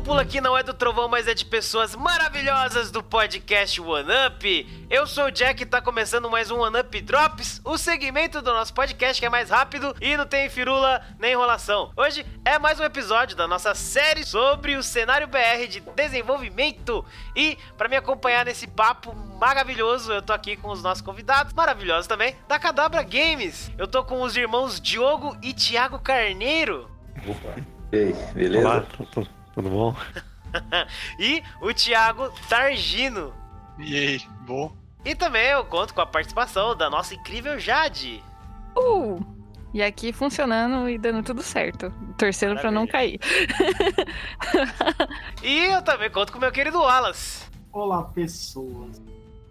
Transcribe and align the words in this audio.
cúpula 0.00 0.24
que 0.24 0.40
não 0.40 0.56
é 0.56 0.62
do 0.62 0.72
trovão, 0.72 1.08
mas 1.08 1.28
é 1.28 1.34
de 1.34 1.44
pessoas 1.44 1.94
maravilhosas 1.94 2.90
do 2.90 3.02
podcast 3.02 3.78
One 3.82 4.08
Up. 4.26 4.86
Eu 4.88 5.06
sou 5.06 5.26
o 5.26 5.30
Jack 5.30 5.62
e 5.62 5.66
tá 5.66 5.82
começando 5.82 6.30
mais 6.30 6.50
um 6.50 6.58
One 6.58 6.80
Up 6.80 7.00
Drops, 7.02 7.60
o 7.62 7.76
segmento 7.76 8.40
do 8.40 8.50
nosso 8.50 8.72
podcast 8.72 9.20
que 9.20 9.26
é 9.26 9.28
mais 9.28 9.50
rápido 9.50 9.94
e 10.00 10.16
não 10.16 10.24
tem 10.24 10.48
firula 10.48 11.02
nem 11.18 11.32
enrolação. 11.32 11.92
Hoje 11.94 12.24
é 12.46 12.58
mais 12.58 12.80
um 12.80 12.84
episódio 12.84 13.36
da 13.36 13.46
nossa 13.46 13.74
série 13.74 14.24
sobre 14.24 14.74
o 14.74 14.82
cenário 14.82 15.28
BR 15.28 15.68
de 15.68 15.80
desenvolvimento. 15.80 17.04
E 17.36 17.58
para 17.76 17.86
me 17.86 17.96
acompanhar 17.96 18.46
nesse 18.46 18.66
papo 18.66 19.14
maravilhoso, 19.38 20.14
eu 20.14 20.22
tô 20.22 20.32
aqui 20.32 20.56
com 20.56 20.70
os 20.70 20.82
nossos 20.82 21.02
convidados 21.02 21.52
maravilhosos 21.52 22.06
também 22.06 22.34
da 22.48 22.58
Cadabra 22.58 23.02
Games. 23.02 23.70
Eu 23.76 23.86
tô 23.86 24.02
com 24.02 24.22
os 24.22 24.34
irmãos 24.34 24.80
Diogo 24.80 25.36
e 25.42 25.52
Thiago 25.52 25.98
Carneiro. 25.98 26.90
Opa. 27.26 27.60
E 27.92 27.96
aí, 27.96 28.14
beleza? 28.32 28.66
Olá, 28.66 28.86
tudo 29.62 29.70
bom? 29.70 29.94
e 31.18 31.42
o 31.60 31.72
Thiago 31.72 32.30
Targino. 32.48 33.32
E 33.78 33.96
aí, 33.96 34.20
bom? 34.46 34.72
E 35.04 35.14
também 35.14 35.48
eu 35.48 35.64
conto 35.64 35.94
com 35.94 36.00
a 36.00 36.06
participação 36.06 36.76
da 36.76 36.90
nossa 36.90 37.14
incrível 37.14 37.58
Jade. 37.58 38.22
Uh! 38.76 39.20
E 39.72 39.82
aqui 39.82 40.12
funcionando 40.12 40.88
e 40.88 40.98
dando 40.98 41.22
tudo 41.22 41.42
certo. 41.42 41.92
Torcendo 42.18 42.58
para 42.60 42.70
não 42.70 42.86
cair. 42.86 43.20
e 45.42 45.66
eu 45.66 45.82
também 45.82 46.10
conto 46.10 46.32
com 46.32 46.38
o 46.38 46.40
meu 46.40 46.50
querido 46.50 46.78
Wallace. 46.78 47.46
Olá, 47.72 48.02
pessoas. 48.02 49.00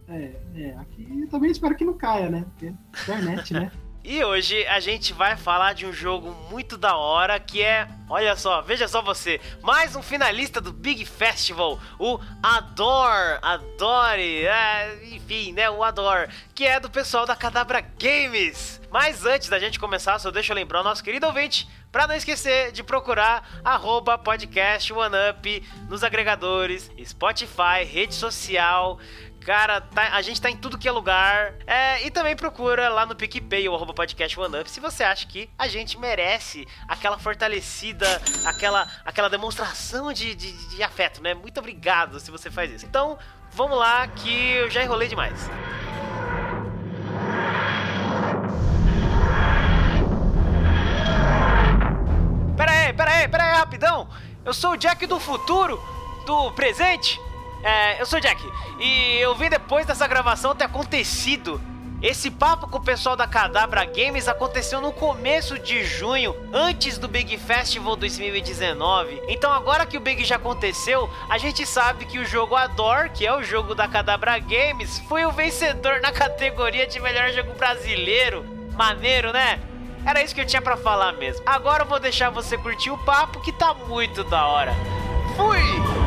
É, 0.09 0.31
é, 0.55 0.75
aqui 0.77 1.07
eu 1.21 1.29
também 1.29 1.51
espero 1.51 1.75
que 1.75 1.85
não 1.85 1.93
caia, 1.93 2.29
né? 2.29 2.45
Porque 2.49 2.73
internet, 3.03 3.53
né? 3.53 3.71
E 4.09 4.25
hoje 4.25 4.65
a 4.65 4.79
gente 4.79 5.13
vai 5.13 5.37
falar 5.37 5.73
de 5.73 5.85
um 5.85 5.93
jogo 5.93 6.35
muito 6.49 6.79
da 6.79 6.97
hora 6.97 7.39
que 7.39 7.61
é, 7.61 7.87
olha 8.09 8.35
só, 8.35 8.59
veja 8.59 8.87
só 8.87 9.03
você, 9.03 9.39
mais 9.61 9.95
um 9.95 10.01
finalista 10.01 10.59
do 10.59 10.73
Big 10.73 11.05
Festival, 11.05 11.79
o 11.99 12.19
Adore, 12.41 13.37
Adore, 13.39 14.47
é, 14.47 14.97
enfim, 15.11 15.53
né, 15.53 15.69
o 15.69 15.83
Adore, 15.83 16.27
que 16.55 16.65
é 16.65 16.79
do 16.79 16.89
pessoal 16.89 17.27
da 17.27 17.35
Cadabra 17.35 17.81
Games. 17.81 18.81
Mas 18.89 19.27
antes 19.27 19.47
da 19.47 19.59
gente 19.59 19.79
começar, 19.79 20.17
só 20.17 20.31
deixa 20.31 20.53
eu 20.53 20.55
lembrar 20.55 20.81
o 20.81 20.83
nosso 20.83 21.03
querido 21.03 21.27
ouvinte 21.27 21.69
para 21.91 22.07
não 22.07 22.15
esquecer 22.15 22.71
de 22.71 22.83
procurar 22.83 23.61
arroba 23.63 24.17
podcast 24.17 24.91
OneUp 24.91 25.63
nos 25.87 26.03
agregadores, 26.03 26.89
Spotify, 27.05 27.83
rede 27.85 28.15
social, 28.15 28.97
Cara, 29.49 29.81
tá, 29.81 30.09
a 30.13 30.21
gente 30.21 30.39
tá 30.39 30.47
em 30.51 30.55
tudo 30.55 30.77
que 30.77 30.87
é 30.87 30.91
lugar. 30.91 31.55
É, 31.65 32.05
e 32.05 32.11
também 32.11 32.35
procura 32.35 32.87
lá 32.87 33.03
no 33.03 33.15
PicPay 33.15 33.67
ou 33.67 33.75
arroba 33.75 33.95
podcast 33.95 34.39
OneUp 34.39 34.69
se 34.69 34.79
você 34.79 35.03
acha 35.03 35.25
que 35.25 35.49
a 35.57 35.67
gente 35.67 35.97
merece 35.97 36.67
aquela 36.87 37.17
fortalecida, 37.17 38.05
aquela, 38.45 38.87
aquela 39.03 39.27
demonstração 39.27 40.13
de, 40.13 40.35
de, 40.35 40.51
de 40.51 40.83
afeto, 40.83 41.19
né? 41.23 41.33
Muito 41.33 41.59
obrigado 41.59 42.19
se 42.19 42.29
você 42.29 42.51
faz 42.51 42.71
isso. 42.71 42.85
Então, 42.85 43.17
vamos 43.51 43.75
lá 43.75 44.07
que 44.07 44.51
eu 44.51 44.69
já 44.69 44.83
enrolei 44.83 45.07
demais. 45.07 45.49
Pera 52.55 52.71
aí, 52.71 52.93
pera 52.93 53.11
aí, 53.11 53.27
pera 53.27 53.43
aí, 53.45 53.57
rapidão. 53.57 54.07
Eu 54.45 54.53
sou 54.53 54.73
o 54.73 54.77
Jack 54.77 55.07
do 55.07 55.19
futuro, 55.19 55.83
do 56.27 56.51
presente. 56.51 57.19
É, 57.63 58.01
eu 58.01 58.05
sou 58.05 58.19
o 58.19 58.21
Jack 58.21 58.41
e 58.79 59.17
eu 59.19 59.35
vi 59.35 59.49
depois 59.49 59.85
dessa 59.85 60.07
gravação 60.07 60.55
ter 60.55 60.65
acontecido. 60.65 61.61
Esse 62.01 62.31
papo 62.31 62.65
com 62.69 62.77
o 62.77 62.83
pessoal 62.83 63.17
da 63.17 63.27
Cadabra 63.27 63.83
Games 63.83 64.29
aconteceu 64.29 64.79
no 64.79 64.93
começo 64.93 65.59
de 65.59 65.83
junho, 65.83 66.33
antes 66.53 66.97
do 66.97 67.09
Big 67.09 67.37
Festival 67.37 67.97
2019. 67.97 69.21
Então 69.27 69.51
agora 69.51 69.85
que 69.85 69.97
o 69.97 69.99
Big 69.99 70.23
já 70.23 70.37
aconteceu, 70.37 71.09
a 71.29 71.37
gente 71.37 71.65
sabe 71.65 72.05
que 72.05 72.17
o 72.17 72.25
jogo 72.25 72.55
Adore, 72.55 73.09
que 73.09 73.27
é 73.27 73.35
o 73.35 73.43
jogo 73.43 73.75
da 73.75 73.85
Cadabra 73.85 74.39
Games, 74.39 74.99
foi 75.09 75.25
o 75.25 75.31
vencedor 75.31 75.99
na 75.99 76.13
categoria 76.13 76.87
de 76.87 77.01
melhor 77.01 77.31
jogo 77.31 77.53
brasileiro. 77.55 78.45
Maneiro, 78.77 79.33
né? 79.33 79.59
Era 80.05 80.23
isso 80.23 80.33
que 80.33 80.39
eu 80.39 80.45
tinha 80.45 80.61
para 80.61 80.77
falar 80.77 81.11
mesmo. 81.13 81.43
Agora 81.45 81.83
eu 81.83 81.87
vou 81.87 81.99
deixar 81.99 82.29
você 82.29 82.57
curtir 82.57 82.91
o 82.91 82.97
papo 82.99 83.41
que 83.41 83.51
tá 83.51 83.73
muito 83.73 84.23
da 84.23 84.45
hora. 84.45 84.73
Fui! 85.35 85.98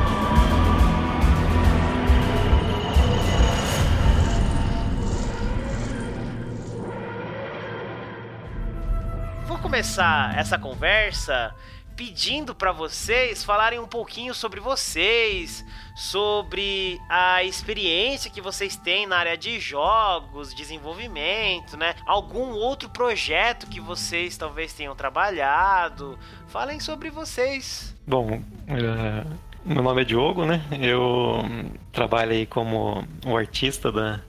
Começar 9.72 10.38
essa 10.38 10.58
conversa 10.58 11.54
pedindo 11.96 12.54
para 12.54 12.72
vocês 12.72 13.42
falarem 13.42 13.78
um 13.78 13.86
pouquinho 13.86 14.34
sobre 14.34 14.60
vocês, 14.60 15.64
sobre 15.96 17.00
a 17.08 17.42
experiência 17.42 18.30
que 18.30 18.42
vocês 18.42 18.76
têm 18.76 19.06
na 19.06 19.16
área 19.16 19.34
de 19.34 19.58
jogos, 19.58 20.54
desenvolvimento, 20.54 21.74
né? 21.78 21.94
Algum 22.04 22.50
outro 22.50 22.90
projeto 22.90 23.66
que 23.66 23.80
vocês 23.80 24.36
talvez 24.36 24.74
tenham 24.74 24.94
trabalhado. 24.94 26.18
Falem 26.48 26.78
sobre 26.78 27.08
vocês. 27.08 27.96
Bom, 28.06 28.42
uh, 28.42 29.38
meu 29.64 29.82
nome 29.82 30.02
é 30.02 30.04
Diogo, 30.04 30.44
né? 30.44 30.60
Eu 30.82 31.48
trabalho 31.90 32.32
aí 32.32 32.44
como 32.44 33.08
artista 33.34 33.90
da, 33.90 34.20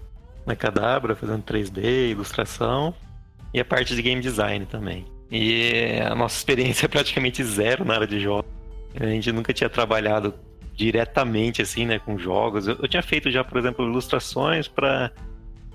da 0.48 0.56
Cadabra, 0.56 1.18
fazendo 1.18 1.44
3D, 1.44 2.12
ilustração 2.12 2.96
e 3.54 3.60
a 3.60 3.66
parte 3.66 3.94
de 3.94 4.02
game 4.02 4.22
design 4.22 4.66
também. 4.66 5.12
E 5.34 6.00
a 6.00 6.14
nossa 6.14 6.38
experiência 6.38 6.86
é 6.86 6.88
praticamente 6.88 7.44
zero 7.44 7.84
na 7.84 7.96
área 7.96 8.06
de 8.06 8.20
jogos. 8.20 8.46
A 9.00 9.08
gente 9.08 9.32
nunca 9.32 9.52
tinha 9.52 9.68
trabalhado 9.68 10.36
diretamente 10.76 11.60
assim, 11.60 11.88
né, 11.88 11.98
com 11.98 12.20
jogos. 12.20 12.68
Eu, 12.68 12.78
eu 12.80 12.88
tinha 12.88 13.02
feito 13.02 13.32
já, 13.32 13.44
por 13.44 13.58
exemplo, 13.58 13.84
ilustrações 13.84 14.68
para 14.68 15.12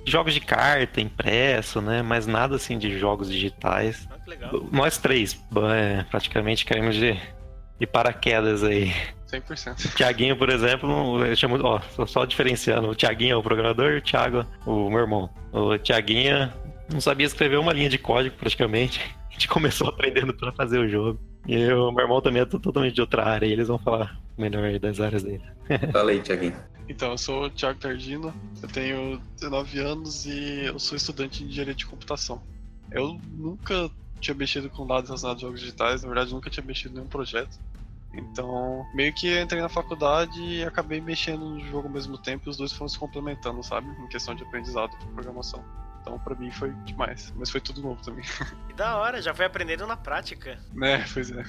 jogos 0.05 0.33
de 0.33 0.41
carta, 0.41 1.01
impresso, 1.01 1.83
né, 1.83 2.03
mas 2.03 2.25
nada 2.25 2.55
assim 2.55 2.79
de 2.79 2.97
jogos 2.97 3.29
digitais. 3.29 4.09
Ah. 4.41 4.51
Nós 4.71 4.97
três, 4.97 5.45
é, 5.75 6.05
praticamente 6.05 6.65
caímos 6.65 6.95
de, 6.95 7.19
de 7.81 7.87
paraquedas 7.87 8.63
aí. 8.63 8.95
100%. 9.27 9.97
Tiaguinho, 9.97 10.37
por 10.37 10.51
exemplo, 10.51 11.27
eu 11.27 11.35
chamo, 11.35 11.59
ó, 11.65 11.81
só 12.07 12.25
diferenciando, 12.25 12.89
o 12.91 12.95
Tiaguinho 12.95 13.33
é 13.33 13.37
o 13.37 13.43
programador, 13.43 13.95
o 13.95 14.01
Thiago, 14.01 14.47
o 14.65 14.89
meu 14.89 15.01
irmão. 15.01 15.29
O 15.53 15.77
Tiaguinho 15.77 16.49
não 16.93 17.01
sabia 17.01 17.27
escrever 17.27 17.59
uma 17.59 17.73
linha 17.73 17.91
de 17.91 17.99
código 17.99 18.37
praticamente 18.37 19.18
gente 19.39 19.49
começou 19.49 19.89
aprendendo 19.89 20.35
para 20.35 20.53
fazer 20.53 20.79
o 20.79 20.89
jogo. 20.89 21.19
E 21.47 21.73
o 21.73 21.91
meu 21.93 22.03
irmão 22.03 22.21
também 22.21 22.43
é 22.43 22.45
totalmente 22.45 22.95
de 22.95 23.01
outra 23.01 23.25
área, 23.25 23.47
e 23.47 23.53
eles 23.53 23.69
vão 23.69 23.79
falar 23.79 24.21
melhor 24.37 24.79
das 24.79 25.01
áreas 25.01 25.23
dele. 25.23 25.43
Fala 25.93 26.11
aí, 26.11 26.21
Thiaguinho. 26.21 26.57
Então, 26.89 27.13
eu 27.13 27.19
sou 27.19 27.45
o 27.45 27.51
Thiago 27.51 27.79
Tardino, 27.79 28.35
eu 28.63 28.69
tenho 28.69 29.21
19 29.37 29.79
anos 29.79 30.27
e 30.27 30.65
eu 30.65 30.79
sou 30.79 30.97
estudante 30.97 31.45
de 31.45 31.51
engenharia 31.51 31.75
de 31.75 31.87
computação. 31.87 32.43
Eu 32.91 33.21
nunca 33.35 33.91
tinha 34.21 34.35
mexido 34.35 34.71
com 34.71 34.87
dados 34.87 35.11
relacionados 35.11 35.43
a 35.43 35.47
jogos 35.47 35.61
digitais, 35.61 36.03
na 36.03 36.09
verdade, 36.09 36.33
nunca 36.33 36.49
tinha 36.49 36.65
mexido 36.65 36.93
em 36.93 36.97
nenhum 36.97 37.09
projeto. 37.09 37.59
Então, 38.15 38.87
meio 38.95 39.13
que 39.13 39.39
entrei 39.39 39.61
na 39.61 39.69
faculdade 39.69 40.41
e 40.41 40.65
acabei 40.65 40.99
mexendo 40.99 41.45
no 41.45 41.61
jogo 41.61 41.89
ao 41.89 41.93
mesmo 41.93 42.17
tempo 42.17 42.49
e 42.49 42.51
os 42.51 42.57
dois 42.57 42.73
foram 42.73 42.89
se 42.89 42.99
complementando, 42.99 43.63
sabe? 43.63 43.87
Em 44.03 44.09
questão 44.09 44.35
de 44.35 44.43
aprendizado 44.43 44.99
de 44.99 45.07
programação. 45.09 45.63
Então, 46.09 46.19
pra 46.19 46.35
mim 46.35 46.51
foi 46.51 46.73
demais. 46.87 47.33
Mas 47.37 47.51
foi 47.51 47.61
tudo 47.61 47.83
novo 47.83 48.03
também. 48.03 48.25
Que 48.67 48.75
da 48.75 48.97
hora, 48.97 49.21
já 49.21 49.35
foi 49.35 49.45
aprendendo 49.45 49.87
na 49.87 49.97
prática. 49.97 50.59
Né, 50.73 51.05
pois 51.13 51.31
é. 51.31 51.45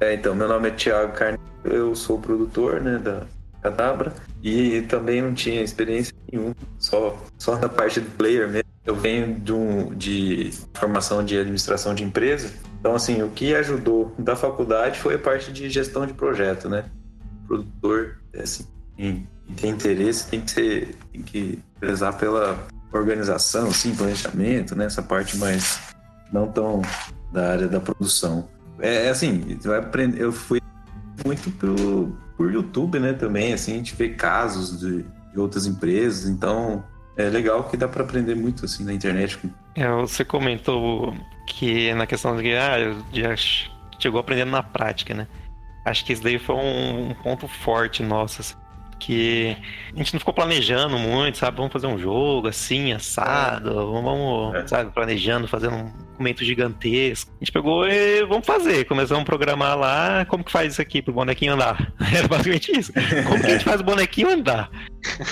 É, 0.00 0.14
então, 0.14 0.34
meu 0.34 0.48
nome 0.48 0.68
é 0.68 0.70
Thiago 0.70 1.12
Carne, 1.12 1.38
eu 1.64 1.94
sou 1.94 2.18
produtor, 2.18 2.80
né, 2.80 2.98
da 2.98 3.26
Cadabra, 3.62 4.14
e 4.42 4.80
também 4.82 5.20
não 5.20 5.34
tinha 5.34 5.62
experiência 5.62 6.14
nenhuma, 6.32 6.56
só, 6.78 7.22
só 7.36 7.58
na 7.58 7.68
parte 7.68 8.00
do 8.00 8.10
player 8.12 8.48
mesmo. 8.48 8.70
Eu 8.86 8.96
venho 8.96 9.38
de, 9.38 9.52
um, 9.52 9.94
de 9.94 10.50
formação 10.72 11.22
de 11.22 11.38
administração 11.38 11.94
de 11.94 12.02
empresa, 12.02 12.50
então, 12.78 12.94
assim, 12.94 13.22
o 13.22 13.28
que 13.28 13.54
ajudou 13.54 14.14
da 14.18 14.34
faculdade 14.34 14.98
foi 14.98 15.16
a 15.16 15.18
parte 15.18 15.52
de 15.52 15.68
gestão 15.68 16.06
de 16.06 16.14
projeto, 16.14 16.66
né? 16.66 16.86
O 17.44 17.48
produtor, 17.48 18.16
é 18.32 18.42
assim, 18.42 18.66
tem, 18.96 19.28
tem 19.56 19.70
interesse, 19.70 20.26
tem 20.30 20.40
que 20.40 20.50
ser, 20.50 20.96
tem 21.12 21.20
que 21.20 21.58
prezar 21.78 22.16
pela 22.16 22.66
organização, 22.92 23.72
sim, 23.72 23.94
planejamento, 23.94 24.74
né? 24.74 24.86
Essa 24.86 25.02
parte 25.02 25.36
mais 25.36 25.80
não 26.32 26.48
tão 26.48 26.82
da 27.32 27.52
área 27.52 27.68
da 27.68 27.80
produção. 27.80 28.48
É, 28.78 29.06
é 29.06 29.08
assim, 29.10 29.58
vai 29.62 29.78
aprender. 29.78 30.20
Eu 30.20 30.32
fui 30.32 30.60
muito 31.24 31.50
pro, 31.52 32.16
por 32.36 32.52
YouTube, 32.52 32.98
né? 32.98 33.12
Também, 33.12 33.52
assim, 33.52 33.72
a 33.72 33.76
gente 33.76 33.94
vê 33.94 34.10
casos 34.10 34.80
de, 34.80 35.02
de 35.02 35.38
outras 35.38 35.66
empresas, 35.66 36.28
então 36.28 36.84
é 37.16 37.28
legal 37.28 37.64
que 37.64 37.76
dá 37.76 37.86
para 37.86 38.02
aprender 38.02 38.34
muito 38.34 38.64
assim 38.64 38.84
na 38.84 38.92
internet. 38.92 39.38
É, 39.76 39.88
você 39.92 40.24
comentou 40.24 41.14
que 41.46 41.92
na 41.94 42.06
questão 42.06 42.36
de 42.36 42.54
ah, 42.54 42.96
já 43.12 43.34
chegou 43.98 44.20
aprendendo 44.20 44.50
na 44.50 44.62
prática, 44.62 45.14
né? 45.14 45.26
Acho 45.84 46.04
que 46.04 46.12
isso 46.12 46.22
daí 46.22 46.38
foi 46.38 46.54
um, 46.56 47.10
um 47.10 47.14
ponto 47.14 47.48
forte 47.48 48.02
nosso. 48.02 48.40
Assim 48.40 48.54
porque 49.00 49.56
a 49.94 49.96
gente 49.96 50.12
não 50.12 50.20
ficou 50.20 50.34
planejando 50.34 50.98
muito, 50.98 51.38
sabe? 51.38 51.56
Vamos 51.56 51.72
fazer 51.72 51.86
um 51.86 51.98
jogo 51.98 52.48
assim, 52.48 52.92
assado, 52.92 53.72
vamos, 53.90 54.54
É. 54.54 54.66
sabe, 54.66 54.92
planejando, 54.92 55.48
fazendo 55.48 55.74
um 55.74 55.84
documento 56.10 56.44
gigantesco. 56.44 57.32
A 57.34 57.38
gente 57.44 57.50
pegou 57.50 57.88
e 57.88 58.22
vamos 58.26 58.46
fazer. 58.46 58.84
Começamos 58.84 59.22
a 59.22 59.24
programar 59.24 59.78
lá, 59.78 60.26
como 60.26 60.44
que 60.44 60.52
faz 60.52 60.74
isso 60.74 60.82
aqui 60.82 61.00
pro 61.00 61.14
bonequinho 61.14 61.54
andar? 61.54 61.90
Era 62.14 62.28
basicamente 62.28 62.78
isso. 62.78 62.92
Como 63.26 63.40
que 63.40 63.46
a 63.46 63.50
gente 63.50 63.64
faz 63.64 63.80
o 63.80 63.84
bonequinho 63.84 64.28
andar? 64.28 64.70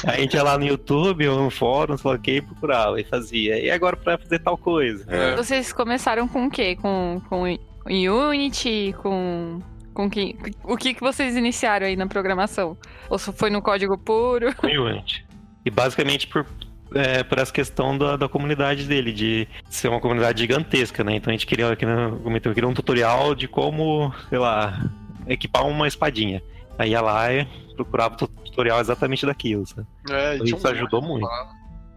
Aí 0.06 0.16
a 0.16 0.20
gente 0.22 0.32
ia 0.34 0.42
lá 0.42 0.56
no 0.56 0.64
YouTube 0.64 1.28
ou 1.28 1.38
no 1.44 1.50
fórum, 1.50 1.98
sei 1.98 2.10
lá 2.10 2.16
o 2.16 2.20
que, 2.20 2.30
e 2.36 2.40
procurava 2.40 2.98
e 2.98 3.04
fazia. 3.04 3.58
E 3.60 3.70
agora 3.70 3.96
pra 3.96 4.16
fazer 4.16 4.38
tal 4.38 4.56
coisa? 4.56 5.04
É. 5.08 5.36
Vocês 5.36 5.74
começaram 5.74 6.26
com 6.26 6.46
o 6.46 6.50
quê? 6.50 6.74
Com, 6.74 7.20
com 7.28 7.44
Unity? 7.86 8.94
Com. 9.02 9.60
Com 9.98 10.08
que, 10.08 10.36
o 10.62 10.76
que, 10.76 10.94
que 10.94 11.00
vocês 11.00 11.34
iniciaram 11.34 11.84
aí 11.84 11.96
na 11.96 12.06
programação? 12.06 12.78
Ou 13.10 13.18
só 13.18 13.32
foi 13.32 13.50
no 13.50 13.60
código 13.60 13.98
puro? 13.98 14.54
com 14.54 14.68
Unity. 14.68 15.26
E 15.64 15.70
basicamente 15.72 16.28
por, 16.28 16.46
é, 16.94 17.24
por 17.24 17.36
essa 17.36 17.52
questão 17.52 17.98
da, 17.98 18.16
da 18.16 18.28
comunidade 18.28 18.84
dele, 18.84 19.12
de 19.12 19.48
ser 19.68 19.88
uma 19.88 19.98
comunidade 19.98 20.40
gigantesca, 20.40 21.02
né? 21.02 21.16
Então 21.16 21.32
a 21.32 21.34
gente 21.34 21.48
queria, 21.48 21.72
aqui 21.72 21.84
no 21.84 22.16
comentário, 22.20 22.54
queria 22.54 22.68
um 22.68 22.74
tutorial 22.74 23.34
de 23.34 23.48
como, 23.48 24.14
sei 24.28 24.38
lá, 24.38 24.88
equipar 25.26 25.66
uma 25.66 25.88
espadinha. 25.88 26.40
Aí 26.78 26.90
ia 26.90 27.00
lá 27.00 27.32
e 27.32 27.44
procurava 27.74 28.14
o 28.22 28.28
tutorial 28.28 28.80
exatamente 28.80 29.26
daquilo, 29.26 29.66
sabe? 29.66 29.84
É, 30.08 30.36
e 30.36 30.44
Isso 30.44 30.64
um 30.64 30.70
ajudou 30.70 31.02
muito. 31.02 31.26
lá. 31.26 31.50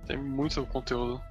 Tem 0.07 0.17
muito 0.17 0.65
conteúdo. 0.65 1.21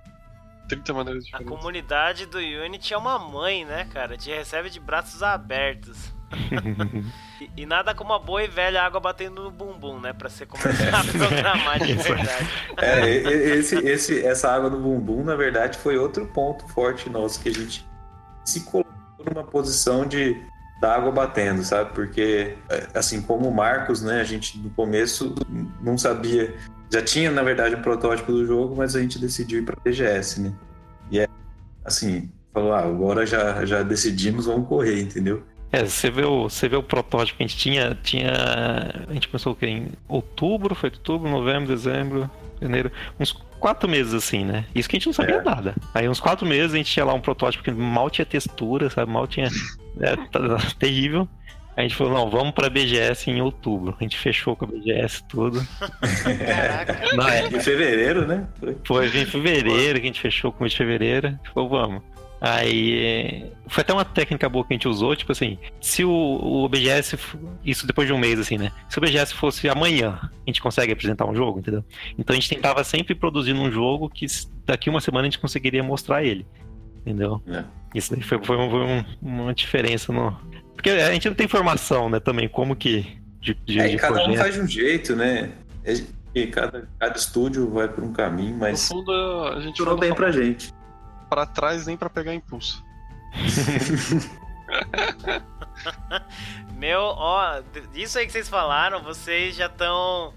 30 0.68 0.94
maneiras 0.94 1.24
A 1.24 1.26
diferentes. 1.26 1.52
comunidade 1.52 2.26
do 2.26 2.38
Unity 2.38 2.94
é 2.94 2.96
uma 2.96 3.18
mãe, 3.18 3.64
né, 3.64 3.88
cara? 3.92 4.16
Te 4.16 4.30
recebe 4.30 4.70
de 4.70 4.78
braços 4.78 5.20
abertos. 5.20 6.19
E, 7.40 7.62
e 7.62 7.66
nada 7.66 7.94
como 7.94 8.10
uma 8.12 8.18
boa 8.18 8.42
e 8.44 8.48
velha 8.48 8.82
água 8.82 9.00
batendo 9.00 9.44
no 9.44 9.50
bumbum, 9.50 9.98
né? 9.98 10.12
Pra 10.12 10.28
você 10.28 10.44
começar 10.44 11.00
a 11.00 11.04
programar 11.18 11.78
de 11.82 11.94
verdade. 11.94 12.48
É, 12.76 13.08
e- 13.08 13.22
e- 13.26 13.50
esse, 13.58 13.76
esse, 13.76 14.26
essa 14.26 14.50
água 14.52 14.68
no 14.68 14.78
bumbum, 14.78 15.24
na 15.24 15.34
verdade, 15.34 15.78
foi 15.78 15.96
outro 15.96 16.26
ponto 16.26 16.68
forte 16.68 17.08
nosso 17.08 17.40
que 17.40 17.48
a 17.48 17.52
gente 17.54 17.88
se 18.44 18.60
colocou 18.60 18.92
numa 19.24 19.42
posição 19.44 20.06
de 20.06 20.42
da 20.82 20.94
água 20.96 21.10
batendo, 21.12 21.62
sabe? 21.62 21.92
Porque, 21.94 22.56
é, 22.70 22.88
assim 22.94 23.20
como 23.22 23.48
o 23.48 23.54
Marcos, 23.54 24.02
né? 24.02 24.20
A 24.20 24.24
gente 24.24 24.58
no 24.58 24.68
começo 24.70 25.34
não 25.82 25.96
sabia. 25.96 26.54
Já 26.92 27.02
tinha, 27.02 27.30
na 27.30 27.42
verdade, 27.42 27.74
um 27.74 27.82
protótipo 27.82 28.32
do 28.32 28.44
jogo, 28.46 28.74
mas 28.76 28.96
a 28.96 29.00
gente 29.00 29.18
decidiu 29.18 29.60
ir 29.60 29.64
pra 29.64 29.76
BGS, 29.82 30.40
né? 30.40 30.52
E 31.10 31.20
é 31.20 31.28
assim, 31.84 32.30
falou, 32.52 32.72
ah, 32.72 32.80
agora 32.80 33.24
já, 33.26 33.64
já 33.64 33.82
decidimos, 33.82 34.46
vamos 34.46 34.68
correr, 34.68 35.00
entendeu? 35.00 35.42
É, 35.72 35.84
você 35.84 36.10
vê 36.10 36.24
o, 36.24 36.44
você 36.48 36.68
vê 36.68 36.76
o 36.76 36.82
protótipo 36.82 37.38
que 37.38 37.44
a 37.44 37.46
gente 37.46 37.56
tinha, 37.58 37.96
tinha. 38.02 38.32
A 39.08 39.12
gente 39.12 39.28
começou 39.28 39.52
o 39.52 39.56
quê? 39.56 39.66
Em 39.66 39.88
outubro, 40.08 40.74
foi 40.74 40.90
outubro, 40.90 41.30
novembro, 41.30 41.68
dezembro, 41.68 42.28
janeiro. 42.60 42.90
Uns 43.20 43.30
quatro 43.60 43.88
meses 43.88 44.12
assim, 44.12 44.44
né? 44.44 44.64
Isso 44.74 44.88
que 44.88 44.96
a 44.96 44.98
gente 44.98 45.06
não 45.06 45.12
sabia 45.12 45.36
É. 45.36 45.42
nada. 45.42 45.74
Aí 45.94 46.08
uns 46.08 46.18
quatro 46.18 46.44
meses 46.46 46.74
a 46.74 46.76
gente 46.76 46.90
tinha 46.90 47.04
lá 47.04 47.14
um 47.14 47.20
protótipo 47.20 47.62
que 47.62 47.70
mal 47.70 48.10
tinha 48.10 48.24
textura, 48.26 48.90
sabe? 48.90 49.12
Mal 49.12 49.26
tinha. 49.28 49.48
É, 50.00 50.16
tá- 50.16 50.58
terrível. 50.78 51.28
A 51.76 51.82
gente 51.82 51.94
falou, 51.94 52.12
não, 52.12 52.28
vamos 52.28 52.52
pra 52.52 52.68
BGS 52.68 53.30
em 53.30 53.40
outubro. 53.40 53.96
A 53.98 54.02
gente 54.02 54.18
fechou 54.18 54.56
com 54.56 54.64
a 54.64 54.68
BGS 54.68 55.22
tudo. 55.28 55.64
Caraca. 56.46 57.16
Não, 57.16 57.28
é, 57.28 57.46
Em 57.46 57.60
fevereiro, 57.60 58.26
né? 58.26 58.46
Foi. 58.58 58.76
foi 58.84 59.06
em 59.20 59.24
fevereiro 59.24 59.98
que 60.00 60.04
a 60.04 60.08
gente 60.08 60.20
fechou 60.20 60.50
com 60.52 60.58
o 60.58 60.62
mês 60.62 60.72
de 60.72 60.78
fevereiro. 60.78 61.28
A 61.28 61.30
gente 61.30 61.50
falou, 61.54 61.68
vamos. 61.68 62.02
Aí 62.40 63.44
foi 63.68 63.82
até 63.82 63.92
uma 63.92 64.04
técnica 64.04 64.48
boa 64.48 64.64
que 64.66 64.72
a 64.72 64.74
gente 64.76 64.88
usou, 64.88 65.14
tipo 65.14 65.30
assim, 65.30 65.58
se 65.80 66.04
o, 66.04 66.10
o 66.10 66.68
BGS, 66.68 67.18
isso 67.64 67.86
depois 67.86 68.08
de 68.08 68.14
um 68.14 68.18
mês, 68.18 68.38
assim, 68.40 68.56
né? 68.56 68.72
Se 68.88 68.98
o 68.98 69.00
BGS 69.00 69.34
fosse 69.34 69.68
amanhã, 69.68 70.18
a 70.22 70.30
gente 70.46 70.60
consegue 70.62 70.92
apresentar 70.92 71.26
um 71.26 71.34
jogo, 71.34 71.58
entendeu? 71.60 71.84
Então 72.18 72.32
a 72.34 72.38
gente 72.38 72.48
tentava 72.48 72.82
sempre 72.82 73.14
produzindo 73.14 73.60
um 73.60 73.70
jogo 73.70 74.08
que 74.08 74.26
daqui 74.64 74.88
uma 74.88 75.00
semana 75.00 75.26
a 75.28 75.30
gente 75.30 75.38
conseguiria 75.38 75.82
mostrar 75.82 76.24
ele. 76.24 76.46
Entendeu? 77.04 77.42
É. 77.48 77.64
Isso 77.94 78.12
daí 78.12 78.22
foi, 78.22 78.42
foi 78.42 78.56
um- 78.56 78.70
foi 78.70 78.80
um- 78.80 79.04
uma 79.22 79.54
diferença 79.54 80.12
no. 80.12 80.36
Porque 80.74 80.90
a 80.90 81.12
gente 81.12 81.28
não 81.28 81.34
tem 81.34 81.44
informação, 81.46 82.08
né, 82.10 82.20
também, 82.20 82.48
como 82.48 82.74
que. 82.74 83.18
De, 83.40 83.54
de, 83.64 83.80
É, 83.80 83.88
de 83.88 83.96
cada 83.96 84.20
um 84.20 84.24
projeto. 84.24 84.38
faz 84.42 84.54
de 84.54 84.60
um 84.60 84.66
jeito, 84.66 85.16
né? 85.16 85.50
É, 85.84 85.94
E 86.34 86.46
cada, 86.46 86.88
cada 86.98 87.16
estúdio 87.18 87.68
vai 87.70 87.88
por 87.88 88.04
um 88.04 88.12
caminho, 88.12 88.52
No 88.52 88.58
mas 88.60 88.86
fundo, 88.86 89.10
a 89.12 89.60
gente 89.60 89.82
fala 89.82 89.96
bem 89.98 90.14
pra 90.14 90.30
gente. 90.30 90.72
Pra 91.30 91.46
trás 91.46 91.86
nem 91.86 91.96
pra 91.96 92.10
pegar 92.10 92.34
impulso. 92.34 92.84
Meu, 96.74 97.00
ó, 97.00 97.62
isso 97.94 98.18
aí 98.18 98.26
que 98.26 98.32
vocês 98.32 98.48
falaram, 98.48 99.02
vocês 99.02 99.54
já 99.54 99.66
estão. 99.66 100.34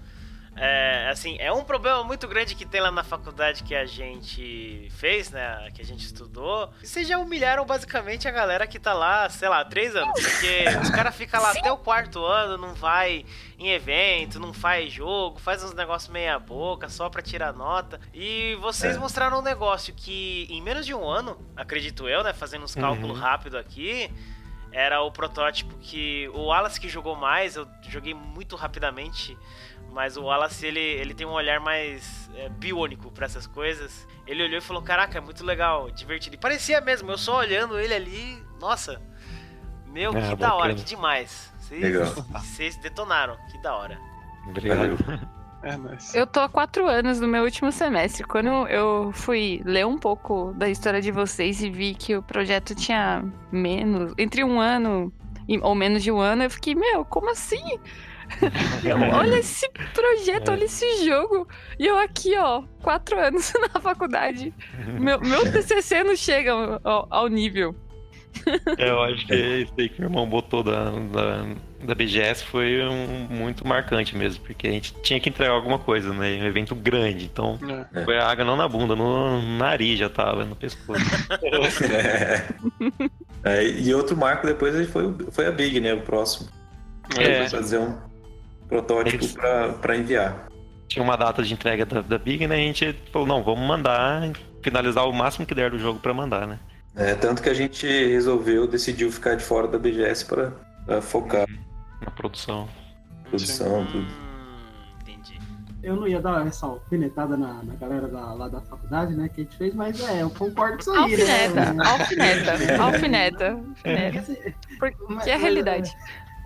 É, 0.56 1.08
assim, 1.10 1.36
é 1.40 1.52
um 1.52 1.64
problema 1.64 2.04
muito 2.04 2.28
grande 2.28 2.54
que 2.54 2.64
tem 2.64 2.80
lá 2.80 2.90
na 2.90 3.02
faculdade 3.02 3.64
que 3.64 3.74
a 3.74 3.84
gente 3.86 4.88
fez, 4.96 5.30
né? 5.30 5.68
Que 5.74 5.82
a 5.82 5.84
gente 5.84 6.04
estudou. 6.04 6.70
E 6.82 6.86
vocês 6.86 7.08
já 7.08 7.18
humilharam 7.18 7.66
basicamente 7.66 8.28
a 8.28 8.30
galera 8.30 8.64
que 8.66 8.78
tá 8.78 8.92
lá, 8.92 9.28
sei 9.28 9.48
lá, 9.48 9.64
três 9.64 9.96
anos. 9.96 10.12
Porque 10.12 10.64
os 10.80 10.90
caras 10.90 11.14
ficam 11.16 11.42
lá 11.42 11.50
até 11.50 11.72
o 11.72 11.76
quarto 11.76 12.24
ano, 12.24 12.56
não 12.56 12.72
vai 12.74 13.24
em 13.58 13.70
evento, 13.70 14.38
não 14.38 14.52
faz 14.54 14.92
jogo, 14.92 15.40
faz 15.40 15.62
uns 15.64 15.74
negócios 15.74 16.10
meia 16.12 16.38
boca 16.38 16.88
só 16.88 17.08
pra 17.08 17.20
tirar 17.20 17.52
nota. 17.52 18.00
E 18.12 18.54
vocês 18.60 18.94
É. 18.96 18.98
mostraram 18.98 19.40
um 19.40 19.42
negócio 19.42 19.92
que 19.92 20.46
em 20.48 20.62
menos 20.62 20.86
de 20.86 20.94
um 20.94 21.04
ano, 21.04 21.36
acredito 21.56 22.08
eu, 22.08 22.22
né? 22.22 22.32
Fazendo 22.32 22.62
uns 22.64 22.76
cálculos 22.76 23.16
Uhum. 23.18 23.22
rápido 23.24 23.58
aqui. 23.58 24.08
Era 24.70 25.00
o 25.02 25.10
protótipo 25.12 25.72
que. 25.78 26.28
O 26.34 26.46
Wallace 26.46 26.80
que 26.80 26.88
jogou 26.88 27.14
mais, 27.14 27.54
eu 27.54 27.66
joguei 27.88 28.12
muito 28.12 28.56
rapidamente. 28.56 29.38
Mas 29.94 30.16
o 30.16 30.24
Wallace, 30.24 30.66
ele, 30.66 30.80
ele 30.80 31.14
tem 31.14 31.24
um 31.24 31.30
olhar 31.30 31.60
mais 31.60 32.28
é, 32.34 32.48
biônico 32.48 33.12
pra 33.12 33.26
essas 33.26 33.46
coisas. 33.46 34.06
Ele 34.26 34.42
olhou 34.42 34.58
e 34.58 34.60
falou: 34.60 34.82
Caraca, 34.82 35.18
é 35.18 35.20
muito 35.20 35.44
legal, 35.44 35.88
divertido. 35.92 36.34
E 36.34 36.38
parecia 36.38 36.80
mesmo, 36.80 37.12
eu 37.12 37.16
só 37.16 37.38
olhando 37.38 37.78
ele 37.78 37.94
ali. 37.94 38.42
Nossa, 38.60 39.00
meu, 39.86 40.12
É, 40.12 40.30
que 40.30 40.36
da 40.36 40.52
hora, 40.54 40.70
bacana. 40.70 40.74
que 40.74 40.84
demais. 40.84 41.54
Vocês, 42.32 42.76
detonaram, 42.78 43.38
que 43.50 43.62
da 43.62 43.74
hora. 43.74 43.98
Obrigado. 44.48 44.98
É. 45.64 46.20
Eu 46.20 46.26
tô 46.26 46.40
há 46.40 46.48
quatro 46.50 46.86
anos 46.86 47.18
no 47.18 47.26
meu 47.26 47.42
último 47.42 47.72
semestre. 47.72 48.22
Quando 48.22 48.68
eu 48.68 49.10
fui 49.14 49.62
ler 49.64 49.86
um 49.86 49.96
pouco 49.96 50.52
da 50.58 50.68
história 50.68 51.00
de 51.00 51.10
vocês 51.10 51.62
e 51.62 51.70
vi 51.70 51.94
que 51.94 52.14
o 52.14 52.22
projeto 52.22 52.74
tinha 52.74 53.24
menos, 53.50 54.12
entre 54.18 54.44
um 54.44 54.60
ano 54.60 55.10
ou 55.62 55.74
menos 55.74 56.02
de 56.02 56.12
um 56.12 56.20
ano, 56.20 56.42
eu 56.42 56.50
fiquei, 56.50 56.74
meu, 56.74 57.02
como 57.06 57.30
assim? 57.30 57.80
Olha 59.14 59.38
esse 59.38 59.68
projeto, 59.92 60.48
É. 60.48 60.52
olha 60.52 60.64
esse 60.64 61.04
jogo. 61.04 61.46
E 61.78 61.86
eu 61.86 61.98
aqui, 61.98 62.36
ó, 62.36 62.62
quatro 62.82 63.18
anos 63.20 63.52
na 63.72 63.80
faculdade. 63.80 64.52
Meu, 64.98 65.20
meu 65.20 65.42
TCC 65.52 66.02
não 66.04 66.16
chega 66.16 66.52
ao, 66.84 67.06
ao 67.10 67.28
nível. 67.28 67.74
É, 68.78 68.88
Eu 68.90 69.00
acho 69.02 69.26
que 69.26 69.34
isso 69.34 69.72
aí 69.78 69.88
que 69.88 70.00
meu 70.00 70.10
irmão 70.10 70.28
botou 70.28 70.60
da, 70.64 70.90
da, 70.90 71.46
da 71.84 71.94
BGS 71.94 72.44
foi 72.44 72.82
um, 72.84 73.28
muito 73.30 73.64
marcante 73.66 74.16
mesmo, 74.16 74.42
porque 74.44 74.66
a 74.66 74.70
gente 74.72 74.92
tinha 75.02 75.20
que 75.20 75.28
entregar 75.28 75.52
alguma 75.52 75.78
coisa, 75.78 76.12
né? 76.12 76.40
Um 76.42 76.44
evento 76.46 76.74
grande, 76.74 77.26
então 77.26 77.56
É. 77.94 78.04
foi 78.04 78.18
a 78.18 78.26
água 78.26 78.44
não 78.44 78.56
na 78.56 78.66
bunda, 78.66 78.96
no 78.96 79.40
nariz 79.56 80.00
já 80.00 80.08
tava, 80.08 80.44
no 80.44 80.56
pescoço. 80.56 81.00
É, 83.44 83.64
e 83.68 83.94
outro 83.94 84.16
marco 84.16 84.46
depois 84.46 84.74
foi, 84.90 85.14
foi 85.30 85.46
a 85.46 85.52
Big, 85.52 85.78
né? 85.80 85.94
O 85.94 86.00
próximo. 86.00 86.48
É. 87.18 87.48
Fazer 87.48 87.78
um 87.78 87.96
protótipo 88.74 89.16
Eles- 89.24 89.32
pra, 89.32 89.68
pra 89.74 89.96
enviar. 89.96 90.48
Tinha 90.88 91.02
uma 91.02 91.16
data 91.16 91.42
de 91.42 91.52
entrega 91.54 91.86
da, 91.86 92.00
da 92.02 92.18
Big, 92.18 92.46
né? 92.46 92.56
A 92.56 92.58
gente 92.58 92.92
falou, 93.12 93.26
não, 93.26 93.42
vamos 93.42 93.66
mandar, 93.66 94.30
finalizar 94.62 95.08
o 95.08 95.12
máximo 95.12 95.46
que 95.46 95.54
der 95.54 95.70
do 95.70 95.78
jogo 95.78 95.98
pra 96.00 96.12
mandar, 96.12 96.46
né? 96.46 96.58
É, 96.96 97.14
tanto 97.14 97.42
que 97.42 97.48
a 97.48 97.54
gente 97.54 97.86
resolveu, 97.86 98.66
decidiu 98.66 99.10
ficar 99.10 99.34
de 99.36 99.42
fora 99.44 99.66
da 99.66 99.78
BGS 99.78 100.24
pra, 100.26 100.52
pra 100.86 101.00
focar 101.00 101.46
Na 102.00 102.10
produção. 102.10 102.68
na 103.24 103.30
produção, 103.30 103.86
tudo. 103.86 103.98
Hum, 104.06 104.06
entendi. 105.00 105.38
Eu 105.82 105.96
não 105.96 106.06
ia 106.06 106.20
dar 106.20 106.46
essa 106.46 106.66
alfinetada 106.66 107.36
na, 107.36 107.62
na 107.64 107.74
galera 107.74 108.06
da, 108.06 108.32
lá 108.34 108.48
da 108.48 108.60
faculdade, 108.60 109.14
né, 109.14 109.28
que 109.28 109.40
a 109.40 109.44
gente 109.44 109.56
fez, 109.56 109.74
mas 109.74 110.00
é, 110.08 110.22
eu 110.22 110.30
concordo 110.30 110.74
com 110.76 110.80
isso 110.82 110.92
aí, 110.92 110.98
Alfineta, 110.98 111.72
né? 111.72 111.84
alfineta, 111.84 112.52
alfineta, 112.82 113.50
alfineta. 113.74 114.18
Assim, 114.20 114.36
Que 115.24 115.30
é 115.30 115.34
a 115.34 115.38
realidade. 115.38 115.90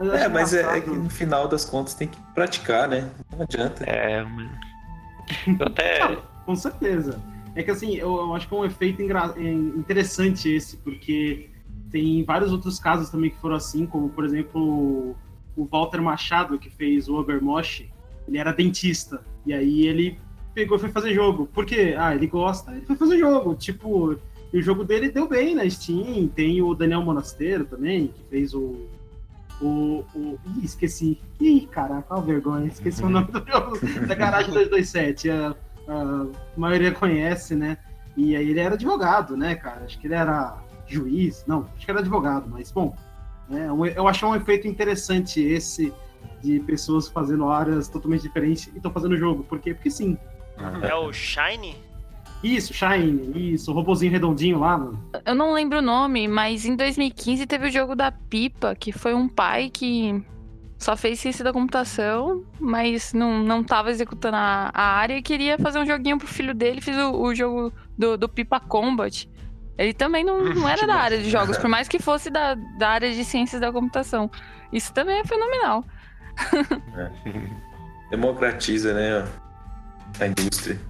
Eu 0.00 0.14
É, 0.14 0.28
mas 0.28 0.52
é, 0.54 0.78
é 0.78 0.80
que 0.80 0.90
no 0.90 1.10
final 1.10 1.48
das 1.48 1.64
contas 1.64 1.94
tem 1.94 2.08
que 2.08 2.18
praticar, 2.34 2.88
né? 2.88 3.08
Não 3.32 3.42
adianta. 3.42 3.84
É, 3.84 4.22
mas... 4.24 4.50
Eu 5.60 5.66
até... 5.66 5.98
Não, 6.08 6.22
com 6.46 6.56
certeza. 6.56 7.20
É 7.54 7.62
que 7.62 7.70
assim, 7.70 7.94
eu, 7.96 8.14
eu 8.16 8.34
acho 8.34 8.46
que 8.48 8.54
é 8.54 8.56
um 8.56 8.64
efeito 8.64 9.02
engra- 9.02 9.34
é 9.36 9.52
interessante 9.52 10.48
esse, 10.48 10.76
porque 10.78 11.50
tem 11.90 12.22
vários 12.24 12.52
outros 12.52 12.78
casos 12.78 13.10
também 13.10 13.30
que 13.30 13.38
foram 13.38 13.56
assim, 13.56 13.84
como 13.86 14.08
por 14.10 14.24
exemplo 14.24 15.14
o- 15.56 15.68
Walter 15.70 16.00
Machado, 16.00 16.58
que 16.58 16.70
fez 16.70 17.08
o 17.08 17.16
Overmosh, 17.16 17.84
ele 18.28 18.38
era 18.38 18.52
dentista, 18.52 19.24
e 19.44 19.52
aí 19.52 19.86
ele 19.86 20.18
pegou 20.54 20.76
e 20.76 20.80
foi 20.80 20.90
fazer 20.90 21.12
jogo. 21.14 21.46
Por 21.52 21.64
quê? 21.66 21.94
Ah, 21.98 22.14
ele 22.14 22.26
gosta, 22.28 22.70
ele 22.72 22.86
foi 22.86 22.94
fazer 22.94 23.18
jogo. 23.18 23.54
Tipo, 23.56 24.16
e 24.52 24.58
o 24.58 24.62
jogo 24.62 24.84
dele 24.84 25.10
deu 25.10 25.26
bem 25.28 25.54
na 25.54 25.68
Steam, 25.68 26.28
tem 26.28 26.62
o 26.62 26.74
Daniel 26.74 27.02
Monasteiro 27.02 27.64
também, 27.64 28.08
que 28.08 28.22
fez 28.30 28.54
o 28.54 28.86
O, 29.60 30.04
o... 30.14 30.38
Ih, 30.56 30.64
esqueci. 30.64 31.20
Ih, 31.40 31.66
caraca, 31.66 32.14
uma 32.14 32.22
vergonha. 32.22 32.66
Esqueci 32.66 33.02
o 33.02 33.08
nome 33.08 33.26
do 33.26 33.44
jogo 33.50 33.78
da 34.06 34.14
Garagem 34.14 34.52
227. 34.52 35.30
A, 35.30 35.54
a 35.88 36.26
maioria 36.56 36.92
conhece, 36.92 37.54
né? 37.54 37.78
E 38.16 38.36
aí 38.36 38.50
ele 38.50 38.60
era 38.60 38.74
advogado, 38.74 39.36
né, 39.36 39.54
cara? 39.54 39.84
Acho 39.84 39.98
que 39.98 40.06
ele 40.06 40.14
era 40.14 40.58
juiz. 40.86 41.44
Não, 41.46 41.68
acho 41.76 41.84
que 41.84 41.90
era 41.90 42.00
advogado, 42.00 42.48
mas 42.48 42.70
bom. 42.70 42.96
Né, 43.48 43.68
eu 43.96 44.06
achei 44.06 44.28
um 44.28 44.36
efeito 44.36 44.68
interessante 44.68 45.40
esse 45.40 45.92
de 46.42 46.60
pessoas 46.60 47.08
fazendo 47.08 47.48
áreas 47.48 47.88
totalmente 47.88 48.22
diferentes 48.22 48.66
e 48.68 48.76
estão 48.76 48.92
fazendo 48.92 49.16
jogo. 49.16 49.44
Por 49.44 49.58
quê? 49.58 49.74
Porque 49.74 49.90
sim. 49.90 50.16
É 50.82 50.94
o 50.94 51.12
Shine? 51.12 51.76
Isso, 52.42 52.72
Shine, 52.72 53.52
isso, 53.54 53.70
o 53.70 53.74
robozinho 53.74 54.12
redondinho 54.12 54.60
lá, 54.60 54.78
mano. 54.78 55.02
Eu 55.24 55.34
não 55.34 55.52
lembro 55.52 55.78
o 55.78 55.82
nome, 55.82 56.28
mas 56.28 56.64
em 56.64 56.76
2015 56.76 57.46
teve 57.46 57.68
o 57.68 57.70
jogo 57.70 57.96
da 57.96 58.12
Pipa, 58.12 58.74
que 58.76 58.92
foi 58.92 59.12
um 59.12 59.28
pai 59.28 59.70
que 59.70 60.24
só 60.78 60.96
fez 60.96 61.18
ciência 61.18 61.42
da 61.42 61.52
computação, 61.52 62.44
mas 62.60 63.12
não, 63.12 63.42
não 63.42 63.64
tava 63.64 63.90
executando 63.90 64.36
a, 64.36 64.70
a 64.72 64.82
área 64.82 65.18
e 65.18 65.22
queria 65.22 65.58
fazer 65.58 65.80
um 65.80 65.86
joguinho 65.86 66.18
pro 66.18 66.28
filho 66.28 66.54
dele, 66.54 66.80
fez 66.80 66.96
o, 66.96 67.20
o 67.20 67.34
jogo 67.34 67.72
do, 67.96 68.16
do 68.16 68.28
Pipa 68.28 68.60
Combat. 68.60 69.28
Ele 69.76 69.92
também 69.92 70.22
não, 70.22 70.44
não 70.54 70.68
era 70.68 70.86
da 70.86 70.94
área 70.94 71.18
de 71.18 71.28
jogos, 71.28 71.58
por 71.58 71.68
mais 71.68 71.88
que 71.88 71.98
fosse 71.98 72.30
da, 72.30 72.54
da 72.54 72.90
área 72.90 73.12
de 73.12 73.24
ciências 73.24 73.60
da 73.60 73.72
computação. 73.72 74.30
Isso 74.72 74.92
também 74.92 75.18
é 75.18 75.24
fenomenal. 75.24 75.84
É. 76.96 77.10
Democratiza, 78.10 78.94
né? 78.94 79.28
A 80.18 80.26
indústria. 80.26 80.80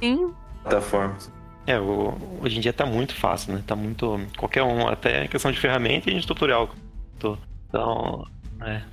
Sim. 0.00 0.34
Plataformas. 0.68 1.30
É, 1.66 1.78
o, 1.80 2.14
hoje 2.40 2.58
em 2.58 2.60
dia 2.60 2.72
tá 2.72 2.86
muito 2.86 3.14
fácil, 3.14 3.54
né? 3.54 3.62
Tá 3.66 3.74
muito. 3.74 4.20
Qualquer 4.36 4.62
um, 4.62 4.86
até 4.86 5.26
questão 5.26 5.50
de 5.50 5.58
ferramenta 5.58 6.10
e 6.10 6.18
de 6.18 6.26
tutorial. 6.26 6.70
Então, 7.16 7.38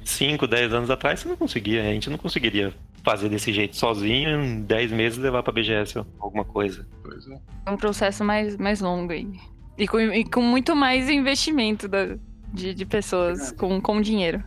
5, 0.04 0.46
é, 0.46 0.48
10 0.48 0.74
anos 0.74 0.90
atrás 0.90 1.20
você 1.20 1.28
não 1.28 1.38
conseguia, 1.38 1.82
a 1.82 1.86
gente 1.86 2.10
não 2.10 2.18
conseguiria 2.18 2.74
fazer 3.04 3.30
desse 3.30 3.52
jeito 3.52 3.76
sozinho 3.76 4.42
em 4.42 4.62
10 4.62 4.92
meses 4.92 5.20
levar 5.20 5.44
pra 5.44 5.54
BGS 5.54 6.00
alguma 6.20 6.46
coisa. 6.46 6.88
Pois 7.04 7.28
é. 7.28 7.38
É 7.66 7.72
um 7.72 7.78
processo 7.78 8.24
mais, 8.24 8.58
mais 8.58 8.80
longo 8.82 9.12
aí. 9.12 9.28
E 9.78 9.88
com, 9.88 10.00
e 10.00 10.24
com 10.24 10.42
muito 10.42 10.76
mais 10.76 11.10
investimento 11.10 11.88
da, 11.88 12.16
de, 12.54 12.74
de 12.74 12.86
pessoas 12.86 13.52
com, 13.52 13.82
com 13.82 14.02
dinheiro. 14.02 14.44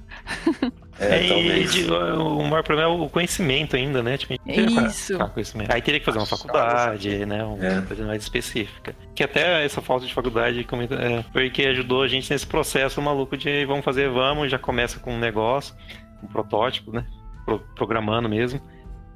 É, 0.98 1.16
É, 1.16 1.58
e 1.58 1.64
de- 1.66 1.90
o 1.90 2.42
maior 2.44 2.62
problema 2.62 2.90
é 2.90 2.94
o 2.94 3.08
conhecimento 3.08 3.76
ainda, 3.76 4.02
né? 4.02 4.16
Tipo, 4.16 4.38
tem 4.38 4.86
Isso. 4.86 5.18
conhecimento. 5.34 5.70
Aí 5.72 5.82
teria 5.82 6.00
que 6.00 6.06
fazer 6.06 6.18
uma 6.18 6.26
faculdade, 6.26 7.26
né? 7.26 7.44
Uma 7.44 7.66
É. 7.66 7.80
coisa 7.82 8.06
mais 8.06 8.22
específica. 8.22 8.94
Que 9.14 9.22
até 9.22 9.64
essa 9.64 9.82
falta 9.82 10.06
de 10.06 10.14
faculdade 10.14 10.66
é, 10.98 11.22
foi 11.32 11.50
que 11.50 11.66
ajudou 11.66 12.02
a 12.02 12.08
gente 12.08 12.30
nesse 12.30 12.46
processo 12.46 13.00
maluco 13.02 13.36
de 13.36 13.64
vamos 13.66 13.84
fazer, 13.84 14.08
vamos, 14.08 14.50
já 14.50 14.58
começa 14.58 14.98
com 14.98 15.12
um 15.14 15.18
negócio, 15.18 15.74
um 16.22 16.26
protótipo, 16.26 16.90
né? 16.92 17.04
Pro- 17.44 17.60
programando 17.74 18.28
mesmo. 18.28 18.60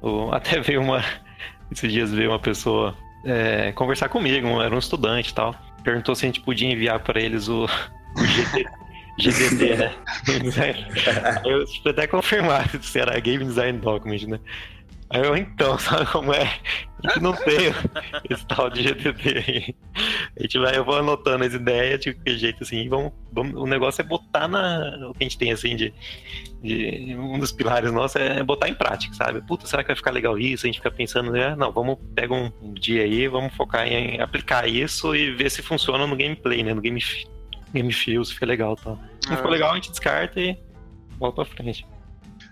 Até 0.31 0.59
veio 0.59 0.81
uma. 0.81 1.03
Esses 1.71 1.91
dias 1.91 2.11
veio 2.13 2.29
uma 2.31 2.39
pessoa 2.39 2.95
é, 3.25 3.71
conversar 3.71 4.09
comigo, 4.09 4.61
era 4.61 4.73
um 4.75 4.79
estudante 4.79 5.29
e 5.31 5.33
tal. 5.33 5.55
Perguntou 5.83 6.13
se 6.13 6.25
a 6.25 6.27
gente 6.27 6.41
podia 6.41 6.71
enviar 6.71 6.99
para 6.99 7.19
eles 7.19 7.47
o, 7.47 7.63
o 8.17 8.23
GT 8.25 8.65
GDD, 9.29 9.75
né? 9.75 9.95
Eu 11.45 11.67
fui 11.67 11.91
até 11.91 12.07
confirmar 12.07 12.69
se 12.81 12.99
era 12.99 13.19
Game 13.19 13.43
Design 13.43 13.79
Document, 13.79 14.23
né? 14.23 14.39
Aí 15.13 15.21
eu, 15.25 15.35
então, 15.35 15.77
sabe 15.79 16.05
como 16.09 16.33
é? 16.33 16.43
A 17.03 17.09
gente 17.09 17.21
não 17.21 17.33
tem 17.33 17.73
esse 18.29 18.47
tal 18.47 18.69
de 18.69 18.81
GDD 18.81 19.43
aí. 19.45 19.75
A 20.39 20.41
gente 20.43 20.57
vai, 20.57 20.77
eu 20.77 20.85
vou 20.85 20.95
anotando 20.95 21.43
as 21.43 21.53
ideias 21.53 21.99
de 21.99 22.13
qualquer 22.13 22.37
jeito, 22.37 22.63
assim, 22.63 22.87
vamos, 22.87 23.11
vamos, 23.31 23.53
o 23.55 23.65
negócio 23.65 24.01
é 24.01 24.05
botar 24.05 24.47
na, 24.47 25.09
o 25.09 25.13
que 25.13 25.23
a 25.23 25.23
gente 25.23 25.37
tem, 25.37 25.51
assim, 25.51 25.75
de, 25.75 25.93
de 26.63 27.15
um 27.17 27.37
dos 27.37 27.51
pilares 27.51 27.91
nossos 27.91 28.15
é 28.15 28.41
botar 28.41 28.69
em 28.69 28.73
prática, 28.73 29.13
sabe? 29.13 29.41
Puta, 29.41 29.67
será 29.67 29.83
que 29.83 29.87
vai 29.87 29.97
ficar 29.97 30.11
legal 30.11 30.39
isso? 30.39 30.65
A 30.65 30.67
gente 30.67 30.77
fica 30.77 30.91
pensando, 30.91 31.31
né? 31.31 31.55
Não, 31.57 31.73
vamos 31.73 31.97
pegar 32.15 32.35
um 32.35 32.73
dia 32.73 33.03
aí, 33.03 33.27
vamos 33.27 33.53
focar 33.53 33.85
em 33.85 34.21
aplicar 34.21 34.65
isso 34.65 35.13
e 35.13 35.31
ver 35.31 35.51
se 35.51 35.61
funciona 35.61 36.07
no 36.07 36.15
gameplay, 36.15 36.63
né? 36.63 36.73
No 36.73 36.81
game, 36.81 37.01
game 37.73 37.91
feel, 37.93 38.23
se 38.25 38.33
fica 38.33 38.45
legal 38.45 38.75
e 38.79 38.83
tal. 38.83 38.99
Se 39.21 39.27
não 39.27 39.33
É. 39.33 39.37
ficou 39.37 39.51
legal, 39.51 39.71
a 39.71 39.75
gente 39.75 39.89
descarta 39.89 40.39
e 40.39 40.57
bola 41.17 41.33
pra 41.33 41.45
frente. 41.45 41.85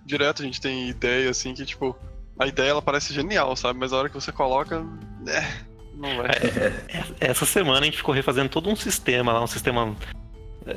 Direto 0.06 0.42
a 0.42 0.46
gente 0.46 0.60
tem 0.62 0.90
ideia 0.90 1.30
assim 1.30 1.54
que, 1.54 1.66
tipo, 1.66 1.96
a 2.38 2.48
ideia 2.48 2.70
ela 2.70 2.82
parece 2.82 3.14
genial, 3.14 3.56
sabe? 3.56 3.80
Mas 3.80 3.92
a 3.94 3.98
hora 3.98 4.10
que 4.10 4.16
você 4.16 4.32
coloca. 4.32 4.86
É, 5.28 5.48
não 5.96 6.18
vai. 6.18 6.30
Essa 7.20 7.46
semana 7.46 7.82
a 7.82 7.86
gente 7.86 7.98
ficou 7.98 8.14
refazendo 8.14 8.50
todo 8.50 8.70
um 8.70 8.76
sistema 8.76 9.34
lá, 9.34 9.44
um 9.44 9.48
sistema. 9.48 9.96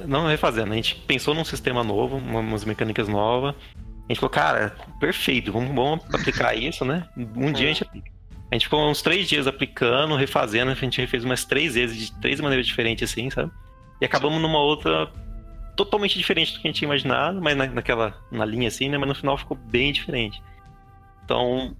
Não 0.06 0.26
refazendo, 0.26 0.72
a 0.72 0.76
gente 0.76 0.94
pensou 1.06 1.34
num 1.34 1.44
sistema 1.44 1.84
novo, 1.84 2.16
uma- 2.16 2.40
umas 2.40 2.64
mecânicas 2.64 3.08
novas. 3.08 3.54
A 4.08 4.12
gente 4.12 4.20
falou, 4.20 4.30
cara, 4.30 4.74
perfeito, 4.98 5.52
vamos, 5.52 5.74
vamos 5.74 6.14
aplicar 6.14 6.54
isso, 6.54 6.84
né? 6.84 7.06
Um 7.36 7.52
dia 7.52 7.66
a 7.66 7.72
gente 7.72 7.82
aplica. 7.84 8.10
A 8.50 8.54
gente 8.54 8.64
ficou 8.64 8.90
uns 8.90 9.00
três 9.00 9.28
dias 9.28 9.46
aplicando, 9.46 10.14
refazendo, 10.16 10.70
a 10.70 10.74
gente 10.74 11.00
refez 11.00 11.24
umas 11.24 11.44
três 11.44 11.74
vezes, 11.74 11.96
de 11.96 12.20
três 12.20 12.38
maneiras 12.40 12.66
diferentes, 12.66 13.10
assim, 13.10 13.30
sabe? 13.30 13.50
E 14.02 14.04
acabamos 14.04 14.42
numa 14.42 14.58
outra 14.58 15.08
totalmente 15.76 16.18
diferente 16.18 16.52
do 16.52 16.58
que 16.58 16.66
a 16.66 16.70
gente 16.70 16.80
tinha 16.80 16.88
imaginado, 16.88 17.40
mas 17.40 17.56
na, 17.56 17.68
naquela, 17.68 18.12
na 18.32 18.44
linha 18.44 18.66
assim, 18.66 18.88
né? 18.88 18.98
Mas 18.98 19.08
no 19.08 19.14
final 19.14 19.38
ficou 19.38 19.56
bem 19.56 19.92
diferente. 19.92 20.42
Então, 21.24 21.76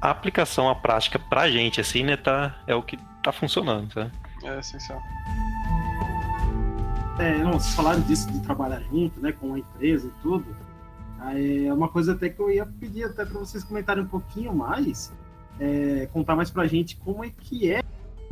a 0.00 0.08
aplicação, 0.08 0.70
a 0.70 0.74
prática 0.74 1.18
pra 1.18 1.50
gente, 1.50 1.78
assim, 1.78 2.02
né, 2.02 2.16
tá, 2.16 2.58
é 2.66 2.74
o 2.74 2.82
que 2.82 2.98
tá 3.22 3.30
funcionando, 3.30 3.92
sabe? 3.92 4.10
É 4.42 4.58
essencial. 4.58 5.02
É, 7.18 7.36
não, 7.44 7.52
vocês 7.52 7.74
falaram 7.74 8.00
disso 8.00 8.32
de 8.32 8.40
trabalhar 8.40 8.80
junto, 8.90 9.20
né, 9.20 9.30
com 9.32 9.52
a 9.52 9.58
empresa 9.58 10.08
e 10.08 10.22
tudo. 10.22 10.56
É 11.66 11.70
uma 11.74 11.88
coisa 11.88 12.14
até 12.14 12.30
que 12.30 12.40
eu 12.40 12.50
ia 12.50 12.64
pedir 12.64 13.04
até 13.04 13.26
para 13.26 13.38
vocês 13.38 13.62
comentarem 13.62 14.02
um 14.02 14.08
pouquinho 14.08 14.54
mais, 14.54 15.12
é, 15.60 16.08
contar 16.10 16.34
mais 16.34 16.50
pra 16.50 16.66
gente 16.66 16.96
como 16.96 17.22
é 17.22 17.28
que 17.28 17.70
é 17.70 17.82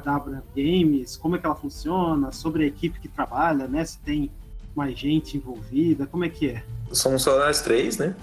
W 0.05 0.43
Games, 0.55 1.17
como 1.17 1.37
é 1.37 1.39
que 1.39 1.47
ela 1.47 1.55
funciona, 1.55 2.33
sobre 2.33 2.65
a 2.65 2.67
equipe 2.67 3.01
que 3.01 3.09
trabalha, 3.09 3.67
né, 3.67 3.85
se 3.85 3.99
tem 3.99 4.31
mais 4.75 4.99
gente 4.99 5.37
envolvida, 5.37 6.07
como 6.07 6.25
é 6.25 6.29
que 6.29 6.51
é? 6.51 6.63
Somos 6.93 7.23
só 7.23 7.39
nós 7.39 7.63
três, 7.63 7.99
né? 7.99 8.15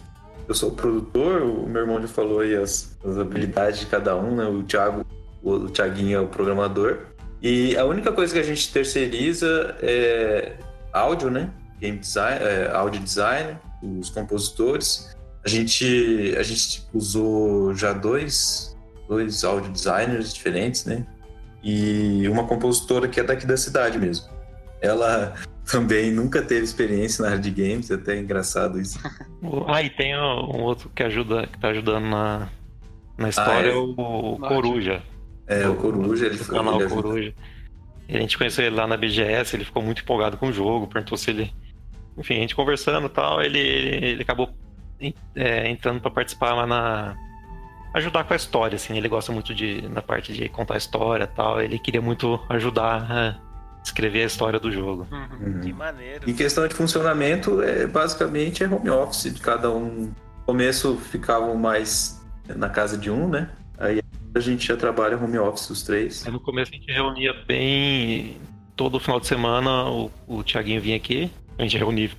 Eu 0.48 0.56
sou 0.56 0.70
o 0.70 0.76
produtor, 0.76 1.42
o 1.42 1.68
meu 1.68 1.82
irmão 1.82 2.02
já 2.02 2.08
falou 2.08 2.40
aí 2.40 2.56
as, 2.56 2.98
as 3.04 3.18
habilidades 3.18 3.80
de 3.80 3.88
cada 3.88 4.16
um, 4.16 4.36
né? 4.36 4.46
O 4.46 4.64
Thiago, 4.64 5.06
o 5.44 5.68
Thiaguinho 5.70 6.18
é 6.18 6.22
o 6.22 6.28
programador. 6.28 7.00
E 7.42 7.76
a 7.76 7.84
única 7.86 8.12
coisa 8.12 8.34
que 8.34 8.40
a 8.40 8.44
gente 8.44 8.72
terceiriza 8.72 9.76
é 9.82 10.58
áudio, 10.94 11.30
né? 11.30 11.50
Game 11.80 11.98
design, 11.98 12.40
é, 12.44 12.72
áudio 12.72 13.02
design, 13.02 13.58
os 13.82 14.10
compositores. 14.10 15.16
A 15.44 15.50
gente, 15.50 16.36
a 16.38 16.44
gente 16.44 16.88
usou 16.94 17.74
já 17.76 17.92
dois, 17.92 18.78
dois 19.08 19.44
áudio 19.44 19.72
designers 19.72 20.34
diferentes, 20.34 20.86
né? 20.86 21.06
E 21.66 22.30
uma 22.30 22.44
compositora 22.46 23.08
que 23.08 23.20
é 23.20 23.24
daqui 23.24 23.48
da 23.48 23.58
cidade 23.58 23.98
mesmo. 23.98 24.30
Ela 24.80 25.34
também 25.66 26.12
nunca 26.12 26.44
teve 26.44 26.64
experiência 26.64 27.24
na 27.24 27.32
área 27.32 27.42
de 27.42 27.50
games, 27.50 27.90
é 27.90 27.96
até 27.96 28.18
engraçado 28.18 28.80
isso. 28.80 29.00
Ah, 29.68 29.84
e 29.84 29.92
tem 29.92 30.16
um 30.18 30.64
outro 30.64 30.90
que 30.90 31.04
ajuda, 31.04 31.46
que 31.46 31.60
tá 31.60 31.68
ajudando 31.68 32.06
na, 32.06 32.50
na 33.16 33.30
história, 33.30 33.72
Ah, 33.72 33.76
é? 33.76 33.78
o. 33.78 34.38
Coruja. 34.40 35.04
É, 35.46 35.68
o 35.68 35.76
Coruja, 35.76 36.26
ele 36.26 36.38
foi 36.38 36.56
canal 36.56 36.82
ele. 36.82 36.90
Coruja. 36.90 37.34
A 38.10 38.18
gente 38.18 38.38
conheceu 38.38 38.66
ele 38.66 38.76
lá 38.76 38.88
na 38.88 38.98
BGS, 38.98 39.56
ele 39.56 39.66
ficou 39.66 39.84
muito 39.84 40.02
empolgado 40.02 40.36
com 40.38 40.48
o 40.48 40.54
jogo, 40.54 40.88
perguntou 40.88 41.16
se 41.16 41.30
ele. 41.30 41.54
Enfim, 42.18 42.38
a 42.38 42.40
gente 42.40 42.56
conversando 42.56 43.06
e 43.06 43.10
tal, 43.10 43.42
ele, 43.42 43.60
ele, 43.60 44.06
ele 44.08 44.22
acabou 44.24 44.50
é, 45.36 45.70
entrando 45.70 46.02
pra 46.02 46.10
participar 46.10 46.54
lá 46.56 46.66
na. 46.66 47.16
Ajudar 47.96 48.24
com 48.26 48.34
a 48.34 48.36
história, 48.36 48.76
assim, 48.76 48.98
ele 48.98 49.08
gosta 49.08 49.32
muito 49.32 49.54
de. 49.54 49.82
na 49.90 50.02
parte 50.02 50.34
de 50.34 50.50
contar 50.50 50.76
a 50.76 50.78
história 50.78 51.24
e 51.24 51.28
tal, 51.28 51.62
ele 51.62 51.80
queria 51.80 52.02
muito 52.02 52.40
ajudar 52.50 53.12
a 53.12 53.36
escrever 53.84 54.24
a 54.24 54.26
história 54.26 54.60
do 54.60 54.72
jogo. 54.72 55.08
Uhum. 55.12 55.62
Que 55.62 55.72
maneiro. 55.72 56.30
Em 56.30 56.34
questão 56.34 56.68
de 56.68 56.74
funcionamento, 56.74 57.62
é, 57.62 57.88
basicamente 57.88 58.64
é 58.64 58.68
home 58.68 58.90
office 58.90 59.34
de 59.34 59.40
cada 59.40 59.72
um. 59.72 60.06
No 60.06 60.14
começo 60.46 60.98
ficavam 60.98 61.56
mais 61.56 62.22
na 62.48 62.70
casa 62.70 62.98
de 62.98 63.10
um, 63.10 63.28
né? 63.30 63.50
Aí 63.78 64.02
a 64.36 64.40
gente 64.40 64.68
já 64.68 64.76
trabalha 64.76 65.18
home 65.18 65.38
office 65.38 65.70
os 65.70 65.84
três. 65.84 66.26
Aí 66.26 66.32
no 66.32 66.40
começo 66.40 66.72
a 66.72 66.76
gente 66.76 66.92
reunia 66.92 67.34
bem. 67.48 68.38
Todo 68.76 69.00
final 69.00 69.20
de 69.20 69.28
semana 69.28 69.86
o, 69.86 70.12
o 70.28 70.44
Thiaguinho 70.44 70.82
vinha 70.82 70.98
aqui, 70.98 71.32
a 71.58 71.64
gente 71.64 71.78
reunia. 71.78 72.12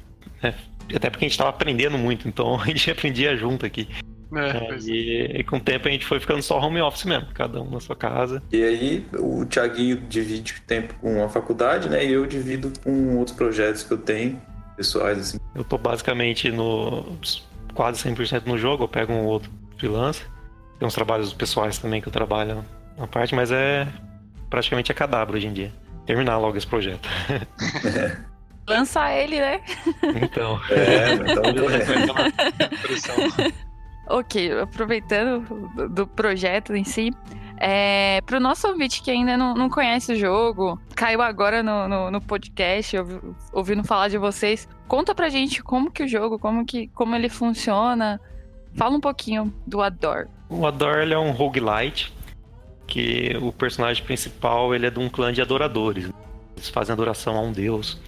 né? 0.42 0.54
Até 0.94 1.10
porque 1.10 1.24
a 1.24 1.28
gente 1.28 1.36
tava 1.36 1.50
aprendendo 1.50 1.98
muito, 1.98 2.26
então 2.26 2.58
a 2.62 2.66
gente 2.66 2.90
aprendia 2.90 3.36
junto 3.36 3.66
aqui. 3.66 3.88
É, 4.34 4.74
é. 4.74 4.78
E, 4.78 5.40
e 5.40 5.44
com 5.44 5.56
o 5.56 5.60
tempo 5.60 5.88
a 5.88 5.90
gente 5.90 6.04
foi 6.04 6.18
ficando 6.18 6.42
só 6.42 6.58
home 6.58 6.80
office 6.80 7.04
mesmo, 7.04 7.28
cada 7.32 7.60
um 7.60 7.70
na 7.70 7.80
sua 7.80 7.94
casa. 7.94 8.42
E 8.52 8.62
aí 8.62 9.06
o 9.14 9.44
Thiaguinho 9.44 9.96
divide 9.96 10.54
o 10.54 10.62
tempo 10.66 10.94
com 10.94 11.22
a 11.24 11.28
faculdade, 11.28 11.88
né? 11.88 12.04
E 12.04 12.12
eu 12.12 12.26
divido 12.26 12.72
com 12.82 13.16
outros 13.16 13.36
projetos 13.36 13.82
que 13.82 13.92
eu 13.92 13.98
tenho, 13.98 14.40
pessoais, 14.76 15.18
assim. 15.18 15.38
Eu 15.54 15.64
tô 15.64 15.78
basicamente 15.78 16.50
no 16.50 17.16
quase 17.74 18.02
100% 18.02 18.46
no 18.46 18.58
jogo, 18.58 18.84
eu 18.84 18.88
pego 18.88 19.12
um 19.12 19.26
outro 19.26 19.50
freelance. 19.78 20.22
Tem 20.78 20.86
uns 20.86 20.94
trabalhos 20.94 21.32
pessoais 21.32 21.78
também 21.78 22.00
que 22.00 22.08
eu 22.08 22.12
trabalho 22.12 22.64
na 22.98 23.06
parte, 23.06 23.34
mas 23.34 23.50
é 23.52 23.86
praticamente 24.50 24.90
a 24.90 24.94
cadabra 24.94 25.36
hoje 25.36 25.46
em 25.46 25.52
dia. 25.52 25.72
Terminar 26.04 26.38
logo 26.38 26.56
esse 26.56 26.66
projeto. 26.66 27.08
Lança 28.68 29.12
ele, 29.12 29.40
né? 29.40 29.60
Então. 30.20 30.60
É, 30.70 31.12
então 31.30 31.42
Pressão. 32.82 33.14
Ok, 34.08 34.60
aproveitando 34.60 35.40
do- 35.74 35.88
do 35.88 36.06
projeto 36.06 36.74
em 36.76 36.84
si, 36.84 37.12
é, 37.58 38.20
pro 38.26 38.38
nosso 38.38 38.68
ouvinte 38.68 39.02
que 39.02 39.10
ainda 39.10 39.36
não, 39.36 39.54
não 39.54 39.68
conhece 39.68 40.12
o 40.12 40.16
jogo, 40.16 40.80
caiu 40.94 41.20
agora 41.22 41.62
no, 41.62 41.88
no, 41.88 42.10
no 42.10 42.20
podcast, 42.20 42.96
ouvi- 42.98 43.20
ouvindo 43.52 43.82
falar 43.82 44.08
de 44.08 44.18
vocês, 44.18 44.68
conta 44.86 45.14
pra 45.14 45.28
gente 45.28 45.62
como 45.62 45.90
que 45.90 46.02
o 46.04 46.08
jogo, 46.08 46.38
como, 46.38 46.64
que, 46.64 46.86
como 46.88 47.14
ele 47.16 47.28
funciona. 47.28 48.20
Fala 48.74 48.94
um 48.96 49.00
pouquinho 49.00 49.52
do 49.66 49.80
Adore. 49.80 50.28
O 50.50 50.66
Ador 50.66 50.98
é 50.98 51.18
um 51.18 51.30
roguelite, 51.32 52.12
que 52.86 53.36
o 53.42 53.50
personagem 53.50 54.04
principal 54.04 54.72
ele 54.74 54.86
é 54.86 54.90
de 54.90 54.98
um 55.00 55.08
clã 55.08 55.32
de 55.32 55.40
adoradores. 55.42 56.10
Eles 56.54 56.68
fazem 56.68 56.92
adoração 56.92 57.36
a 57.36 57.40
um 57.40 57.50
deus. 57.52 57.98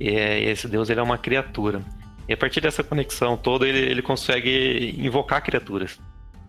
E 0.00 0.08
é- 0.08 0.40
esse 0.44 0.66
deus 0.68 0.88
ele 0.88 1.00
é 1.00 1.02
uma 1.02 1.18
criatura. 1.18 1.82
E 2.28 2.32
a 2.32 2.36
partir 2.36 2.60
dessa 2.60 2.82
conexão 2.82 3.36
toda, 3.36 3.68
ele, 3.68 3.78
ele 3.78 4.02
consegue 4.02 4.94
invocar 4.98 5.42
criaturas. 5.42 5.98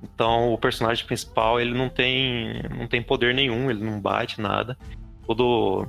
Então, 0.04 0.54
o 0.54 0.58
personagem 0.58 1.06
principal 1.06 1.60
ele 1.60 1.74
não 1.74 1.90
tem, 1.90 2.62
não 2.78 2.88
tem 2.88 3.02
poder 3.02 3.34
nenhum, 3.34 3.70
ele 3.70 3.84
não 3.84 4.00
bate 4.00 4.40
nada. 4.40 4.78
Todo 5.26 5.88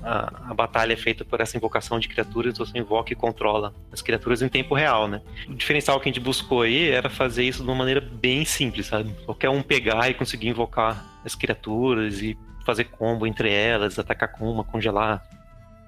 a, 0.00 0.54
batalha 0.54 0.92
é 0.92 0.96
feita 0.96 1.24
por 1.24 1.40
essa 1.40 1.56
invocação 1.56 1.98
de 1.98 2.06
criaturas, 2.06 2.56
você 2.56 2.78
invoca 2.78 3.12
e 3.12 3.16
controla 3.16 3.74
as 3.92 4.00
criaturas 4.00 4.40
em 4.42 4.48
tempo 4.48 4.76
real, 4.76 5.08
né? 5.08 5.20
O 5.48 5.54
diferencial 5.54 5.98
que 5.98 6.08
a 6.08 6.12
gente 6.12 6.22
buscou 6.22 6.62
aí 6.62 6.88
era 6.88 7.10
fazer 7.10 7.42
isso 7.42 7.64
de 7.64 7.68
uma 7.68 7.74
maneira 7.74 8.00
bem 8.00 8.44
simples, 8.44 8.86
sabe? 8.86 9.12
Qualquer 9.24 9.50
um 9.50 9.60
pegar 9.60 10.08
e 10.08 10.14
conseguir 10.14 10.48
invocar 10.48 11.04
as 11.24 11.34
criaturas 11.34 12.22
e 12.22 12.38
fazer 12.64 12.84
combo 12.84 13.26
entre 13.26 13.52
elas, 13.52 13.98
atacar 13.98 14.30
com 14.30 14.48
uma, 14.48 14.62
congelar, 14.62 15.20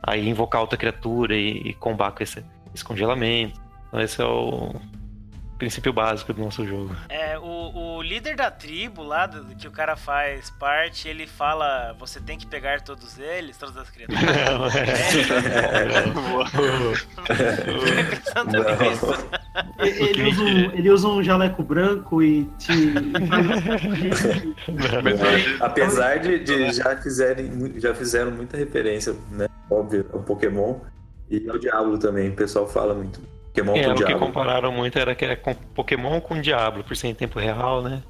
aí 0.02 0.28
invocar 0.28 0.60
outra 0.60 0.76
criatura 0.76 1.36
e, 1.36 1.68
e 1.68 1.74
combar 1.74 2.10
com 2.10 2.22
esse, 2.24 2.44
esse 2.74 2.84
congelamento. 2.84 3.60
Então 3.88 4.00
esse 4.00 4.20
é 4.20 4.24
o 4.24 4.74
princípio 5.58 5.92
básico 5.92 6.32
do 6.32 6.40
nosso 6.40 6.64
jogo. 6.66 6.94
É, 7.08 7.36
o, 7.38 7.96
o 7.96 8.02
líder 8.02 8.36
da 8.36 8.48
tribo 8.50 9.02
lá, 9.02 9.26
do, 9.26 9.44
que 9.56 9.66
o 9.66 9.70
cara 9.72 9.96
faz 9.96 10.50
parte, 10.50 11.08
ele 11.08 11.26
fala: 11.26 11.94
você 11.98 12.20
tem 12.20 12.38
que 12.38 12.46
pegar 12.46 12.80
todos 12.80 13.18
eles, 13.18 13.56
todas 13.56 13.76
as 13.76 13.90
criaturas. 13.90 14.22
Não. 18.46 19.84
E- 19.84 19.88
Ele 19.88 20.28
usa, 20.28 20.42
um, 20.42 20.72
ele 20.72 20.90
usa 20.90 21.08
um 21.08 21.22
jaleco 21.22 21.62
branco 21.62 22.22
e 22.22 22.44
te. 22.58 22.94
Apesar 25.60 26.18
de, 26.18 26.38
de 26.38 26.72
já, 26.72 26.96
fizerem, 26.96 27.74
já 27.80 27.94
fizeram 27.94 28.30
muita 28.30 28.56
referência, 28.56 29.14
né? 29.30 29.48
Óbvio, 29.70 30.06
ao 30.12 30.20
Pokémon 30.20 30.76
e 31.30 31.48
ao 31.48 31.58
Diablo 31.58 31.98
também. 31.98 32.28
O 32.30 32.34
pessoal 32.36 32.66
fala 32.68 32.94
muito. 32.94 33.20
Pokémon 33.54 33.74
É, 33.76 33.84
com 33.84 33.90
o 33.90 33.94
que 33.94 34.04
Diablo. 34.04 34.26
compararam 34.26 34.72
muito 34.72 34.98
era 34.98 35.14
que 35.14 35.24
é 35.24 35.34
com 35.36 35.54
Pokémon 35.54 36.20
com 36.20 36.40
Diablo, 36.40 36.84
por 36.84 36.96
ser 36.96 37.08
em 37.08 37.14
tempo 37.14 37.38
real, 37.38 37.82
né? 37.82 38.02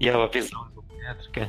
E 0.00 0.08
a 0.08 0.26
visão 0.26 0.66
isométrica. 0.72 1.48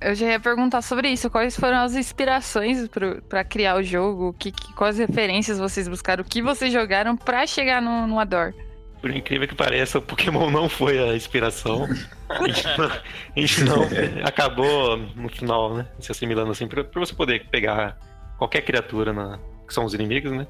Eu 0.00 0.14
já 0.16 0.26
ia 0.26 0.40
perguntar 0.40 0.82
sobre 0.82 1.08
isso. 1.08 1.30
Quais 1.30 1.54
foram 1.56 1.78
as 1.78 1.94
inspirações 1.94 2.88
pra 3.28 3.44
criar 3.44 3.76
o 3.76 3.82
jogo? 3.82 4.34
Que, 4.38 4.50
que- 4.50 4.74
quais 4.74 4.98
referências 4.98 5.58
vocês 5.58 5.86
buscaram? 5.88 6.22
O 6.22 6.26
que 6.26 6.42
vocês 6.42 6.72
jogaram 6.72 7.16
pra 7.16 7.46
chegar 7.46 7.80
no, 7.80 8.06
no 8.06 8.18
Adore? 8.18 8.52
Por 9.00 9.10
incrível 9.14 9.46
que 9.48 9.54
pareça, 9.54 9.98
o 9.98 10.02
Pokémon 10.02 10.50
não 10.50 10.68
foi 10.68 10.98
a 10.98 11.14
inspiração. 11.16 11.88
A 12.28 12.46
gente 12.48 12.66
não, 12.78 12.86
a 12.86 13.40
gente 13.40 13.64
não- 13.64 13.82
acabou 14.26 14.96
no 14.96 15.28
final, 15.28 15.74
né? 15.74 15.86
Se 16.00 16.10
assimilando 16.12 16.50
assim, 16.50 16.66
pra 16.66 16.84
você 16.94 17.14
poder 17.14 17.46
pegar 17.50 17.96
qualquer 18.38 18.62
criatura 18.62 19.12
na- 19.12 19.38
que 19.66 19.74
são 19.74 19.84
os 19.84 19.94
inimigos, 19.94 20.32
né? 20.32 20.46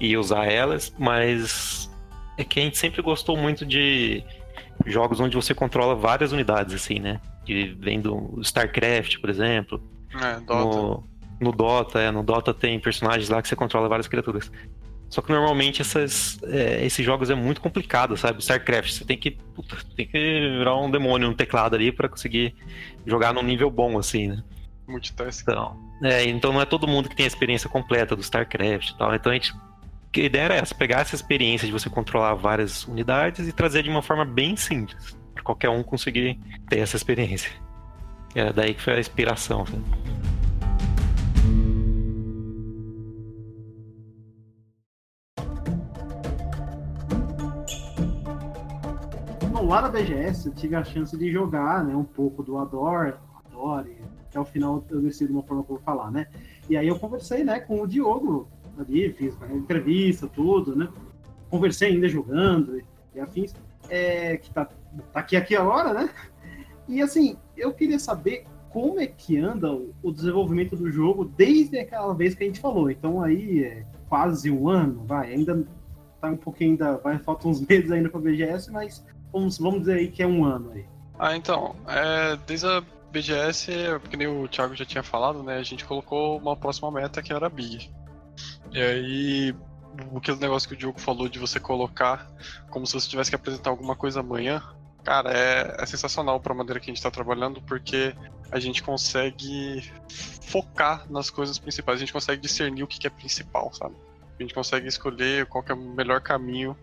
E 0.00 0.16
usar 0.16 0.46
elas, 0.46 0.94
mas 0.98 1.90
é 2.36 2.44
que 2.44 2.60
a 2.60 2.62
gente 2.62 2.78
sempre 2.78 3.02
gostou 3.02 3.36
muito 3.36 3.66
de 3.66 4.22
jogos 4.86 5.20
onde 5.20 5.34
você 5.34 5.54
controla 5.54 5.94
várias 5.94 6.32
unidades, 6.32 6.74
assim, 6.74 6.98
né? 6.98 7.20
Que 7.44 7.76
vem 7.80 8.00
do 8.00 8.38
StarCraft, 8.40 9.18
por 9.20 9.28
exemplo. 9.30 9.82
É, 10.14 10.40
Dota. 10.40 10.54
No, 10.54 11.04
no 11.40 11.52
Dota, 11.52 12.00
é, 12.00 12.10
no 12.10 12.22
Dota 12.22 12.54
tem 12.54 12.78
personagens 12.78 13.28
lá 13.28 13.42
que 13.42 13.48
você 13.48 13.56
controla 13.56 13.88
várias 13.88 14.06
criaturas. 14.06 14.50
Só 15.08 15.22
que 15.22 15.32
normalmente 15.32 15.80
essas, 15.80 16.38
é, 16.44 16.84
esses 16.84 17.04
jogos 17.04 17.30
é 17.30 17.34
muito 17.34 17.60
complicado, 17.60 18.16
sabe? 18.16 18.40
StarCraft, 18.40 18.92
você 18.92 19.04
tem 19.04 19.16
que, 19.16 19.30
puta, 19.30 19.76
tem 19.96 20.06
que 20.06 20.18
virar 20.58 20.76
um 20.76 20.90
demônio 20.90 21.28
no 21.28 21.34
teclado 21.34 21.74
ali 21.74 21.90
pra 21.90 22.08
conseguir 22.08 22.54
jogar 23.06 23.32
num 23.32 23.42
nível 23.42 23.70
bom, 23.70 23.98
assim, 23.98 24.28
né? 24.28 24.44
Multitask. 24.86 25.42
Então, 25.42 25.87
é, 26.02 26.24
então 26.24 26.52
não 26.52 26.60
é 26.60 26.64
todo 26.64 26.86
mundo 26.86 27.08
que 27.08 27.16
tem 27.16 27.24
a 27.24 27.28
experiência 27.28 27.68
completa 27.68 28.14
do 28.14 28.22
StarCraft 28.22 28.90
e 28.90 28.98
tal. 28.98 29.14
Então 29.14 29.32
a 29.32 29.34
gente. 29.34 29.54
A 30.16 30.20
ideia 30.20 30.44
era 30.44 30.54
essa, 30.54 30.74
pegar 30.74 31.00
essa 31.00 31.14
experiência 31.14 31.66
de 31.66 31.72
você 31.72 31.88
controlar 31.88 32.34
várias 32.34 32.84
unidades 32.84 33.46
e 33.46 33.52
trazer 33.52 33.82
de 33.82 33.90
uma 33.90 34.02
forma 34.02 34.24
bem 34.24 34.56
simples. 34.56 35.16
Pra 35.34 35.44
qualquer 35.44 35.68
um 35.68 35.82
conseguir 35.82 36.38
ter 36.68 36.78
essa 36.78 36.96
experiência. 36.96 37.52
É 38.34 38.52
daí 38.52 38.74
que 38.74 38.82
foi 38.82 38.94
a 38.94 39.00
inspiração. 39.00 39.66
sabe? 39.66 39.84
Lá 49.68 49.82
da 49.82 49.90
BGS 49.90 50.46
eu 50.48 50.54
tive 50.54 50.74
a 50.76 50.82
chance 50.82 51.14
de 51.14 51.30
jogar 51.30 51.84
né, 51.84 51.94
um 51.94 52.02
pouco 52.02 52.42
do 52.42 52.56
Adore, 52.56 53.12
Adore, 53.44 54.00
até 54.28 54.38
o 54.38 54.44
final 54.44 54.84
eu 54.90 55.00
decido 55.00 55.32
uma 55.32 55.42
forma 55.42 55.64
que 55.64 55.70
eu 55.70 55.76
vou 55.76 55.84
falar, 55.84 56.10
né? 56.10 56.26
E 56.68 56.76
aí 56.76 56.86
eu 56.86 56.98
conversei 56.98 57.42
né, 57.42 57.60
com 57.60 57.80
o 57.80 57.86
Diogo 57.86 58.48
ali, 58.78 59.12
fiz 59.12 59.34
uma 59.36 59.52
entrevista, 59.54 60.28
tudo, 60.28 60.76
né? 60.76 60.88
Conversei 61.50 61.92
ainda 61.92 62.08
jogando 62.08 62.78
e, 62.78 62.84
e 63.14 63.20
afins, 63.20 63.54
é, 63.88 64.36
que 64.36 64.50
tá, 64.50 64.66
tá 64.66 65.20
aqui, 65.20 65.36
aqui 65.36 65.56
agora, 65.56 65.92
né? 65.92 66.10
E 66.86 67.02
assim, 67.02 67.36
eu 67.56 67.72
queria 67.72 67.98
saber 67.98 68.44
como 68.70 69.00
é 69.00 69.06
que 69.06 69.38
anda 69.38 69.72
o, 69.72 69.94
o 70.02 70.12
desenvolvimento 70.12 70.76
do 70.76 70.90
jogo 70.90 71.24
desde 71.24 71.78
aquela 71.78 72.14
vez 72.14 72.34
que 72.34 72.44
a 72.44 72.46
gente 72.46 72.60
falou. 72.60 72.90
Então 72.90 73.22
aí 73.22 73.64
é 73.64 73.86
quase 74.08 74.50
um 74.50 74.68
ano, 74.68 75.04
vai, 75.06 75.32
ainda 75.32 75.64
tá 76.20 76.28
um 76.28 76.36
pouquinho 76.36 76.72
ainda, 76.72 76.98
vai, 76.98 77.18
faltam 77.18 77.50
uns 77.50 77.60
meses 77.66 77.90
ainda 77.90 78.08
pra 78.10 78.20
BGS, 78.20 78.70
mas 78.70 79.04
vamos, 79.32 79.58
vamos 79.58 79.80
dizer 79.80 79.94
aí 79.94 80.08
que 80.08 80.22
é 80.22 80.26
um 80.26 80.44
ano 80.44 80.70
aí. 80.72 80.84
Ah, 81.18 81.36
então, 81.36 81.74
é, 81.88 82.38
desde 82.46 82.66
a 82.66 82.82
BGS, 83.10 83.70
que 84.10 84.16
nem 84.16 84.26
o 84.26 84.46
Thiago 84.48 84.74
já 84.74 84.84
tinha 84.84 85.02
falado, 85.02 85.42
né? 85.42 85.58
A 85.58 85.62
gente 85.62 85.84
colocou 85.84 86.38
uma 86.38 86.56
próxima 86.56 86.90
meta 86.90 87.22
que 87.22 87.32
era 87.32 87.46
a 87.46 87.50
Big. 87.50 87.90
E 88.72 88.80
aí, 88.80 89.56
aquele 90.16 90.38
negócio 90.38 90.68
que 90.68 90.74
o 90.74 90.78
Diogo 90.78 91.00
falou 91.00 91.28
de 91.28 91.38
você 91.38 91.58
colocar 91.58 92.30
como 92.70 92.86
se 92.86 92.94
você 92.94 93.08
tivesse 93.08 93.30
que 93.30 93.36
apresentar 93.36 93.70
alguma 93.70 93.96
coisa 93.96 94.20
amanhã, 94.20 94.62
cara, 95.02 95.32
é, 95.32 95.76
é 95.78 95.86
sensacional 95.86 96.38
pra 96.38 96.54
maneira 96.54 96.78
que 96.78 96.90
a 96.90 96.94
gente 96.94 97.02
tá 97.02 97.10
trabalhando, 97.10 97.62
porque 97.62 98.14
a 98.50 98.58
gente 98.58 98.82
consegue 98.82 99.90
focar 100.08 101.10
nas 101.10 101.30
coisas 101.30 101.58
principais, 101.58 101.96
a 101.96 102.00
gente 102.00 102.12
consegue 102.12 102.40
discernir 102.40 102.82
o 102.82 102.86
que 102.86 102.98
que 102.98 103.06
é 103.06 103.10
principal, 103.10 103.72
sabe? 103.72 103.94
A 104.38 104.42
gente 104.42 104.54
consegue 104.54 104.86
escolher 104.86 105.46
qual 105.46 105.64
é 105.68 105.72
o 105.72 105.76
melhor 105.76 106.20
caminho 106.20 106.76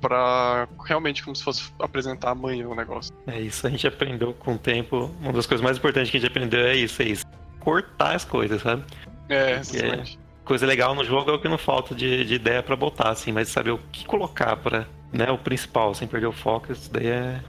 pra 0.00 0.68
realmente 0.86 1.22
como 1.22 1.36
se 1.36 1.42
fosse 1.42 1.72
apresentar 1.78 2.30
amanhã 2.30 2.68
o 2.68 2.74
negócio. 2.74 3.14
É 3.26 3.40
isso, 3.40 3.66
a 3.66 3.70
gente 3.70 3.86
aprendeu 3.86 4.32
com 4.34 4.54
o 4.54 4.58
tempo. 4.58 5.10
Uma 5.20 5.32
das 5.32 5.46
coisas 5.46 5.62
mais 5.62 5.76
importantes 5.76 6.10
que 6.10 6.16
a 6.16 6.20
gente 6.20 6.30
aprendeu 6.30 6.60
é 6.60 6.74
isso, 6.74 7.02
é 7.02 7.06
isso. 7.06 7.24
Cortar 7.60 8.14
as 8.14 8.24
coisas, 8.24 8.62
sabe? 8.62 8.84
É, 9.28 9.58
exatamente. 9.58 10.18
Coisa 10.44 10.66
legal 10.66 10.94
no 10.94 11.04
jogo 11.04 11.30
é 11.30 11.34
o 11.34 11.40
que 11.40 11.48
não 11.48 11.58
falta 11.58 11.94
de, 11.94 12.24
de 12.24 12.34
ideia 12.34 12.62
pra 12.62 12.74
botar, 12.74 13.10
assim, 13.10 13.30
mas 13.30 13.48
saber 13.48 13.70
o 13.70 13.78
que 13.92 14.04
colocar 14.04 14.56
pra, 14.56 14.86
né, 15.12 15.30
o 15.30 15.38
principal, 15.38 15.94
sem 15.94 16.08
perder 16.08 16.26
o 16.26 16.32
foco, 16.32 16.72
isso 16.72 16.90
daí 16.92 17.06
é. 17.06 17.40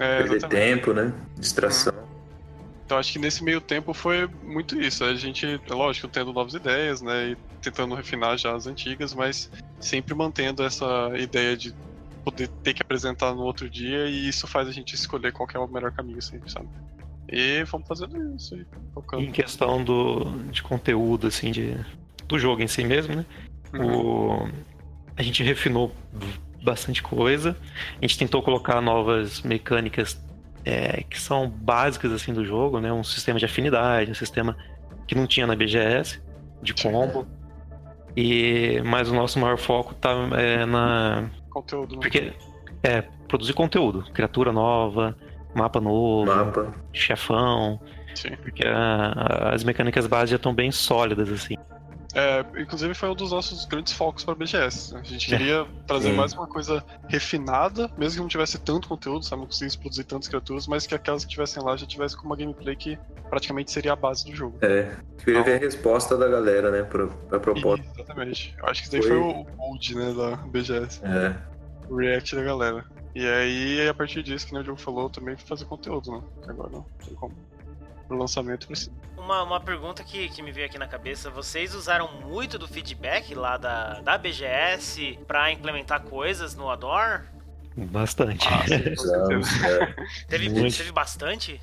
É, 0.00 0.22
Perder 0.22 0.48
tempo, 0.48 0.92
né? 0.92 1.12
Distração. 1.36 1.92
Então 2.90 2.98
acho 2.98 3.12
que 3.12 3.20
nesse 3.20 3.44
meio 3.44 3.60
tempo 3.60 3.94
foi 3.94 4.28
muito 4.42 4.80
isso. 4.80 5.04
A 5.04 5.14
gente, 5.14 5.46
é 5.46 5.72
lógico, 5.72 6.08
tendo 6.08 6.32
novas 6.32 6.54
ideias, 6.54 7.00
né? 7.00 7.28
E 7.28 7.36
tentando 7.62 7.94
refinar 7.94 8.36
já 8.36 8.52
as 8.52 8.66
antigas, 8.66 9.14
mas 9.14 9.48
sempre 9.78 10.12
mantendo 10.12 10.64
essa 10.64 11.12
ideia 11.16 11.56
de 11.56 11.72
poder 12.20 12.48
ter 12.62 12.74
que 12.74 12.82
apresentar 12.82 13.34
no 13.34 13.42
outro 13.42 13.68
dia 13.68 14.06
e 14.06 14.28
isso 14.28 14.46
faz 14.46 14.68
a 14.68 14.72
gente 14.72 14.94
escolher 14.94 15.32
qual 15.32 15.46
que 15.46 15.56
é 15.56 15.60
o 15.60 15.66
melhor 15.66 15.92
caminho 15.92 16.20
sempre, 16.20 16.50
sabe? 16.50 16.68
E 17.28 17.62
vamos 17.64 17.86
fazendo 17.86 18.36
isso 18.36 18.54
aí, 18.54 18.66
focando. 18.92 19.22
Em 19.22 19.30
questão 19.30 19.84
do, 19.84 20.24
de 20.50 20.62
conteúdo, 20.62 21.28
assim, 21.28 21.50
de, 21.50 21.76
do 22.26 22.38
jogo 22.38 22.62
em 22.62 22.66
si 22.66 22.84
mesmo, 22.84 23.14
né? 23.14 23.26
O, 23.78 24.48
a 25.16 25.22
gente 25.22 25.42
refinou 25.42 25.94
bastante 26.62 27.02
coisa. 27.02 27.56
A 27.98 28.04
gente 28.04 28.18
tentou 28.18 28.42
colocar 28.42 28.80
novas 28.80 29.42
mecânicas 29.42 30.20
é, 30.64 31.04
que 31.04 31.20
são 31.20 31.48
básicas 31.48 32.12
assim 32.12 32.32
do 32.32 32.44
jogo, 32.44 32.80
né? 32.80 32.92
Um 32.92 33.04
sistema 33.04 33.38
de 33.38 33.44
afinidade, 33.44 34.10
um 34.10 34.14
sistema 34.14 34.56
que 35.06 35.14
não 35.14 35.26
tinha 35.26 35.46
na 35.46 35.54
BGS 35.54 36.20
de 36.62 36.74
combo. 36.74 37.26
E 38.16 38.82
mas 38.84 39.08
o 39.08 39.14
nosso 39.14 39.38
maior 39.38 39.56
foco 39.56 39.94
tá 39.94 40.10
é, 40.36 40.66
na 40.66 41.30
Conteúdo. 41.50 41.96
né? 41.96 42.00
porque 42.00 42.32
é 42.82 43.02
produzir 43.28 43.52
conteúdo, 43.52 44.04
criatura 44.12 44.52
nova, 44.52 45.16
mapa 45.54 45.80
novo, 45.80 46.26
Mapa. 46.26 46.72
chefão, 46.92 47.80
Sim. 48.14 48.30
porque 48.42 48.66
a- 48.66 49.12
a- 49.16 49.54
as 49.54 49.62
mecânicas 49.64 50.06
básicas 50.06 50.30
já 50.30 50.36
estão 50.36 50.54
bem 50.54 50.70
sólidas 50.70 51.30
assim. 51.30 51.56
É, 52.14 52.44
inclusive 52.60 52.94
foi 52.94 53.08
um 53.08 53.14
dos 53.14 53.30
nossos 53.30 53.64
grandes 53.66 53.92
focos 53.92 54.24
para 54.24 54.34
BGS. 54.34 54.96
A 54.96 55.02
gente 55.02 55.26
queria 55.26 55.66
trazer 55.86 56.10
Sim. 56.10 56.16
mais 56.16 56.32
uma 56.32 56.46
coisa 56.46 56.84
refinada, 57.08 57.90
mesmo 57.96 58.16
que 58.16 58.20
não 58.22 58.28
tivesse 58.28 58.58
tanto 58.58 58.88
conteúdo, 58.88 59.24
sabe? 59.24 59.40
Não 59.42 59.46
conseguisse 59.48 59.78
produzir 59.78 60.04
tantas 60.04 60.28
criaturas, 60.28 60.66
mas 60.66 60.86
que 60.86 60.94
aquelas 60.94 61.24
que 61.24 61.30
tivessem 61.30 61.62
lá 61.62 61.76
já 61.76 61.86
tivessem 61.86 62.18
com 62.18 62.26
uma 62.26 62.36
gameplay 62.36 62.74
que 62.74 62.98
praticamente 63.28 63.70
seria 63.70 63.92
a 63.92 63.96
base 63.96 64.24
do 64.24 64.34
jogo. 64.34 64.58
É, 64.62 64.96
queria 65.22 65.42
ver 65.42 65.54
a 65.56 65.58
resposta 65.58 66.16
da 66.16 66.26
galera, 66.28 66.70
né, 66.70 66.82
pra, 66.82 67.06
pra 67.06 67.38
proposta. 67.38 67.84
E, 67.86 68.00
exatamente. 68.00 68.54
Eu 68.58 68.68
acho 68.68 68.80
que 68.82 68.88
isso 68.88 68.92
daí 68.92 69.02
Foi- 69.02 69.10
foi, 69.10 69.18
o 69.18 69.46
mood, 69.56 69.94
né, 69.94 70.12
da 70.12 70.36
BGS. 70.36 71.00
É, 71.04 71.36
O 71.88 71.96
react 71.96 72.34
da 72.34 72.42
galera. 72.42 72.84
E 73.14 73.26
aí, 73.26 73.88
a 73.88 73.94
partir 73.94 74.22
disso, 74.22 74.46
que 74.46 74.52
nem 74.52 74.60
o 74.60 74.64
Diogo 74.64 74.80
falou, 74.80 75.10
também 75.10 75.36
fazer 75.36 75.64
conteúdo, 75.64 76.12
né? 76.12 76.22
Que 76.44 76.50
agora 76.50 76.70
não 76.70 76.86
tem 77.04 77.14
como. 77.14 77.36
Pro 78.10 78.18
lançamento. 78.18 78.66
Uma, 79.16 79.44
uma 79.44 79.60
pergunta 79.60 80.02
que, 80.02 80.28
que 80.30 80.42
me 80.42 80.50
veio 80.50 80.66
aqui 80.66 80.76
na 80.76 80.88
cabeça: 80.88 81.30
vocês 81.30 81.76
usaram 81.76 82.10
muito 82.26 82.58
do 82.58 82.66
feedback 82.66 83.36
lá 83.36 83.56
da, 83.56 84.00
da 84.00 84.18
BGS 84.18 85.16
pra 85.28 85.52
implementar 85.52 86.02
coisas 86.02 86.56
no 86.56 86.68
Ador? 86.68 87.20
Bastante. 87.76 88.48
Ah, 88.48 88.66
sim, 88.66 88.74
é. 89.64 89.94
Teve, 90.26 90.48
Muito. 90.48 90.76
teve 90.76 90.90
bastante? 90.90 91.60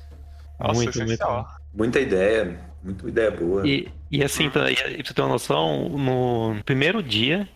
Nossa, 0.58 0.72
muito, 0.72 1.04
muito. 1.04 1.46
Muita 1.74 2.00
ideia, 2.00 2.58
muita 2.82 3.06
ideia 3.06 3.30
boa. 3.30 3.68
E, 3.68 3.92
e 4.10 4.24
assim, 4.24 4.48
tá, 4.48 4.70
e, 4.70 4.72
e 4.72 4.76
pra 4.76 5.04
você 5.06 5.12
ter 5.12 5.20
uma 5.20 5.28
noção, 5.28 5.86
no 5.90 6.62
primeiro 6.64 7.02
dia, 7.02 7.46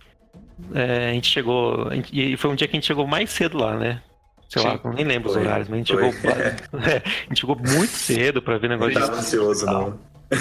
é, 0.75 1.09
a 1.09 1.13
gente 1.15 1.31
chegou. 1.31 1.89
a 1.89 1.95
gente- 1.95 2.13
e 2.13 2.37
foi 2.37 2.51
um 2.51 2.55
dia 2.55 2.69
que 2.69 2.77
a 2.77 2.79
gente 2.79 2.87
chegou 2.87 3.07
mais 3.07 3.31
cedo 3.31 3.57
lá, 3.57 3.75
né? 3.75 4.03
Sei 4.53 4.63
lá, 4.63 4.77
Sim. 4.77 4.91
nem 4.95 5.05
lembro 5.07 5.31
os 5.31 5.35
Foi. 5.35 5.47
horários, 5.47 5.69
mas 5.69 5.77
a 5.77 5.79
gente 5.79 5.93
Foi. 5.95 6.13
chegou. 6.13 6.31
é, 6.81 6.97
a 6.97 7.29
gente 7.29 7.41
chegou 7.41 7.57
muito 7.57 7.93
cedo 7.93 8.43
pra 8.43 8.59
ver 8.59 8.69
Não 8.69 8.77
negócio 8.77 9.01
tava 9.01 9.19
ansioso, 9.19 9.65
não. 9.65 9.99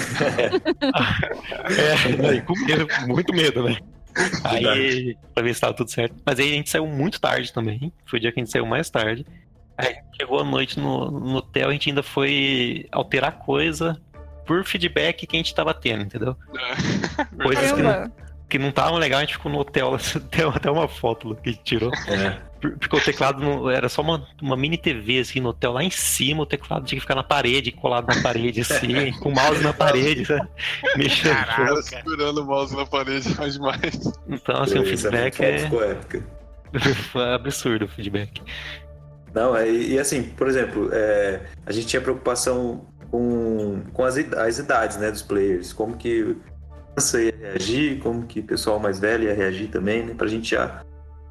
É, 2.22 2.34
e 2.34 2.40
com 2.42 2.54
medo, 2.64 2.86
muito 3.06 3.34
medo, 3.34 3.62
né? 3.62 3.76
Aí, 4.44 5.16
pra 5.34 5.42
ver 5.42 5.54
se 5.54 5.60
tava 5.60 5.72
tudo 5.74 5.90
certo. 5.90 6.14
Mas 6.24 6.38
aí 6.38 6.50
a 6.50 6.54
gente 6.54 6.68
saiu 6.68 6.86
muito 6.86 7.20
tarde 7.20 7.52
também. 7.52 7.92
Foi 8.04 8.18
o 8.18 8.20
dia 8.20 8.32
que 8.32 8.40
a 8.40 8.42
gente 8.42 8.52
saiu 8.52 8.66
mais 8.66 8.90
tarde. 8.90 9.24
Aí 9.76 9.94
a 9.94 10.16
chegou 10.16 10.40
à 10.40 10.44
noite 10.44 10.78
no, 10.78 11.10
no 11.10 11.36
hotel, 11.36 11.70
a 11.70 11.72
gente 11.72 11.88
ainda 11.88 12.02
foi 12.02 12.86
alterar 12.92 13.38
coisa 13.38 13.98
por 14.46 14.64
feedback 14.64 15.26
que 15.26 15.36
a 15.36 15.38
gente 15.38 15.54
tava 15.54 15.72
tendo, 15.72 16.02
entendeu? 16.02 16.36
É. 16.54 17.42
Coisas 17.42 17.72
que 17.72 17.82
não, 17.82 18.12
que 18.48 18.58
não 18.58 18.68
estavam 18.68 18.98
legal, 18.98 19.20
a 19.20 19.22
gente 19.22 19.34
ficou 19.34 19.50
no 19.50 19.58
hotel, 19.58 19.96
tem 20.30 20.44
até 20.54 20.70
uma 20.70 20.88
foto 20.88 21.30
lá 21.30 21.36
que 21.36 21.48
a 21.48 21.52
gente 21.52 21.64
tirou. 21.64 21.90
É, 22.08 22.38
Porque 22.62 22.96
o 22.96 23.00
teclado 23.00 23.40
não- 23.40 23.68
era 23.68 23.88
só 23.88 24.02
uma, 24.02 24.26
uma 24.40 24.56
mini 24.56 24.78
TV 24.78 25.18
assim 25.18 25.40
no 25.40 25.48
hotel, 25.50 25.72
lá 25.72 25.82
em 25.82 25.90
cima 25.90 26.42
o 26.42 26.46
teclado 26.46 26.84
tinha 26.84 26.96
que 26.96 27.02
ficar 27.02 27.14
na 27.14 27.22
parede, 27.22 27.72
colado 27.72 28.06
na 28.06 28.22
parede, 28.22 28.60
assim, 28.60 29.12
com 29.20 29.30
o 29.30 29.34
mouse 29.34 29.62
na 29.62 29.72
parede, 29.72 30.24
sabe? 30.24 30.48
Mexendo. 30.96 31.34
Caraca. 31.34 31.64
Cara 31.64 31.82
segurando 31.82 32.42
o 32.42 32.44
mouse 32.46 32.74
na 32.76 32.86
parede 32.86 33.34
faz 33.34 33.54
demais. 33.54 34.12
Então, 34.28 34.62
assim, 34.62 34.78
o 34.78 34.86
feedback 34.86 35.40
é, 35.40 35.58
ficou 35.58 35.82
épica. 35.82 36.24
absurdo 37.34 37.84
o 37.84 37.88
feedback. 37.88 38.40
Não, 39.34 39.56
é, 39.56 39.68
e, 39.68 39.94
e 39.94 39.98
assim, 39.98 40.22
por 40.22 40.46
exemplo, 40.46 40.90
é, 40.92 41.40
a 41.66 41.72
gente 41.72 41.86
tinha 41.86 42.00
preocupação 42.00 42.86
com, 43.10 43.82
com 43.92 44.04
as, 44.04 44.16
as 44.16 44.58
idades 44.58 44.96
né, 44.98 45.10
dos 45.10 45.22
players, 45.22 45.72
como 45.72 45.96
que 45.96 46.36
criança 46.94 47.22
ia 47.22 47.34
reagir, 47.36 47.98
como 47.98 48.26
que 48.26 48.40
o 48.40 48.44
pessoal 48.44 48.78
mais 48.78 48.98
velho 48.98 49.24
ia 49.24 49.34
reagir 49.34 49.68
também, 49.68 50.04
né, 50.04 50.14
pra 50.14 50.26
gente 50.26 50.50
já 50.50 50.82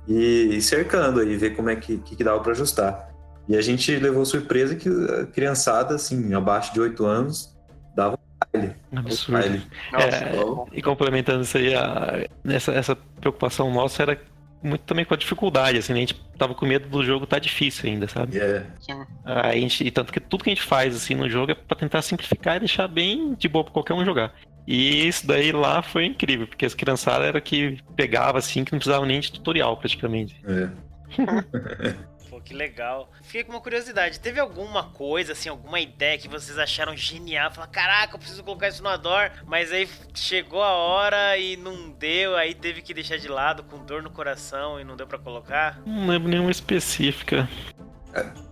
ir 0.08 0.62
cercando 0.62 1.20
aí, 1.20 1.36
ver 1.38 1.52
como 1.56 1.70
é 1.70 1.76
que, 1.76 1.98
que, 2.00 2.16
que 2.16 2.24
dava 2.24 2.40
pra 2.40 2.52
ajustar. 2.52 3.10
E 3.48 3.56
a 3.56 3.62
gente 3.62 3.94
levou 3.98 4.26
surpresa 4.26 4.76
que 4.76 4.88
a 4.90 5.26
criançada, 5.26 5.96
assim, 5.96 6.34
abaixo 6.34 6.74
de 6.74 6.80
8 6.80 7.06
anos, 7.06 7.56
dava 7.96 8.16
um 8.16 8.46
baile. 8.54 8.76
Absurdo. 8.96 9.32
baile. 9.42 9.64
Nossa, 9.92 10.06
É. 10.08 10.32
E 10.74 10.82
complementando 10.82 11.42
isso 11.44 11.58
aí, 11.58 11.74
a- 11.76 12.26
essa, 12.46 12.72
essa 12.72 12.96
preocupação 13.20 13.72
nossa 13.74 14.02
era 14.04 14.20
muito 14.64 14.82
também 14.82 15.04
com 15.04 15.14
a 15.14 15.18
dificuldade, 15.18 15.80
assim, 15.80 15.92
né? 15.92 15.98
a 15.98 16.02
gente 16.02 16.22
tava 16.38 16.54
com 16.54 16.68
medo 16.68 16.88
do 16.88 17.04
jogo 17.04 17.26
tá 17.26 17.40
difícil 17.40 17.90
ainda, 17.90 18.08
sabe? 18.08 18.38
E 18.38 18.40
é, 18.40 18.64
Sim. 18.80 19.04
Aí 19.26 19.58
a 19.58 19.62
gente, 19.62 19.84
e 19.84 19.90
tanto 19.90 20.14
que 20.14 20.20
tudo 20.20 20.44
que 20.44 20.52
a 20.52 20.54
gente 20.54 20.64
faz 20.66 20.96
assim 20.96 21.16
no 21.16 21.28
jogo 21.28 21.52
é 21.52 21.56
pra 21.56 21.76
tentar 21.76 22.02
simplificar 22.04 22.58
e 22.58 22.60
deixar 22.60 22.88
bem 22.88 23.34
de 23.34 23.48
boa 23.48 23.64
pra 23.64 23.74
qualquer 23.74 23.96
um 23.96 24.06
jogar. 24.06 24.34
E 24.68 25.08
isso 25.08 25.26
daí 25.26 25.52
lá 25.52 25.82
foi 25.82 26.06
incrível, 26.06 26.48
porque 26.48 26.66
as 26.66 26.74
criançadas 26.74 27.28
era 27.28 27.42
que 27.42 27.80
pegava 27.96 28.38
assim, 28.38 28.64
que 28.64 28.72
não 28.72 28.80
precisava 28.80 29.06
nem 29.06 29.20
de 29.20 29.32
tutorial 29.32 29.76
praticamente. 29.78 30.40
é. 30.46 30.70
Pô, 32.30 32.40
que 32.40 32.54
legal. 32.54 33.12
Fiquei 33.24 33.44
com 33.44 33.52
uma 33.52 33.60
curiosidade. 33.60 34.18
Teve 34.22 34.40
alguma 34.40 34.84
coisa, 34.92 35.34
assim, 35.34 35.50
alguma 35.50 35.82
ideia 35.82 36.18
que 36.18 36.30
vocês 36.30 36.58
acharam 36.58 36.96
genial? 36.96 37.52
Falaram, 37.52 37.74
caraca, 37.74 38.16
eu 38.16 38.20
preciso 38.20 38.42
colocar 38.42 38.70
isso 38.70 38.82
no 38.82 38.88
Ador. 38.88 39.30
Mas 39.46 39.70
aí 39.74 39.90
chegou 40.14 40.64
a 40.64 40.72
hora 40.72 41.38
e 41.38 41.58
não 41.58 41.90
deu. 41.92 42.38
Aí 42.38 42.54
teve 42.54 42.82
que 42.82 42.94
deixar 42.94 43.18
de 43.18 43.28
lado 43.28 43.64
com 43.64 43.84
dor 43.84 44.02
no 44.02 44.10
coração 44.10 44.80
e 44.80 44.86
não 44.86 44.96
deu 44.96 45.06
pra 45.06 45.18
colocar. 45.20 45.82
Não 45.86 46.08
lembro 46.08 46.30
nenhuma 46.30 46.52
específica. 46.52 47.50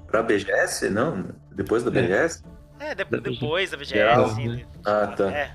Pra 0.08 0.22
BGS, 0.24 0.89
não? 0.89 1.30
Depois 1.54 1.82
da 1.82 1.89
É. 1.89 2.02
BGS? 2.02 2.43
É, 2.82 2.95
de- 2.95 3.06
Da 3.06 3.17
depois 3.17 3.72
da 3.72 3.82
Geral, 3.82 4.28
VGS, 4.28 4.32
assim. 4.41 4.48
né? 4.58 4.65
Ah, 4.86 5.08
tá. 5.08 5.32
É. 5.32 5.52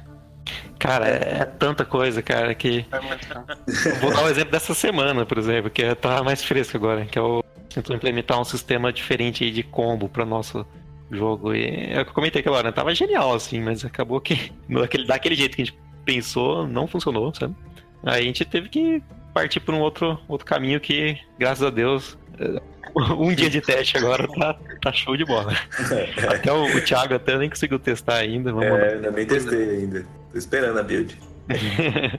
Cara, 0.78 1.08
é, 1.08 1.38
é 1.40 1.44
tanta 1.44 1.84
coisa, 1.84 2.22
cara, 2.22 2.54
que. 2.54 2.84
É. 2.92 3.90
Vou 4.00 4.12
dar 4.12 4.24
um 4.24 4.28
exemplo 4.28 4.50
dessa 4.50 4.74
semana, 4.74 5.24
por 5.24 5.38
exemplo, 5.38 5.70
que 5.70 5.82
é- 5.82 5.94
tá 5.94 6.22
mais 6.22 6.44
fresco 6.44 6.76
agora, 6.76 7.04
que 7.06 7.18
é 7.18 7.22
o. 7.22 7.42
Tentou 7.72 7.96
implementar 7.96 8.40
um 8.40 8.44
sistema 8.44 8.92
diferente 8.92 9.42
aí 9.42 9.50
de 9.50 9.62
combo 9.62 10.08
para 10.08 10.24
nosso 10.24 10.64
jogo. 11.10 11.54
E 11.54 11.92
é 11.92 12.00
o 12.00 12.04
que 12.04 12.10
eu 12.10 12.14
comentei 12.14 12.40
aquela 12.40 12.58
hora, 12.58 12.68
né? 12.68 12.72
Tava 12.72 12.94
genial, 12.94 13.34
assim, 13.34 13.60
mas 13.60 13.84
acabou 13.84 14.20
que 14.20 14.52
daquele, 14.68 15.06
daquele 15.06 15.34
jeito 15.34 15.56
que 15.56 15.62
a 15.62 15.64
gente 15.64 15.78
pensou, 16.04 16.66
não 16.66 16.86
funcionou, 16.86 17.34
sabe? 17.34 17.54
Aí 18.04 18.22
a 18.22 18.26
gente 18.26 18.44
teve 18.44 18.68
que 18.68 19.02
partir 19.32 19.60
por 19.60 19.74
um 19.74 19.80
outro, 19.80 20.20
outro 20.28 20.46
caminho 20.46 20.78
que, 20.78 21.18
graças 21.38 21.66
a 21.66 21.70
Deus, 21.70 22.16
um 23.18 23.34
dia 23.34 23.50
de 23.50 23.60
teste 23.60 23.96
agora 23.96 24.28
tá, 24.28 24.56
tá 24.82 24.92
show 24.92 25.16
de 25.16 25.24
bola. 25.24 25.52
Até 26.28 26.52
o, 26.52 26.76
o 26.76 26.80
Thiago 26.80 27.14
até 27.14 27.36
nem 27.38 27.48
conseguiu 27.48 27.78
testar 27.78 28.16
ainda. 28.16 28.52
Vamos 28.52 28.68
É, 28.68 28.94
ainda 28.94 29.10
nem 29.10 29.26
testei 29.26 29.70
ainda. 29.70 30.06
Tô 30.34 30.38
esperando 30.38 30.80
a 30.80 30.82
build. 30.82 31.16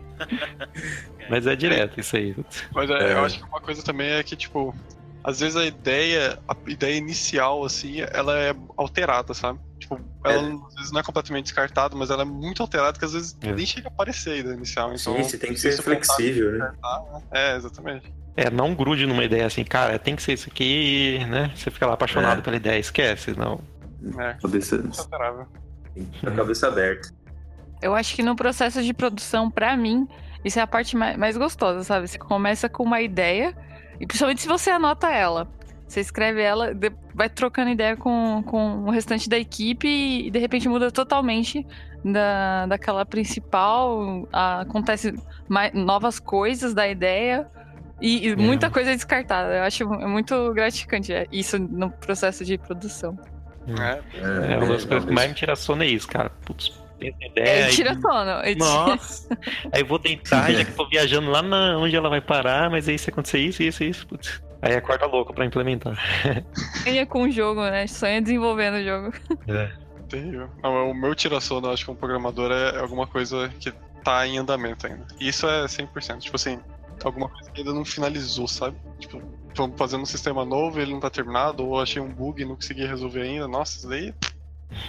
Mas 1.30 1.46
é 1.46 1.54
direto 1.56 2.00
isso 2.00 2.16
aí. 2.16 2.34
Mas 2.74 2.90
é, 2.90 2.94
É. 2.94 3.14
eu 3.14 3.26
acho 3.26 3.40
que 3.40 3.44
uma 3.46 3.60
coisa 3.60 3.84
também 3.84 4.10
é 4.12 4.24
que, 4.24 4.38
tipo, 4.38 4.74
às 5.22 5.42
vezes 5.42 5.58
a 5.58 5.66
ideia, 5.66 6.40
a 6.48 6.56
ideia 6.66 6.96
inicial, 6.96 7.66
assim, 7.66 7.98
ela 8.14 8.40
é 8.40 8.56
alterada, 8.78 9.34
sabe? 9.34 9.60
Tipo, 9.80 10.00
ela 10.24 10.48
É. 10.50 10.54
às 10.68 10.76
vezes 10.76 10.92
não 10.94 11.02
é 11.02 11.04
completamente 11.04 11.44
descartada, 11.46 11.94
mas 11.94 12.10
ela 12.10 12.22
é 12.22 12.26
muito 12.26 12.62
alterada 12.62 12.98
que 12.98 13.04
às 13.04 13.12
vezes 13.12 13.36
É. 13.42 13.52
nem 13.52 13.66
chega 13.66 13.90
a 13.90 13.92
aparecer 13.92 14.32
a 14.32 14.38
ideia 14.38 14.54
inicial. 14.56 14.94
Então, 14.94 15.14
Sim, 15.18 15.24
você 15.24 15.38
tem 15.38 15.50
que 15.54 15.60
se 15.60 15.74
ser 15.74 15.82
flexível, 15.82 16.54
né? 16.54 16.72
É, 17.34 17.58
exatamente. 17.58 18.14
É, 18.38 18.50
não 18.50 18.74
grude 18.74 19.06
numa 19.06 19.26
ideia 19.26 19.46
assim, 19.46 19.66
cara, 19.66 20.00
tem 20.00 20.16
que 20.16 20.24
ser 20.24 20.34
isso 20.34 20.48
aqui, 20.50 21.20
né? 21.30 21.52
Você 21.54 21.70
fica 21.70 21.86
lá 21.86 21.96
apaixonado 21.96 22.40
É. 22.40 22.42
pela 22.42 22.56
ideia, 22.56 22.80
esquece, 22.80 23.38
não. 23.38 23.60
É, 24.20 24.36
Cabeça, 24.42 24.78
muito 24.78 25.02
alterável. 25.02 25.48
a 26.26 26.32
cabeça 26.32 26.68
aberta. 26.70 27.10
Eu 27.82 27.94
acho 27.96 28.16
que 28.16 28.24
no 28.24 28.36
processo 28.36 28.82
de 28.84 28.94
produção, 28.94 29.50
pra 29.52 29.76
mim, 29.78 30.08
isso 30.44 30.60
é 30.60 30.62
a 30.62 30.68
parte 30.68 30.96
mais, 30.96 31.18
mais 31.18 31.38
gostosa, 31.38 31.84
sabe? 31.84 32.08
Você 32.08 32.18
começa 32.18 32.68
com 32.70 32.84
uma 32.84 33.02
ideia, 33.02 33.56
e 34.00 34.06
principalmente 34.08 34.42
se 34.42 34.48
você 34.48 34.70
anota 34.70 35.10
ela. 35.12 35.48
Você 35.88 36.00
escreve 36.00 36.42
ela, 36.42 36.72
vai 37.14 37.30
trocando 37.30 37.70
ideia 37.70 37.96
com, 37.96 38.44
com 38.48 38.86
o 38.86 38.90
restante 38.90 39.30
da 39.30 39.38
equipe 39.38 39.88
e 39.88 40.32
de 40.32 40.40
repente 40.40 40.68
muda 40.68 40.92
totalmente 40.92 41.66
da, 42.04 42.66
daquela 42.66 43.06
principal. 43.06 44.28
a- 44.34 44.62
acontece 44.62 45.14
mai- 45.48 45.72
novas 45.74 46.20
coisas 46.20 46.74
da 46.74 46.88
ideia 46.88 47.48
e, 48.02 48.28
e 48.30 48.36
muita 48.36 48.70
coisa 48.72 48.92
é 48.92 48.96
descartada. 48.96 49.54
Eu 49.58 49.64
acho 49.64 49.88
muito 49.88 50.52
gratificante 50.54 51.14
é, 51.14 51.28
isso 51.32 51.60
no 51.60 51.92
processo 51.92 52.44
de 52.44 52.58
produção. 52.58 53.18
É, 53.68 54.02
É, 54.54 54.58
uma 54.58 54.68
das 54.68 54.86
coisas 54.86 55.06
que 55.08 55.14
mais 55.14 55.30
me 55.30 55.36
tira 55.36 55.56
sono 55.56 55.84
é 55.84 55.88
isso, 55.88 56.08
cara. 56.08 56.32
Putz, 56.46 56.72
essa 57.02 57.26
ideia. 57.32 57.48
É, 57.50 57.64
aí- 57.66 57.72
tira 57.72 57.94
sono. 58.00 58.30
é 58.32 58.54
tira- 58.54 58.60
Nossa! 58.66 59.38
Aí 59.72 59.82
eu 59.82 59.86
vou 59.86 60.00
deitar, 60.00 60.52
já 60.52 60.64
que 60.64 60.72
eu 60.72 60.76
tô 60.76 60.88
viajando 60.90 61.30
lá 61.30 61.42
na, 61.42 61.78
onde 61.78 61.96
ela 61.96 62.10
vai 62.10 62.22
parar, 62.22 62.70
mas 62.70 62.88
aí 62.88 62.98
se 62.98 63.10
acontecer 63.10 63.40
isso, 63.40 63.62
isso, 63.64 63.84
isso, 63.84 64.08
putz. 64.08 64.42
Aí 64.62 64.74
acorda 64.76 65.06
louco 65.06 65.34
pra 65.34 65.46
implementar. 65.46 65.96
Sonha 66.84 67.06
com 67.06 67.24
o 67.24 67.32
jogo, 67.32 67.62
né? 67.62 67.86
Sonha 67.88 68.22
desenvolvendo 68.22 68.76
o 68.76 68.84
jogo. 68.84 69.14
terrível. 70.10 70.50
Não, 70.64 70.92
o 70.92 70.94
meu 70.94 71.14
tira-sono, 71.16 71.68
eu 71.68 71.74
acho 71.74 71.86
que 71.86 71.92
um 71.92 71.96
programador 71.96 72.52
é 72.52 72.80
alguma 72.80 73.06
coisa 73.08 73.52
que 73.60 73.72
tá 74.04 74.26
em 74.26 74.38
andamento 74.38 74.88
ainda. 74.88 75.06
E 75.20 75.28
isso 75.28 75.48
é 75.48 75.66
100%. 75.68 76.20
Tipo 76.20 76.36
assim, 76.36 76.60
alguma 77.04 77.28
coisa 77.30 77.50
que 77.52 77.60
ainda 77.62 77.74
não 77.74 77.84
finalizou, 77.86 78.48
sabe? 78.48 78.78
Tipo, 79.00 79.22
tô 79.54 79.70
fazendo 79.78 80.02
um 80.04 80.06
sistema 80.06 80.46
novo 80.46 80.80
e 80.80 80.84
ele 80.84 80.92
não 80.94 81.00
tá 81.00 81.10
terminado, 81.10 81.66
ou 81.68 81.80
achei 81.82 82.02
um 82.02 82.10
bug 82.10 82.42
e 82.42 82.46
não 82.46 82.56
consegui 82.56 82.86
resolver 82.86 83.22
ainda. 83.22 83.48
Nossa, 83.48 83.78
isso 83.78 83.90
daí. 83.90 84.14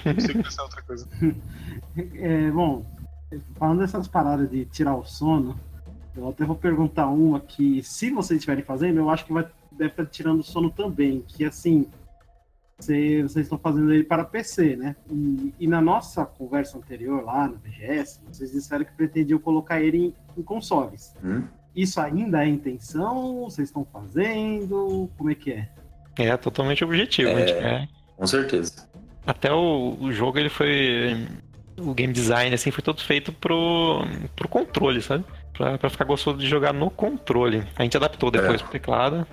Não 0.05 0.15
consigo 0.15 0.43
pensar 0.43 0.62
em 0.62 0.65
outra 0.65 0.83
coisa. 0.83 1.09
É, 2.15 2.51
bom, 2.51 2.85
falando 3.57 3.81
dessas 3.81 4.07
paradas 4.09 4.51
de 4.51 4.65
tirar 4.67 4.95
o 4.97 5.05
sono, 5.05 5.59
eu 6.17 6.29
até 6.29 6.45
vou 6.45 6.57
perguntar 6.57 7.07
uma 7.09 7.41
que, 7.41 7.83
se 7.83 8.11
vocês 8.11 8.39
estiverem 8.39 8.65
fazendo, 8.65 8.99
eu 8.99 9.11
acho 9.11 9.25
que 9.27 9.33
vai, 9.33 9.47
deve 9.73 9.91
estar 9.91 10.07
tirando 10.07 10.41
o 10.41 10.45
sono 10.45 10.71
também. 10.71 11.23
Que 11.27 11.45
assim, 11.45 11.87
Você- 12.79 13.23
vocês 13.23 13.47
estão 13.47 13.57
fazendo 13.59 13.91
ele 13.91 14.05
para 14.05 14.23
PC, 14.23 14.77
né? 14.77 14.95
E, 15.11 15.55
e 15.61 15.67
na 15.67 15.81
nossa 15.81 16.27
conversa 16.27 16.77
anterior 16.77 17.25
lá 17.25 17.49
no 17.49 17.57
BGS, 17.57 18.21
vocês 18.31 18.53
disseram 18.53 18.85
que 18.85 18.93
pretendiam 18.93 19.39
colocar 19.39 19.81
ele 19.81 19.97
em, 19.99 20.15
em 20.37 20.43
consoles. 20.43 21.15
Hum? 21.25 21.43
Isso 21.75 21.99
ainda 21.99 22.45
é 22.45 22.49
intenção? 22.49 23.45
Vocês 23.45 23.69
estão 23.69 23.83
fazendo? 23.91 25.09
Como 25.17 25.31
é 25.31 25.35
que 25.35 25.53
é? 25.53 25.69
É 26.19 26.37
totalmente 26.37 26.85
objetivo. 26.85 27.31
É. 27.31 27.35
A 27.35 27.39
gente 27.47 27.59
quer 27.59 27.89
Com 28.15 28.27
certeza. 28.27 28.87
Até 29.27 29.53
o, 29.53 29.97
o 30.01 30.12
jogo 30.12 30.39
ele 30.39 30.49
foi. 30.49 31.27
O 31.79 31.93
game 31.93 32.12
design 32.12 32.55
assim 32.55 32.71
foi 32.71 32.83
todo 32.83 33.03
feito 33.03 33.33
pro, 33.33 34.03
pro 34.35 34.49
controle, 34.49 35.03
sabe? 35.03 35.25
Pra, 35.53 35.77
pra 35.77 35.91
ficar 35.91 36.05
gostoso 36.05 36.39
de 36.39 36.47
jogar 36.47 36.73
no 36.73 36.89
controle. 36.91 37.65
A 37.77 37.83
gente 37.83 37.97
adaptou 37.97 38.31
depois 38.31 38.55
É. 38.55 38.59
pro 38.65 38.73
teclado, 38.73 39.27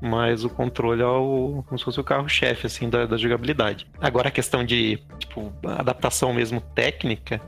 mas 0.00 0.44
o 0.44 0.48
controle 0.50 1.02
é 1.02 1.06
o, 1.06 1.62
como 1.66 1.78
se 1.78 1.84
fosse 1.84 2.00
o 2.00 2.04
carro-chefe 2.04 2.66
assim, 2.66 2.88
da, 2.88 3.06
da 3.06 3.16
jogabilidade. 3.16 3.86
Agora 4.00 4.28
a 4.28 4.30
questão 4.32 4.64
de 4.64 4.98
tipo, 5.18 5.52
adaptação 5.64 6.32
mesmo 6.32 6.60
técnica. 6.60 7.40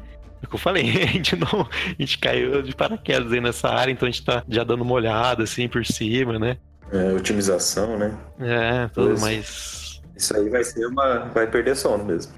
É 0.43 0.47
o 0.47 0.49
que 0.49 0.55
eu 0.55 0.59
falei, 0.61 0.91
a 1.03 1.07
gente 1.07 1.35
não. 1.37 1.63
A 1.87 1.95
gente 2.03 2.19
caiu 2.19 2.63
de 2.63 2.75
paraquedas 2.75 3.33
aí 3.33 3.41
nessa 3.41 3.69
área, 3.69 3.91
então 3.91 4.07
a 4.07 4.11
gente 4.11 4.25
tá 4.25 4.45
já 4.49 4.63
dando 4.63 4.83
uma 4.83 4.93
olhada 4.95 5.43
assim 5.43 5.67
por 5.67 5.85
cima, 5.85 6.39
né? 6.39 6.57
É, 6.93 7.13
otimização, 7.13 7.97
né? 7.99 8.17
É, 8.41 8.89
tudo, 8.89 9.21
mas 9.21 9.90
Isso 10.21 10.37
aí 10.37 10.51
vai 10.51 10.63
ser 10.63 10.85
uma. 10.87 11.21
Vai 11.31 11.47
perder 11.47 11.75
sono 11.75 12.05
mesmo. 12.05 12.35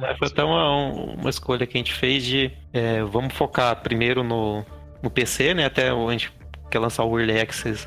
Mas 0.00 0.18
Foi 0.18 0.26
até 0.26 0.42
uma, 0.42 0.92
uma 1.14 1.30
escolha 1.30 1.64
que 1.64 1.76
a 1.76 1.80
gente 1.80 1.92
fez 1.92 2.24
de 2.24 2.50
é, 2.72 3.00
vamos 3.04 3.32
focar 3.32 3.80
primeiro 3.80 4.24
no, 4.24 4.64
no 5.00 5.08
PC, 5.08 5.54
né? 5.54 5.66
Até 5.66 5.90
a 5.90 6.10
gente 6.10 6.32
quer 6.68 6.80
lançar 6.80 7.04
o 7.04 7.16
Early 7.16 7.40
Access 7.40 7.86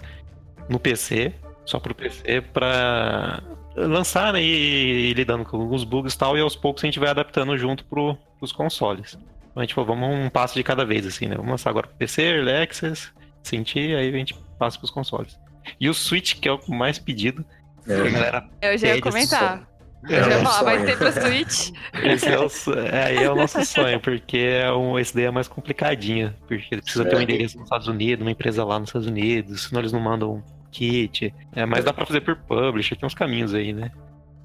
no 0.70 0.80
PC, 0.80 1.34
só 1.66 1.80
pro 1.80 1.94
PC, 1.94 2.42
pra 2.54 3.44
lançar 3.76 4.32
né, 4.32 4.42
e 4.42 5.12
ir 5.12 5.14
lidando 5.14 5.44
com 5.44 5.58
alguns 5.60 5.84
bugs 5.84 6.14
e 6.14 6.18
tal, 6.18 6.38
e 6.38 6.42
aos 6.42 6.56
poucos 6.56 6.84
a 6.84 6.88
gente 6.88 7.00
vai 7.00 7.10
adaptando 7.10 7.58
junto 7.58 7.84
pro, 7.86 8.18
pros 8.38 8.54
consoles. 8.54 9.18
Então 9.52 9.62
a 9.62 9.62
gente 9.62 9.74
falou, 9.74 9.96
vamos 9.96 10.26
um 10.26 10.30
passo 10.30 10.54
de 10.56 10.64
cada 10.64 10.86
vez, 10.86 11.06
assim, 11.06 11.28
né? 11.28 11.36
Vamos 11.36 11.52
lançar 11.52 11.72
agora 11.72 11.88
pro 11.88 11.98
PC, 11.98 12.22
Early 12.22 12.52
Access, 12.52 13.12
sentir, 13.44 13.98
aí 13.98 14.08
a 14.08 14.18
gente 14.18 14.34
passa 14.58 14.78
pros 14.78 14.92
consoles. 14.92 15.38
E 15.78 15.90
o 15.90 15.94
Switch, 15.94 16.40
que 16.40 16.48
é 16.48 16.54
o 16.54 16.60
mais 16.70 16.98
pedido, 16.98 17.44
É, 17.88 18.10
galera 18.10 18.50
Eu 18.62 18.78
já 18.78 18.96
ia 18.96 19.02
comentar. 19.02 19.68
É, 20.10 20.20
Eu 20.20 20.24
já 20.24 20.30
ia 20.32 20.40
um 20.40 20.46
falar, 20.46 20.64
vai 20.64 20.86
ter 20.86 20.98
pra 20.98 21.12
Switch? 21.12 21.72
Esse 22.04 22.28
é 22.30 22.40
o, 22.40 22.48
é, 22.88 23.04
aí 23.06 23.18
é 23.24 23.30
o 23.30 23.36
nosso 23.36 23.64
sonho, 23.66 24.00
porque 24.00 24.38
é 24.38 24.72
um, 24.72 24.98
esse 24.98 25.14
daí 25.14 25.26
é 25.26 25.32
mais 25.32 25.48
complicadinho. 25.48 26.34
Porque 26.48 26.78
precisa 26.78 27.04
ter 27.06 27.16
um 27.16 27.20
É. 27.20 27.24
endereço 27.24 27.58
nos 27.58 27.66
Estados 27.66 27.88
Unidos, 27.88 28.22
uma 28.26 28.32
empresa 28.32 28.64
lá 28.64 28.80
nos 28.80 28.90
Estados 28.90 29.08
Unidos, 29.08 29.64
senão 29.68 29.82
eles 29.82 29.92
não 29.92 30.00
mandam 30.00 30.36
um 30.36 30.44
kit. 30.72 31.34
É, 31.56 31.66
mas 31.66 31.84
dá 31.84 31.92
pra 31.92 32.06
fazer 32.06 32.22
por 32.22 32.36
publisher, 32.38 32.96
tem 32.96 33.06
uns 33.08 33.14
caminhos 33.14 33.54
aí, 33.54 33.74
né? 33.74 33.92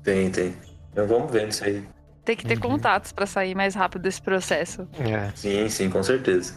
tem, 0.02 0.30
tem. 0.30 0.54
Então 0.92 1.06
vamos 1.06 1.30
ver 1.32 1.48
isso 1.48 1.64
aí. 1.64 1.82
Tem 2.24 2.34
que 2.36 2.44
ter 2.46 2.54
Uhum. 2.54 2.60
contatos 2.60 3.12
pra 3.12 3.26
sair 3.26 3.54
mais 3.54 3.74
rápido 3.74 4.02
desse 4.02 4.20
processo. 4.22 4.88
É. 4.98 5.30
Sim, 5.34 5.68
sim, 5.68 5.90
com 5.90 6.02
certeza. 6.02 6.54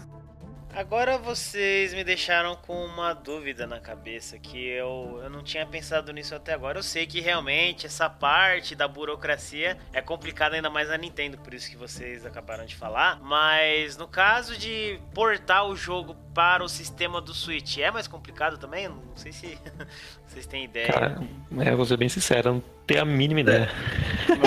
Agora 0.78 1.18
vocês 1.18 1.92
me 1.92 2.04
deixaram 2.04 2.56
com 2.56 2.86
uma 2.86 3.12
dúvida 3.12 3.66
na 3.66 3.80
cabeça 3.80 4.38
que 4.38 4.63
eu, 4.68 5.20
eu 5.24 5.28
não 5.28 5.42
tinha 5.42 5.66
pensado 5.66 6.13
nisso 6.13 6.36
até 6.36 6.54
agora. 6.54 6.78
Eu 6.78 6.84
sei 6.84 7.08
que 7.08 7.20
realmente 7.20 7.88
essa 7.88 8.08
parte 8.08 8.76
da 8.76 8.88
burocracia 8.88 9.76
é 9.92 10.04
complicada 10.04 10.56
ainda 10.56 10.70
mais 10.70 10.88
na 10.88 10.96
Nintendo, 10.96 11.36
por 11.40 11.52
isso 11.56 11.68
que 11.72 11.76
vocês 11.76 12.28
acabaram 12.28 12.63
de 12.63 12.76
falar. 12.76 13.20
Mas 13.24 13.98
no 13.98 14.08
caso 14.08 14.56
de 14.56 15.00
portar 15.16 15.66
o 15.66 15.76
jogo 15.76 16.16
para 16.36 16.63
o 16.63 16.70
sistema 16.70 17.20
do 17.20 17.34
Switch, 17.34 17.80
é 17.80 17.90
mais 17.90 18.08
complicado 18.08 18.60
também? 18.60 18.84
Eu 18.86 18.92
Não 18.92 19.18
sei 19.18 19.32
se 19.32 19.58
vocês 20.28 20.46
têm 20.46 20.66
ideia. 20.66 20.94
Cara, 20.94 21.20
é, 21.60 21.76
vou 21.76 21.86
ser 21.86 21.98
bem 21.98 22.08
sincero, 22.08 22.50
eu 22.50 22.54
não 22.54 22.63
tenho 22.86 23.02
a 23.02 23.06
mínima 23.06 23.40
ideia. 23.40 23.68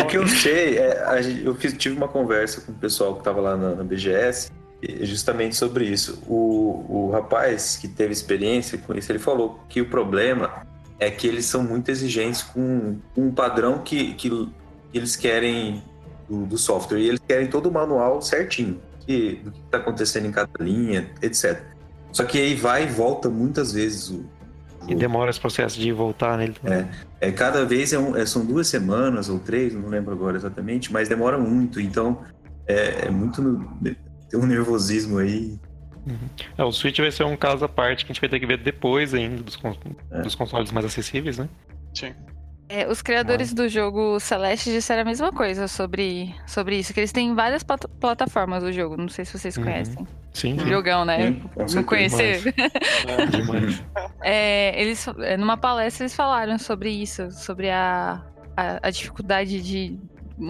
O 0.00 0.06
que 0.06 0.16
eu 0.16 0.28
sei 0.28 0.78
é. 0.78 1.02
a 1.02 1.20
gente- 1.20 1.44
eu 1.44 1.56
fiz- 1.56 1.76
tive 1.76 1.96
uma 1.96 2.06
conversa 2.06 2.60
com 2.60 2.70
o 2.70 2.74
pessoal 2.76 3.14
que 3.14 3.18
estava 3.18 3.40
lá 3.40 3.56
na, 3.56 3.74
na 3.74 3.82
BGS 3.82 4.59
justamente 5.02 5.56
sobre 5.56 5.84
isso. 5.86 6.22
O, 6.26 6.84
o 6.88 7.10
rapaz 7.10 7.76
que 7.76 7.86
teve 7.88 8.12
experiência 8.12 8.78
com 8.78 8.94
isso, 8.94 9.10
ele 9.12 9.18
falou 9.18 9.60
que 9.68 9.80
o 9.80 9.86
problema 9.88 10.66
é 10.98 11.10
que 11.10 11.26
eles 11.26 11.46
são 11.46 11.62
muito 11.62 11.90
exigentes 11.90 12.42
com, 12.42 12.96
com 13.14 13.26
um 13.28 13.32
padrão 13.32 13.78
que, 13.78 14.14
que, 14.14 14.48
eles 14.92 15.16
querem 15.16 15.82
do, 16.28 16.46
do 16.46 16.58
software. 16.58 16.98
E 16.98 17.08
eles 17.08 17.20
querem 17.26 17.46
todo 17.48 17.68
o 17.68 17.72
manual 17.72 18.20
certinho, 18.20 18.80
que, 19.06 19.40
do 19.44 19.50
que 19.50 19.60
está 19.60 19.78
acontecendo 19.78 20.26
em 20.26 20.32
cada 20.32 20.50
linha, 20.60 21.10
etc. 21.22 21.62
Só 22.12 22.24
que 22.24 22.38
aí 22.38 22.54
vai 22.54 22.84
e 22.84 22.86
volta 22.86 23.28
muitas 23.28 23.72
vezes 23.72 24.10
o, 24.10 24.24
E 24.88 24.94
demora 24.94 25.30
esse 25.30 25.40
processo 25.40 25.78
de 25.78 25.92
voltar 25.92 26.36
nele 26.38 26.54
também. 26.60 26.88
é, 27.20 27.30
cada 27.30 27.64
vez 27.64 27.92
é 27.92 27.98
um- 27.98 28.16
é- 28.16 28.26
são 28.26 28.44
duas 28.44 28.66
semanas 28.66 29.28
ou 29.28 29.38
três, 29.38 29.74
não 29.74 29.88
lembro 29.88 30.12
agora 30.12 30.36
exatamente, 30.36 30.92
mas 30.92 31.08
demora 31.08 31.38
muito. 31.38 31.80
Então 31.80 32.18
é, 32.66 33.06
é 33.06 33.10
muito. 33.10 33.40
Tem 34.30 34.38
um 34.40 34.46
nervosismo 34.46 35.18
aí. 35.18 35.58
É, 36.56 36.64
o 36.64 36.72
Switch 36.72 36.98
vai 36.98 37.10
ser 37.10 37.24
um 37.24 37.36
caso 37.36 37.64
à 37.64 37.68
parte 37.68 38.04
que 38.06 38.12
a 38.12 38.14
gente 38.14 38.20
vai 38.20 38.30
ter 38.30 38.40
que 38.40 38.46
ver 38.46 38.58
depois 38.58 39.12
ainda 39.12 39.42
dos, 39.42 39.56
con- 39.56 39.76
É. 40.10 40.22
dos 40.22 40.34
consoles 40.34 40.72
mais 40.72 40.86
acessíveis, 40.86 41.36
né? 41.38 41.48
Sim. 41.94 42.14
É, 42.68 42.86
os 42.88 43.02
criadores 43.02 43.52
do 43.52 43.68
jogo 43.68 44.18
Celeste 44.20 44.70
disseram 44.70 45.02
a 45.02 45.04
mesma 45.04 45.32
coisa 45.32 45.66
sobre, 45.66 46.32
sobre 46.46 46.78
isso, 46.78 46.94
que 46.94 47.00
eles 47.00 47.10
têm 47.10 47.34
várias 47.34 47.64
plat- 47.64 47.84
plataformas 47.98 48.62
do 48.62 48.72
jogo. 48.72 48.96
Não 48.96 49.08
sei 49.08 49.24
se 49.24 49.36
vocês 49.36 49.56
Uhum. 49.56 49.64
conhecem. 49.64 50.06
Sim, 50.32 50.56
sim. 50.58 50.68
jogão, 50.68 51.04
né? 51.04 51.32
Sim, 51.66 51.76
Não 51.76 51.82
conhecer. 51.82 52.54
É, 53.08 53.26
Demais. 53.26 53.82
É, 54.22 54.80
eles, 54.80 55.04
é, 55.18 55.36
numa 55.36 55.56
palestra 55.56 56.04
eles 56.04 56.14
falaram 56.14 56.56
sobre 56.58 56.90
isso, 56.90 57.30
sobre 57.32 57.68
a, 57.70 58.22
a, 58.56 58.86
a 58.86 58.90
dificuldade 58.90 59.60
de 59.60 59.98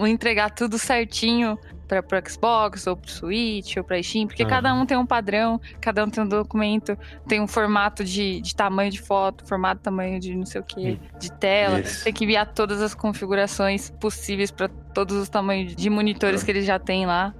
entregar 0.07 0.49
tudo 0.51 0.77
certinho 0.79 1.57
para 1.87 2.01
pro 2.01 2.17
Xbox, 2.29 2.87
ou 2.87 2.95
pro 2.95 3.11
Switch, 3.11 3.75
ou 3.75 3.83
pra 3.83 4.01
Steam, 4.01 4.25
porque 4.25 4.45
cada 4.45 4.73
um 4.73 4.85
tem 4.85 4.95
um 4.95 5.05
padrão, 5.05 5.59
cada 5.81 6.05
um 6.05 6.09
tem 6.09 6.23
um 6.23 6.27
documento, 6.27 6.97
tem 7.27 7.41
um 7.41 7.47
formato 7.47 8.01
de, 8.03 8.39
de 8.39 8.55
tamanho 8.55 8.89
de 8.89 9.01
foto, 9.01 9.45
formato, 9.45 9.81
tamanho 9.81 10.17
de 10.17 10.33
não 10.33 10.45
sei 10.45 10.61
o 10.61 10.63
que, 10.63 10.97
de 11.19 11.31
tela, 11.33 11.81
Isso. 11.81 12.05
tem 12.05 12.13
que 12.13 12.23
enviar 12.23 12.45
todas 12.53 12.81
as 12.81 12.93
configurações 12.95 13.89
possíveis 13.99 14.51
para 14.51 14.69
todos 14.69 15.17
os 15.17 15.27
tamanhos 15.27 15.75
de 15.75 15.89
monitores 15.89 16.41
É. 16.41 16.45
que 16.45 16.51
eles 16.51 16.65
já 16.65 16.79
têm 16.79 17.05
lá. 17.05 17.33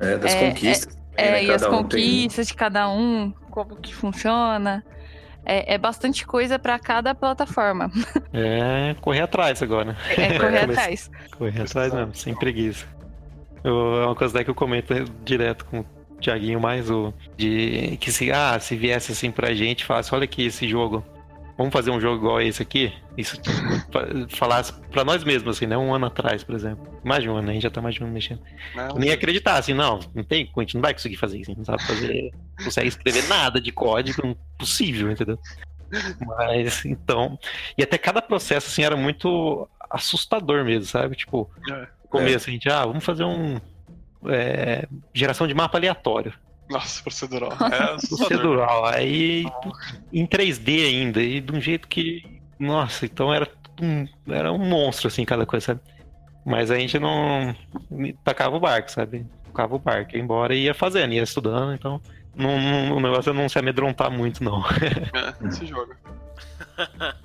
É, 0.00 0.16
das 0.16 0.32
É, 0.34 0.48
conquistas. 0.48 0.96
É, 1.14 1.30
né? 1.32 1.44
e 1.44 1.50
as 1.52 1.62
um 1.64 1.68
tem- 1.68 1.78
conquistas 1.78 2.46
de 2.46 2.54
cada 2.54 2.88
um, 2.88 3.30
como 3.50 3.76
que 3.76 3.94
funciona. 3.94 4.82
É, 5.48 5.74
é 5.74 5.78
bastante 5.78 6.26
coisa 6.26 6.58
para 6.58 6.78
cada 6.78 7.14
plataforma. 7.14 7.90
É 8.32 8.94
correr 9.00 9.20
atrás 9.22 9.62
agora. 9.62 9.96
É 10.16 10.38
correr 10.38 10.58
atrás. 10.70 11.10
Correr 11.36 11.62
atrás 11.62 11.92
mesmo, 11.94 12.14
sem 12.14 12.34
preguiça. 12.34 12.86
Eu- 13.64 14.02
é 14.02 14.06
uma 14.06 14.14
coisa 14.14 14.34
daí 14.34 14.44
que 14.44 14.50
eu 14.50 14.54
comento 14.54 14.94
direto 15.24 15.64
com 15.64 15.80
o 15.80 15.86
Thiaguinho 16.20 16.60
mais 16.60 16.90
o 16.90 17.14
de 17.36 17.96
que 18.00 18.12
se 18.12 18.30
ah, 18.30 18.58
se 18.60 18.76
viesse 18.76 19.12
assim 19.12 19.30
pra 19.30 19.54
gente, 19.54 19.84
falasse, 19.84 20.14
olha 20.14 20.24
aqui 20.24 20.44
esse 20.46 20.68
jogo. 20.68 21.04
Vamos 21.56 21.72
fazer 21.72 21.90
um 21.90 22.00
jogo 22.00 22.18
igual 22.18 22.36
a 22.36 22.44
esse 22.44 22.62
aqui? 22.62 22.92
Isso 23.16 23.36
fa- 23.90 24.06
falasse 24.28 24.72
pra 24.92 25.02
nós 25.04 25.24
mesmos, 25.24 25.56
assim, 25.56 25.66
né? 25.66 25.76
Um 25.76 25.92
ano 25.92 26.06
atrás, 26.06 26.44
por 26.44 26.54
exemplo. 26.54 26.86
Mais 27.02 27.22
de 27.22 27.28
um 27.28 27.34
ano, 27.36 27.50
a 27.50 27.52
gente 27.52 27.62
já 27.62 27.70
tá 27.70 27.80
mais 27.82 27.94
de 27.96 28.02
um 28.02 28.04
ano 28.04 28.14
mexendo. 28.14 28.40
né? 28.76 28.88
Eu 28.90 28.94
nem 28.96 29.10
acreditar, 29.10 29.56
assim, 29.58 29.74
não, 29.74 29.98
não 30.14 30.22
tem, 30.22 30.48
a 30.56 30.60
gente 30.60 30.74
não 30.76 30.82
vai 30.82 30.92
conseguir 30.92 31.16
fazer 31.16 31.38
isso, 31.38 31.50
a 31.50 31.54
gente 31.54 31.58
não 31.58 31.64
sabe 31.64 31.82
fazer, 31.84 32.30
não 32.32 32.47
consegue 32.64 32.88
escrever 32.88 33.26
nada 33.28 33.60
de 33.60 33.70
código, 33.72 34.26
impossível, 34.26 35.10
entendeu? 35.10 35.38
Mas, 36.26 36.84
então, 36.84 37.38
e 37.76 37.82
até 37.82 37.96
cada 37.96 38.20
processo, 38.20 38.66
assim, 38.68 38.82
era 38.82 38.96
muito 38.96 39.68
assustador 39.90 40.64
mesmo, 40.64 40.84
sabe? 40.84 41.16
Tipo, 41.16 41.50
É. 41.70 41.80
no 42.02 42.08
começo 42.10 42.48
a 42.48 42.52
gente, 42.52 42.68
ah, 42.68 42.84
vamos 42.84 43.04
fazer 43.04 43.24
um, 43.24 43.58
é, 44.26 44.86
geração 45.14 45.46
de 45.46 45.54
mapa 45.54 45.78
aleatório, 45.78 46.34
Nossa, 46.68 47.02
procedural. 47.02 47.52
É 47.52 47.94
assustador. 47.94 48.28
procedural, 48.28 48.84
aí 48.84 49.46
em 50.12 50.26
3D 50.26 50.84
ainda, 50.86 51.22
e 51.22 51.40
de 51.40 51.52
um 51.52 51.60
jeito 51.60 51.88
que, 51.88 52.40
nossa, 52.58 53.06
então 53.06 53.32
era 53.32 53.48
um, 53.80 54.06
era 54.28 54.52
um 54.52 54.58
monstro, 54.58 55.08
assim, 55.08 55.24
cada 55.24 55.46
coisa, 55.46 55.66
sabe? 55.66 55.80
Mas 56.44 56.70
a 56.70 56.78
gente 56.78 56.98
não 56.98 57.54
tacava 58.24 58.56
o 58.56 58.60
barco, 58.60 58.90
sabe? 58.90 59.24
Tocava 59.44 59.74
o 59.74 59.78
barco, 59.78 60.14
ia 60.16 60.22
embora 60.22 60.54
e 60.54 60.64
ia 60.64 60.74
fazendo, 60.74 61.14
ia 61.14 61.22
estudando, 61.22 61.72
então 61.74 62.00
não, 62.38 62.58
não- 62.60 62.96
o 62.96 63.00
negócio 63.00 63.30
é 63.30 63.32
não 63.32 63.48
se 63.48 63.58
amedrontar 63.58 64.10
muito, 64.10 64.42
não. 64.42 64.62
É, 65.44 65.50
se 65.50 65.66
joga. 65.66 65.96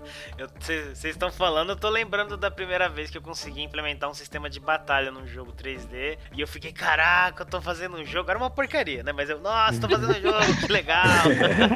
Vocês 0.59 1.03
estão 1.05 1.31
falando, 1.31 1.69
eu 1.71 1.75
tô 1.75 1.87
lembrando 1.89 2.35
da 2.35 2.49
primeira 2.49 2.89
vez 2.89 3.09
que 3.11 3.17
eu 3.17 3.21
consegui 3.21 3.61
implementar 3.61 4.09
um 4.09 4.13
sistema 4.13 4.49
de 4.49 4.59
batalha 4.59 5.11
num 5.11 5.27
jogo 5.27 5.53
3D. 5.53 6.17
E 6.33 6.41
eu 6.41 6.47
fiquei, 6.47 6.71
caraca, 6.73 7.43
eu 7.43 7.45
tô 7.47 7.61
fazendo 7.61 7.97
um 7.97 8.05
jogo. 8.05 8.29
Era 8.29 8.39
uma 8.39 8.49
porcaria, 8.49 9.03
né? 9.03 9.11
Mas 9.11 9.29
eu, 9.29 9.39
nossa, 9.39 9.79
tô 9.79 9.87
fazendo 9.87 10.11
um 10.17 10.21
jogo, 10.21 10.57
que 10.65 10.71
legal. 10.71 11.03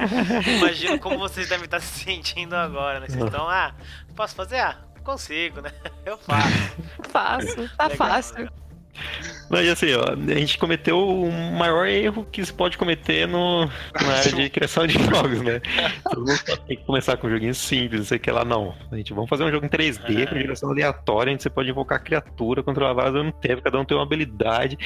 Imagino 0.58 1.00
como 1.00 1.18
vocês 1.20 1.48
devem 1.48 1.66
estar 1.66 1.80
se 1.80 2.04
sentindo 2.04 2.56
agora, 2.56 3.00
né? 3.00 3.08
Vocês 3.08 3.24
estão, 3.24 3.48
ah, 3.48 3.74
posso 4.16 4.34
fazer? 4.36 4.58
Ah, 4.60 4.78
consigo, 5.04 5.62
né? 5.62 5.72
Eu 6.06 6.18
faço. 6.18 6.48
Fácil, 7.12 7.70
tá 7.78 7.88
Legal, 7.88 7.98
fácil. 7.98 8.36
legal. 8.38 8.54
Mas 9.50 9.70
assim, 9.70 9.94
ó, 9.94 10.04
a 10.14 10.40
gente 10.40 10.58
cometeu 10.58 11.00
o 11.00 11.32
maior 11.32 11.88
erro 11.88 12.26
que 12.32 12.46
se 12.46 12.52
pode 12.54 12.78
cometer 12.78 13.28
no, 13.28 13.66
na 13.66 14.14
área 14.18 14.32
de 14.32 14.50
criação 14.50 14.86
de 14.86 14.94
jogos, 15.04 15.42
né? 15.42 15.62
Todo 16.04 16.20
mundo 16.26 16.40
tem 16.68 16.78
que 16.78 16.84
começar 16.84 17.16
com 17.18 17.28
um 17.28 17.30
joguinho 17.30 17.56
simples, 17.56 18.00
não 18.02 18.06
sei 18.08 18.18
o 18.18 18.20
que 18.20 18.32
lá, 18.32 18.44
não. 18.44 18.76
A 18.92 18.98
gente 18.98 19.14
vamos 19.14 19.30
fazer 19.30 19.44
um 19.44 19.52
jogo 19.52 19.66
em 19.66 19.70
3D, 19.70 20.28
com 20.30 20.36
direção 20.36 20.70
aleatória, 20.70 21.32
onde 21.34 21.42
você 21.44 21.50
pode 21.50 21.70
invocar 21.70 22.04
criatura, 22.04 22.62
controlar 22.62 22.94
várias 22.94 23.16
ao 23.16 23.24
mesmo 23.24 23.40
tempo, 23.40 23.62
cada 23.62 23.80
um 23.80 23.86
tem 23.86 23.96
uma 23.96 24.04
habilidade. 24.04 24.78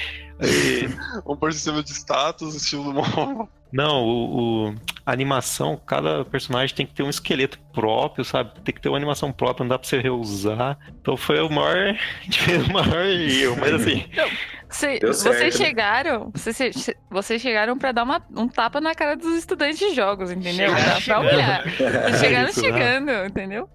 E- 0.41 0.87
Vamos 1.25 1.39
pôr 1.39 1.53
sistema 1.53 1.81
de 1.83 1.91
status, 1.91 2.55
estilo 2.55 2.91
do 2.93 3.49
Não, 3.71 4.03
o, 4.03 4.67
o- 4.69 4.75
a 5.05 5.11
animação, 5.11 5.79
cada 5.85 6.23
personagem 6.25 6.75
tem 6.75 6.85
que 6.85 6.93
ter 6.93 7.03
um 7.03 7.09
esqueleto 7.09 7.57
próprio, 7.73 8.23
sabe? 8.23 8.51
Tem 8.63 8.73
que 8.75 8.79
ter 8.81 8.89
uma 8.89 8.97
animação 8.97 9.31
própria, 9.31 9.63
não 9.63 9.69
dá 9.69 9.79
pra 9.79 9.87
você 9.87 9.99
reusar. 9.99 10.77
Então 11.01 11.15
foi 11.17 11.39
o 11.41 11.49
maior. 11.49 11.95
A 12.21 12.23
gente 12.23 12.39
fez 12.41 12.67
o 12.67 12.71
maior 12.73 13.05
erro, 13.05 13.57
mas 13.59 13.73
assim. 13.73 14.05
Deu 14.15 14.27
certo, 14.69 15.07
vocês 15.07 15.59
né? 15.59 15.65
chegaram, 15.65 16.31
vocês, 16.33 16.89
vocês 17.09 17.41
chegaram 17.41 17.77
pra 17.77 17.91
dar 17.91 18.03
uma- 18.03 18.25
um 18.35 18.47
tapa 18.47 18.79
na 18.79 18.93
cara 18.95 19.15
dos 19.17 19.35
estudantes 19.37 19.79
de 19.79 19.93
jogos, 19.93 20.31
entendeu? 20.31 20.69
Chegaram 20.69 20.83
pra 20.85 20.99
chegando, 21.01 21.25
olhar. 21.27 21.63
Vocês 21.77 22.19
chegaram 22.19 22.49
Isso, 22.49 22.61
né? 22.61 22.67
chegando, 22.71 23.25
entendeu? 23.25 23.69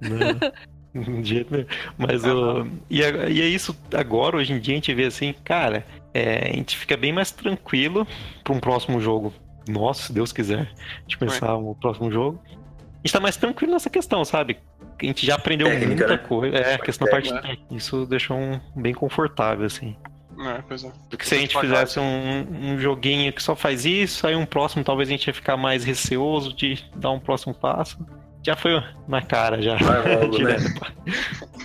Não, 0.95 1.21
de 1.21 1.29
jeito 1.29 1.53
nenhum. 1.53 1.67
Mas 1.99 2.25
o. 2.25 2.67
E, 2.89 3.05
a- 3.05 3.29
e 3.29 3.43
é 3.43 3.47
isso 3.47 3.77
agora, 3.93 4.37
hoje 4.39 4.53
em 4.55 4.59
dia, 4.61 4.73
a 4.75 4.77
gente 4.77 4.95
vê 4.95 5.05
assim, 5.05 5.35
cara, 5.45 5.85
é, 6.15 6.51
a 6.51 6.57
gente 6.57 6.77
fica 6.79 6.97
bem 6.97 7.13
mais 7.13 7.31
tranquilo 7.31 8.07
pra 8.43 8.55
um 8.55 8.61
próximo 8.61 8.99
jogo. 9.01 9.35
Nossa, 9.69 10.05
se 10.05 10.13
Deus 10.13 10.33
quiser, 10.33 10.61
a 10.61 11.01
gente 11.03 11.19
pensar 11.19 11.59
no 11.59 11.75
próximo 11.75 12.11
jogo. 12.11 12.41
A 12.47 12.99
gente 13.07 13.13
tá 13.13 13.21
mais 13.21 13.37
tranquilo 13.37 13.73
nessa 13.73 13.91
questão, 13.91 14.25
sabe? 14.25 14.59
A 15.01 15.05
gente 15.05 15.27
já 15.27 15.35
aprendeu 15.35 15.69
Técnica, 15.69 15.87
muita 15.89 16.09
né? 16.09 16.19
coisa. 16.19 16.57
É, 16.57 16.75
a 16.75 16.79
questão 16.79 17.05
da 17.05 17.11
parte 17.11 17.29
Técnica. 17.29 17.49
técnica. 17.49 17.75
Isso 17.75 18.07
deixou 18.07 18.37
um 18.37 18.61
bem 18.75 18.95
confortável, 18.95 19.67
assim. 19.67 19.97
É, 20.39 20.63
pois 20.67 20.85
é. 20.85 20.93
Porque 21.09 21.25
se 21.25 21.35
a 21.35 21.39
gente 21.39 21.59
fizesse 21.59 21.99
um, 21.99 22.73
um 22.73 22.79
joguinho 22.79 23.33
que 23.33 23.43
só 23.43 23.57
faz 23.57 23.85
isso, 23.85 24.27
aí 24.27 24.35
um 24.35 24.45
próximo 24.45 24.85
talvez 24.85 25.09
a 25.09 25.13
gente 25.13 25.27
ia 25.27 25.35
ficar 25.35 25.57
mais 25.57 25.85
receoso 25.85 26.53
de 26.53 26.85
dar 26.95 27.11
um 27.11 27.21
próximo 27.21 27.55
passo. 27.55 27.99
Já 28.43 28.55
foi 28.55 28.73
na 29.09 29.23
cara, 29.23 29.61
já. 29.61 29.77
Vai 29.77 30.17
logo, 30.17 30.39
né? 30.43 30.57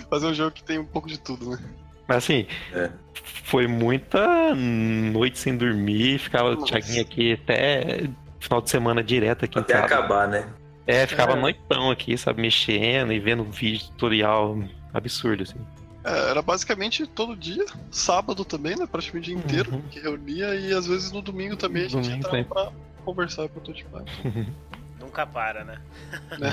Fazer 0.08 0.26
um 0.26 0.34
jogo 0.34 0.50
que 0.50 0.64
tem 0.64 0.78
um 0.78 0.86
pouco 0.86 1.08
de 1.08 1.18
tudo, 1.18 1.50
né? 1.50 1.58
Mas 2.08 2.18
assim, 2.18 2.46
É. 2.72 2.90
foi 3.44 3.66
muita 3.66 4.54
noite 4.54 5.38
sem 5.38 5.56
dormir, 5.56 6.18
ficava 6.18 6.50
o 6.50 6.54
Nossa. 6.54 6.66
Thiaguinho 6.66 7.02
aqui 7.02 7.32
até 7.34 8.08
final 8.40 8.60
de 8.60 8.70
semana 8.70 9.02
direto 9.02 9.44
aqui 9.44 9.58
Até 9.58 9.72
em 9.78 9.80
casa. 9.82 9.94
acabar, 9.94 10.28
né? 10.28 10.48
É, 10.86 11.06
ficava 11.06 11.32
É. 11.32 11.36
noitão 11.36 11.90
aqui, 11.90 12.16
sabe, 12.18 12.42
mexendo 12.42 13.12
e 13.12 13.18
vendo 13.20 13.44
vídeo 13.44 13.86
tutorial 13.88 14.58
absurdo, 14.92 15.44
assim. 15.44 15.58
É, 16.04 16.30
era 16.30 16.42
basicamente 16.42 17.06
todo 17.06 17.36
dia, 17.36 17.64
sábado 17.88 18.44
também, 18.44 18.74
né? 18.76 18.84
Praticamente 18.90 19.30
o 19.30 19.36
dia 19.36 19.44
inteiro, 19.44 19.72
Uhum. 19.74 19.82
que 19.82 20.00
reunia 20.00 20.56
e 20.56 20.72
às 20.74 20.86
vezes 20.88 21.12
no 21.12 21.22
domingo 21.22 21.54
também 21.56 21.84
a 21.84 21.88
gente 21.88 22.08
Domingo 22.08 22.26
entrava 22.36 22.44
pra 22.44 22.72
conversar 23.04 23.44
e 23.44 23.48
prototipar. 23.48 24.02
Nunca 25.00 25.24
para, 25.24 25.64
né? 25.64 25.78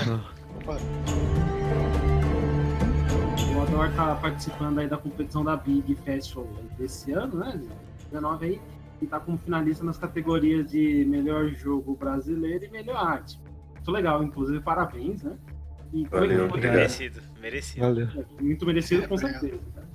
Uhum. 0.06 0.20
Opa, 0.60 0.76
O 3.56 3.60
Ador 3.62 3.90
tá 3.94 4.14
participando 4.16 4.78
aí 4.78 4.88
da 4.88 4.96
competição 4.96 5.44
da 5.44 5.56
Big 5.56 5.94
Festival 5.96 6.46
desse 6.78 7.12
ano, 7.12 7.36
né? 7.38 7.60
19 8.10 8.46
aí. 8.46 8.60
E 9.02 9.06
tá 9.06 9.18
como 9.18 9.38
finalista 9.38 9.82
nas 9.84 9.96
categorias 9.96 10.70
de 10.70 11.04
melhor 11.06 11.48
jogo 11.50 11.96
brasileiro 11.96 12.64
e 12.64 12.68
melhor 12.70 12.96
arte. 12.96 13.40
Muito 13.74 13.90
legal, 13.90 14.22
inclusive, 14.22 14.60
parabéns, 14.60 15.22
né? 15.22 15.36
E 15.92 16.04
como 16.06 16.24
é 16.24 16.28
que 16.28 16.34
Valeu, 16.34 16.38
foi? 16.38 16.48
obrigado. 16.48 16.74
Merecido, 16.74 17.20
merecido. 17.40 17.80
Valeu. 17.86 18.08
Muito 18.40 18.66
merecido, 18.66 19.08
com 19.08 19.16
certeza. 19.16 19.58
cara. 19.74 19.88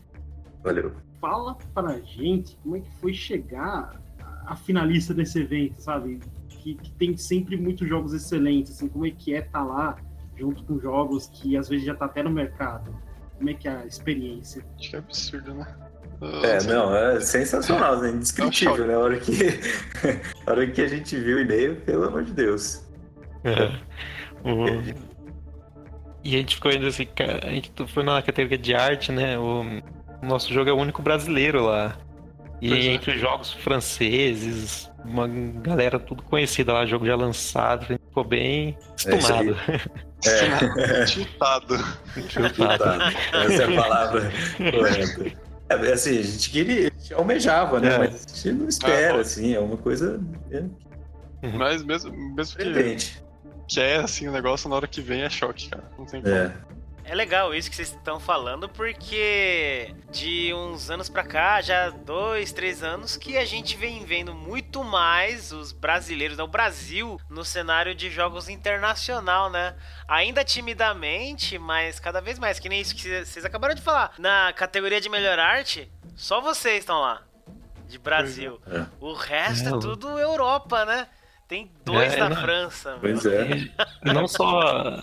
Valeu. 0.63 0.91
Fala 1.21 1.55
pra 1.73 1.99
gente 2.01 2.57
como 2.63 2.75
é 2.77 2.79
que 2.81 2.91
foi 2.99 3.13
chegar 3.13 4.01
a- 4.45 4.55
finalista 4.55 5.13
desse 5.13 5.39
evento, 5.39 5.79
sabe? 5.79 6.19
Que, 6.49 6.73
que 6.75 6.91
tem 6.93 7.15
sempre 7.15 7.55
muitos 7.55 7.87
jogos 7.87 8.11
excelentes, 8.13 8.71
assim, 8.73 8.87
como 8.87 9.05
é 9.05 9.11
que 9.11 9.33
é 9.35 9.39
estar 9.39 9.63
lá 9.63 9.97
junto 10.35 10.63
com 10.63 10.79
jogos 10.79 11.27
que 11.27 11.55
às 11.55 11.69
vezes 11.69 11.85
já 11.85 11.93
tá 11.95 12.05
até 12.05 12.23
no 12.23 12.31
mercado? 12.31 12.91
Como 13.37 13.49
é 13.49 13.53
que 13.53 13.67
é 13.67 13.71
a 13.71 13.85
experiência? 13.85 14.63
acho 14.79 14.89
que 14.89 14.95
é 14.95 14.99
absurdo, 14.99 15.53
né? 15.53 15.67
É, 16.43 16.63
não, 16.63 16.95
é 16.95 17.19
sensacional, 17.19 17.99
né? 17.99 18.09
Indescritível, 18.11 18.75
choque. 18.77 18.87
né? 18.87 18.93
A 18.95 18.99
hora 18.99 19.19
que, 19.19 19.33
a 20.47 20.51
hora 20.51 20.67
que 20.67 20.81
a 20.81 20.87
gente 20.87 21.17
viu 21.19 21.37
o 21.37 21.39
e-mail, 21.41 21.75
pelo 21.81 22.05
amor 22.05 22.23
de 22.23 22.31
Deus. 22.33 22.83
É. 23.43 23.65
O- 24.43 25.05
E 26.23 26.35
a 26.35 26.37
gente 26.39 26.55
ficou 26.55 26.71
ainda 26.71 26.87
assim, 26.87 27.05
cara, 27.05 27.41
a 27.45 27.49
gente 27.51 27.71
foi 27.87 28.03
na 28.03 28.21
categoria 28.21 28.57
de 28.57 28.73
arte, 28.73 29.11
né? 29.11 29.37
O 29.37 29.63
nosso 30.23 30.51
jogo 30.53 30.69
é 30.69 30.73
o 30.73 30.77
único 30.77 31.01
brasileiro 31.01 31.63
lá. 31.63 31.97
E 32.61 32.69
Pois 32.69 32.85
é. 32.85 32.87
entre 32.89 33.11
os 33.15 33.19
jogos 33.21 33.53
franceses, 33.53 34.89
uma 35.03 35.27
galera 35.27 35.99
tudo 35.99 36.23
conhecida 36.23 36.73
lá, 36.73 36.85
jogo 36.85 37.05
já 37.05 37.15
lançado, 37.15 37.83
a 37.83 37.87
gente 37.87 38.01
ficou 38.07 38.23
bem 38.23 38.77
estumado. 38.97 39.55
É, 40.25 41.05
Chutado. 41.05 41.77
Chutado. 42.29 42.77
tá. 42.79 43.13
Essa 43.43 43.63
é 43.63 43.65
a 43.77 43.81
palavra 43.81 44.31
correta. 44.71 45.45
É, 45.69 45.73
assim, 45.93 46.19
a 46.19 46.21
gente 46.23 46.49
queria, 46.49 46.87
a 46.87 46.99
gente 46.99 47.13
almejava, 47.13 47.79
né? 47.79 47.93
É. 47.95 47.97
Mas 47.97 48.25
a 48.25 48.35
gente 48.35 48.51
não 48.53 48.67
espera, 48.67 49.17
Ah, 49.17 49.21
assim, 49.21 49.53
é 49.53 49.59
uma 49.59 49.77
coisa 49.77 50.19
é, 50.51 50.63
Mas 51.57 51.83
mesmo, 51.83 52.11
mesmo 52.35 52.57
que 52.57 52.63
diferente. 52.63 53.23
quer 53.67 53.99
assim 53.99 54.27
o 54.27 54.31
negócio, 54.31 54.69
na 54.69 54.75
hora 54.75 54.87
que 54.87 55.01
vem 55.01 55.21
é 55.23 55.29
choque, 55.29 55.69
cara. 55.69 55.83
Não 55.97 56.05
tem 56.05 56.21
como. 56.21 56.33
É. 57.05 57.11
É 57.11 57.15
legal 57.15 57.53
isso 57.53 57.69
que 57.69 57.75
vocês 57.75 57.89
estão 57.89 58.19
falando, 58.19 58.67
porque 58.67 59.93
de 60.11 60.53
uns 60.53 60.89
anos 60.89 61.07
pra 61.07 61.23
cá, 61.23 61.61
já 61.61 61.89
dois, 61.89 62.51
três 62.51 62.83
anos, 62.83 63.15
que 63.15 63.37
a 63.37 63.45
gente 63.45 63.77
vem 63.77 64.03
vendo 64.03 64.33
muito 64.33 64.83
mais 64.83 65.51
os 65.51 65.71
brasileiros, 65.71 66.37
né, 66.37 66.43
o 66.43 66.47
Brasil, 66.47 67.19
no 67.29 67.45
cenário 67.45 67.95
de 67.95 68.09
jogos 68.09 68.49
internacional, 68.49 69.49
né? 69.49 69.75
Ainda 70.07 70.43
timidamente, 70.43 71.57
mas 71.57 71.99
cada 71.99 72.19
vez 72.19 72.37
mais, 72.39 72.59
que 72.59 72.69
nem 72.69 72.81
isso 72.81 72.95
que 72.95 73.23
vocês 73.23 73.45
acabaram 73.45 73.75
de 73.75 73.81
falar. 73.81 74.13
Na 74.17 74.51
categoria 74.53 74.99
de 74.99 75.09
melhor 75.09 75.39
arte, 75.39 75.91
só 76.15 76.41
vocês 76.41 76.79
estão 76.79 76.99
lá, 76.99 77.21
de 77.87 77.97
Brasil. 77.97 78.59
É. 78.67 78.85
O 78.99 79.13
resto 79.13 79.69
é, 79.69 79.77
É, 79.77 79.79
tudo 79.79 80.19
Europa, 80.19 80.85
né? 80.85 81.07
Tem 81.47 81.69
dois 81.85 82.13
É, 82.13 82.17
da 82.17 82.29
não- 82.29 82.37
França. 82.37 82.91
meu. 82.91 82.99
Pois 83.01 83.25
é. 83.25 83.47
E 84.03 84.13
não 84.13 84.27
só, 84.27 84.99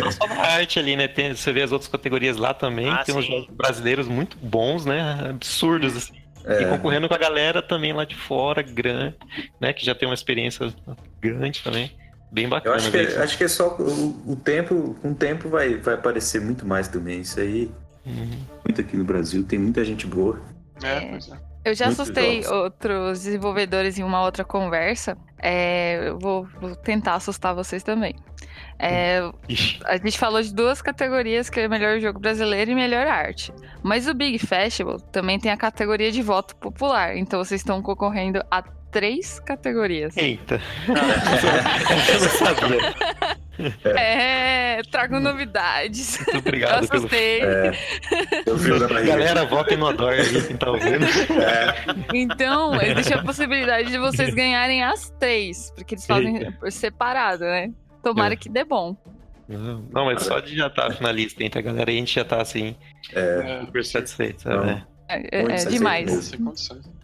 não 0.00 0.10
só 0.10 0.26
na 0.26 0.40
arte 0.40 0.78
ali, 0.78 0.96
né? 0.96 1.06
Tem, 1.06 1.34
você 1.34 1.52
vê 1.52 1.62
as 1.62 1.70
outras 1.70 1.90
categorias 1.90 2.36
lá 2.38 2.54
também, 2.54 2.88
Ah, 2.88 3.04
tem 3.04 3.14
uns 3.14 3.26
sim. 3.26 3.30
jogos 3.32 3.54
brasileiros 3.54 4.08
muito 4.08 4.36
bons, 4.38 4.86
né? 4.86 5.28
Absurdos, 5.30 5.94
assim. 5.96 6.14
E 6.46 6.50
É. 6.50 6.64
concorrendo 6.64 7.08
com 7.08 7.14
a 7.14 7.18
galera 7.18 7.60
também 7.60 7.92
lá 7.92 8.04
de 8.06 8.14
fora, 8.16 8.62
grande, 8.62 9.16
né? 9.60 9.72
Que 9.74 9.84
já 9.84 9.94
tem 9.94 10.08
uma 10.08 10.14
experiência 10.14 10.72
grande 11.20 11.62
também. 11.62 11.92
Bem 12.32 12.44
Eu 12.44 12.50
bacana. 12.50 12.76
acho 12.76 12.90
que, 12.90 12.98
isso. 13.02 13.20
acho 13.20 13.36
que 13.38 13.44
é 13.44 13.48
só 13.48 13.76
o, 13.78 14.32
o 14.32 14.36
tempo, 14.36 14.96
com 15.02 15.10
o 15.10 15.14
tempo 15.14 15.50
vai, 15.50 15.74
vai 15.76 15.94
aparecer 15.94 16.40
muito 16.40 16.66
mais 16.66 16.88
também. 16.88 17.20
Isso 17.20 17.38
aí, 17.38 17.70
Uhum. 18.06 18.30
muito 18.64 18.80
aqui 18.80 18.96
no 18.96 19.04
Brasil, 19.04 19.44
tem 19.44 19.58
muita 19.58 19.84
gente 19.84 20.06
boa. 20.06 20.40
É, 20.82 20.88
É. 20.96 21.00
pois 21.10 21.28
é. 21.30 21.51
Eu 21.64 21.74
já 21.74 21.86
Muitos 21.86 22.00
assustei 22.00 22.42
jogos. 22.42 22.58
outros 22.58 23.22
desenvolvedores 23.22 23.98
em 23.98 24.02
uma 24.02 24.22
outra 24.22 24.44
conversa. 24.44 25.16
É, 25.40 26.08
eu 26.08 26.18
vou, 26.18 26.46
vou 26.60 26.74
tentar 26.74 27.14
assustar 27.14 27.54
vocês 27.54 27.82
também. 27.82 28.14
É, 28.78 29.20
a 29.84 29.96
gente 29.96 30.18
falou 30.18 30.42
de 30.42 30.52
duas 30.52 30.82
categorias, 30.82 31.48
que 31.48 31.60
é 31.60 31.68
melhor 31.68 32.00
jogo 32.00 32.18
brasileiro 32.18 32.72
e 32.72 32.74
melhor 32.74 33.06
arte. 33.06 33.52
Mas 33.82 34.08
o 34.08 34.14
Big 34.14 34.38
Festival 34.38 34.98
também 35.00 35.38
tem 35.38 35.52
a 35.52 35.56
categoria 35.56 36.10
de 36.10 36.20
voto 36.20 36.56
popular. 36.56 37.16
Então 37.16 37.42
vocês 37.42 37.60
estão 37.60 37.80
concorrendo 37.80 38.42
a 38.50 38.62
três 38.90 39.38
categorias. 39.40 40.16
Eita. 40.16 40.60
Eu 40.88 42.20
não 42.20 42.28
sabia. 42.28 43.36
É, 43.84 44.80
trago 44.90 45.20
novidades. 45.20 46.18
Muito 46.18 46.30
Eu 46.34 46.38
obrigado 46.38 46.88
pelo. 46.88 46.98
assustei. 47.06 47.40
É, 47.42 47.72
eu 48.46 48.78
da. 48.88 49.00
Galera, 49.02 49.44
votem 49.44 49.76
no 49.76 49.86
Ador 49.86 50.12
aí, 50.12 50.42
quem 50.46 50.56
tá 50.56 50.70
ouvindo. 50.70 51.04
É, 51.04 51.74
Então, 52.14 52.80
existe 52.80 53.14
a 53.14 53.22
possibilidade 53.22 53.90
de 53.90 53.98
vocês 53.98 54.34
ganharem 54.34 54.82
as 54.82 55.10
três. 55.20 55.70
Porque 55.76 55.94
eles 55.94 56.06
fazem 56.06 56.36
Eita. 56.38 56.52
por 56.52 56.70
separado, 56.72 57.44
né? 57.44 57.70
Tomara 58.02 58.34
É. 58.34 58.36
que 58.36 58.48
dê 58.48 58.64
bom. 58.64 58.96
Não, 59.48 60.06
mas 60.06 60.22
só 60.22 60.40
de 60.40 60.56
já 60.56 60.68
estar 60.68 60.90
finalista 60.92 61.44
entre 61.44 61.58
a 61.58 61.62
galera 61.62 61.90
a 61.90 61.94
gente 61.94 62.14
já 62.14 62.24
tá 62.24 62.40
assim, 62.40 62.74
É, 63.12 63.60
super 63.66 63.84
satisfeito, 63.84 64.42
sabe? 64.42 64.56
Não. 64.56 64.68
É. 64.70 64.86
É, 65.08 65.16
é- 65.30 65.42
é 65.42 65.64
demais. 65.66 66.32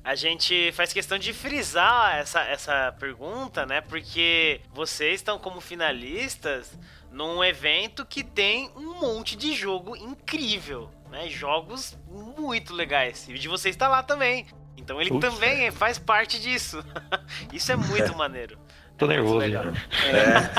A 0.08 0.14
gente 0.14 0.72
faz 0.72 0.90
questão 0.90 1.18
de 1.18 1.34
frisar 1.34 2.16
essa, 2.16 2.40
essa 2.40 2.96
pergunta, 2.98 3.66
né? 3.66 3.82
Porque 3.82 4.62
vocês 4.72 5.16
estão 5.16 5.38
como 5.38 5.60
finalistas 5.60 6.72
num 7.12 7.44
evento 7.44 8.06
que 8.06 8.24
tem 8.24 8.70
um 8.74 8.94
monte 8.94 9.36
de 9.36 9.54
jogo 9.54 9.94
incrível, 9.94 10.90
né? 11.10 11.28
Jogos 11.28 11.94
muito 12.08 12.72
legais. 12.72 13.28
E 13.28 13.34
o 13.34 13.38
de 13.38 13.48
vocês 13.48 13.74
está 13.74 13.86
lá 13.86 14.02
também. 14.02 14.46
Então 14.78 14.98
ele 14.98 15.11
Putz, 15.11 15.28
também 15.28 15.70
faz 15.70 15.98
parte 15.98 16.40
disso. 16.40 16.82
Isso 17.52 17.70
é 17.70 17.76
muito 17.76 18.16
maneiro. 18.16 18.59
Tô 18.99 19.07
nervoso. 19.07 19.46
É, 19.46 20.51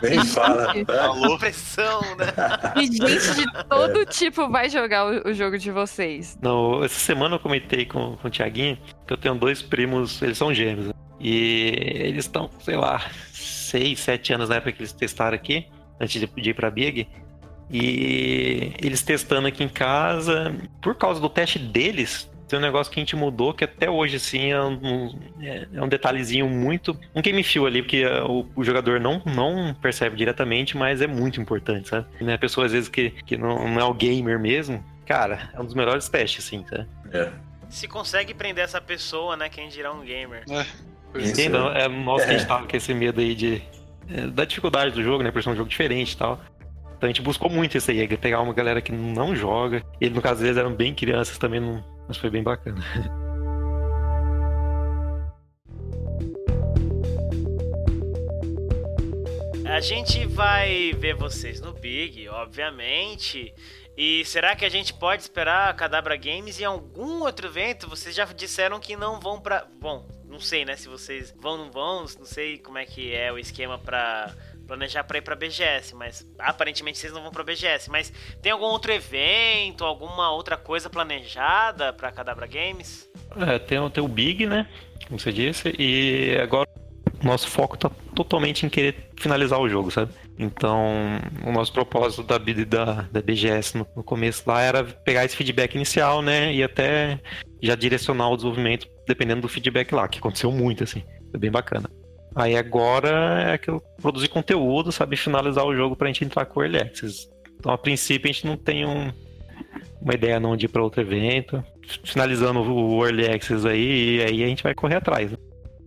nem 0.08 0.24
fala. 0.24 0.72
Alô? 1.02 1.36
Pressão, 1.36 2.00
né? 2.16 2.26
E 2.76 2.86
gente 2.86 3.34
de 3.34 3.64
todo 3.68 4.06
tipo 4.06 4.48
vai 4.48 4.70
jogar 4.70 5.04
o, 5.06 5.28
o 5.30 5.34
jogo 5.34 5.58
de 5.58 5.70
vocês. 5.72 6.38
Não, 6.40 6.84
essa 6.84 6.98
semana 6.98 7.34
eu 7.34 7.40
comentei 7.40 7.84
com, 7.84 8.16
com 8.16 8.28
o 8.28 8.30
Thiaguinho 8.30 8.78
que 9.06 9.12
eu 9.12 9.16
tenho 9.16 9.34
dois 9.34 9.62
primos, 9.62 10.22
eles 10.22 10.38
são 10.38 10.54
gêmeos. 10.54 10.86
né? 10.88 10.94
E 11.20 11.72
eles 11.96 12.26
estão, 12.26 12.48
sei 12.60 12.76
lá, 12.76 13.02
seis, 13.32 13.98
sete 14.00 14.32
anos 14.32 14.48
na 14.48 14.56
época 14.56 14.72
que 14.72 14.82
eles 14.82 14.92
testaram 14.92 15.34
aqui, 15.34 15.66
antes 16.00 16.20
de 16.20 16.26
de 16.26 16.50
ir 16.50 16.54
pra 16.54 16.70
Big. 16.70 17.08
E 17.68 18.72
eles 18.80 19.02
testando 19.02 19.48
aqui 19.48 19.64
em 19.64 19.68
casa, 19.68 20.54
por 20.80 20.94
causa 20.94 21.20
do 21.20 21.28
teste 21.28 21.58
deles, 21.58 22.30
tem 22.48 22.58
um 22.58 22.62
negócio 22.62 22.92
que 22.92 22.98
a 22.98 23.02
gente 23.02 23.16
mudou 23.16 23.52
que 23.52 23.64
até 23.64 23.90
hoje, 23.90 24.16
assim, 24.16 24.52
é 24.52 24.60
um, 24.62 25.18
é- 25.40 25.66
é 25.74 25.82
um 25.82 25.88
detalhezinho 25.88 26.48
muito. 26.48 26.98
Um 27.14 27.20
game 27.22 27.42
feel 27.42 27.66
ali, 27.66 27.82
porque 27.82 28.04
uh, 28.06 28.24
o, 28.30 28.48
o 28.56 28.64
jogador 28.64 29.00
não, 29.00 29.20
não 29.26 29.74
percebe 29.74 30.16
diretamente, 30.16 30.76
mas 30.76 31.00
é 31.02 31.06
muito 31.06 31.40
importante, 31.40 31.88
sabe? 31.88 32.06
E, 32.20 32.24
né, 32.24 32.34
a 32.34 32.38
pessoa, 32.38 32.66
às 32.66 32.72
vezes, 32.72 32.88
que, 32.88 33.10
que 33.10 33.36
não, 33.36 33.68
não 33.68 33.80
é 33.80 33.84
o 33.84 33.92
gamer 33.94 34.38
mesmo, 34.38 34.84
cara, 35.06 35.50
é 35.54 35.60
um 35.60 35.64
dos 35.64 35.74
melhores 35.74 36.08
testes, 36.08 36.44
assim, 36.46 36.64
sabe? 36.68 36.86
É. 37.12 37.30
Se 37.68 37.88
consegue 37.88 38.32
prender 38.32 38.62
essa 38.64 38.80
pessoa, 38.80 39.36
né? 39.36 39.48
Quem 39.48 39.68
dirá 39.68 39.92
um 39.92 40.04
gamer. 40.04 40.44
Pois 41.12 41.30
Isso. 41.30 41.40
é. 41.40 41.44
Então, 41.44 41.68
é 41.70 41.88
que 41.88 42.22
a 42.22 42.32
gente 42.32 42.42
É. 42.42 42.46
tava 42.46 42.66
com 42.66 42.76
esse 42.76 42.94
medo 42.94 43.20
aí 43.20 43.34
de. 43.34 43.60
é, 44.08 44.26
da 44.28 44.44
dificuldade 44.44 44.92
do 44.94 45.02
jogo, 45.02 45.22
né? 45.24 45.30
Por 45.32 45.42
ser 45.42 45.50
um 45.50 45.56
jogo 45.56 45.68
diferente 45.68 46.12
e 46.12 46.16
tal. 46.16 46.40
Então 46.96 47.08
a 47.08 47.12
gente 47.12 47.20
buscou 47.22 47.50
muito 47.50 47.76
isso 47.76 47.90
aí, 47.90 48.06
pegar 48.16 48.40
uma 48.40 48.54
galera 48.54 48.80
que 48.80 48.92
não 48.92 49.34
joga. 49.34 49.82
Ele, 50.00 50.14
no 50.14 50.22
caso 50.22 50.40
deles, 50.42 50.56
eram 50.56 50.72
bem 50.72 50.94
crianças 50.94 51.36
também, 51.38 51.60
não, 51.60 51.84
mas 52.06 52.16
foi 52.16 52.30
bem 52.30 52.42
bacana. 52.42 52.82
A 59.76 59.80
gente 59.80 60.24
vai 60.24 60.94
ver 60.94 61.14
vocês 61.14 61.60
no 61.60 61.72
Big, 61.72 62.26
obviamente. 62.28 63.52
E 63.96 64.24
será 64.24 64.56
que 64.56 64.64
a 64.64 64.68
gente 64.68 64.94
pode 64.94 65.22
esperar 65.22 65.68
a 65.68 65.74
Cadabra 65.74 66.16
Games 66.16 66.58
em 66.60 66.64
algum 66.64 67.20
outro 67.20 67.46
evento? 67.46 67.88
Vocês 67.88 68.14
já 68.14 68.24
disseram 68.24 68.80
que 68.80 68.96
não 68.96 69.20
vão 69.20 69.38
pra. 69.40 69.66
Bom, 69.78 70.08
não 70.24 70.40
sei, 70.40 70.64
né? 70.64 70.76
Se 70.76 70.88
vocês 70.88 71.34
vão 71.38 71.58
não 71.58 71.70
vão, 71.70 72.06
não 72.18 72.24
sei 72.24 72.58
como 72.58 72.78
é 72.78 72.86
que 72.86 73.14
é 73.14 73.32
o 73.32 73.38
esquema 73.38 73.78
pra 73.78 74.34
planejar 74.66 75.04
pra 75.04 75.18
ir 75.18 75.22
pra 75.22 75.36
BGS, 75.36 75.94
mas 75.94 76.26
aparentemente 76.38 76.98
vocês 76.98 77.12
não 77.12 77.22
vão 77.22 77.30
pra 77.30 77.44
BGS. 77.44 77.90
Mas 77.90 78.12
tem 78.42 78.52
algum 78.52 78.66
outro 78.66 78.92
evento, 78.92 79.84
alguma 79.84 80.30
outra 80.32 80.56
coisa 80.56 80.90
planejada 80.90 81.92
pra 81.92 82.10
Cadabra 82.12 82.46
Games? 82.46 83.08
É, 83.48 83.58
tem, 83.58 83.78
o- 83.78 83.90
tem 83.90 84.02
o 84.02 84.08
Big, 84.08 84.46
né? 84.46 84.68
Como 85.06 85.18
você 85.20 85.32
disse, 85.32 85.74
e 85.78 86.36
agora 86.42 86.68
nosso 87.22 87.48
foco 87.48 87.76
tá 87.76 87.90
totalmente 88.14 88.66
em 88.66 88.68
querer 88.68 89.10
finalizar 89.18 89.58
o 89.60 89.68
jogo, 89.68 89.90
sabe? 89.90 90.12
Então, 90.38 90.84
o 91.46 91.52
nosso 91.52 91.72
propósito 91.72 92.22
da, 92.22 92.36
da, 92.38 93.02
da 93.10 93.22
BGS 93.22 93.78
no, 93.78 93.86
no 93.96 94.02
começo 94.04 94.42
lá 94.46 94.60
era 94.60 94.84
pegar 94.84 95.24
esse 95.24 95.34
feedback 95.36 95.74
inicial, 95.76 96.20
né? 96.20 96.52
E 96.52 96.62
até 96.62 97.18
já 97.62 97.74
direcionar 97.74 98.28
o 98.30 98.36
desenvolvimento 98.36 98.86
dependendo 99.06 99.40
do 99.42 99.48
feedback 99.48 99.94
lá, 99.94 100.06
que 100.08 100.18
aconteceu 100.18 100.50
muito, 100.52 100.84
assim. 100.84 101.02
Foi 101.30 101.40
bem 101.40 101.50
bacana. 101.50 101.88
Aí 102.36 102.54
agora 102.56 103.52
é 103.54 103.58
que 103.58 103.68
eu 103.70 103.80
produzir 104.00 104.28
conteúdo, 104.28 104.92
sabe? 104.92 105.16
Finalizar 105.16 105.64
o 105.64 105.74
jogo 105.74 105.96
pra 105.96 106.06
gente 106.08 106.24
entrar 106.24 106.44
com 106.44 106.60
o 106.60 106.62
Early 106.62 106.78
Access. 106.82 107.28
Então, 107.58 107.72
a 107.72 107.78
princípio, 107.78 108.28
a 108.28 108.32
gente 108.32 108.46
não 108.46 108.56
tem 108.58 108.84
um, 108.84 109.10
uma 110.02 110.14
ideia 110.14 110.38
não 110.38 110.54
de 110.56 110.66
ir 110.66 110.68
pra 110.68 110.82
outro 110.82 111.00
evento. 111.00 111.64
Finalizando 112.04 112.60
o 112.60 113.04
Early 113.04 113.26
Access 113.28 113.66
aí, 113.66 114.16
e 114.18 114.22
aí 114.22 114.44
a 114.44 114.46
gente 114.48 114.62
vai 114.62 114.74
correr 114.74 114.96
atrás. 114.96 115.30
Né? 115.32 115.38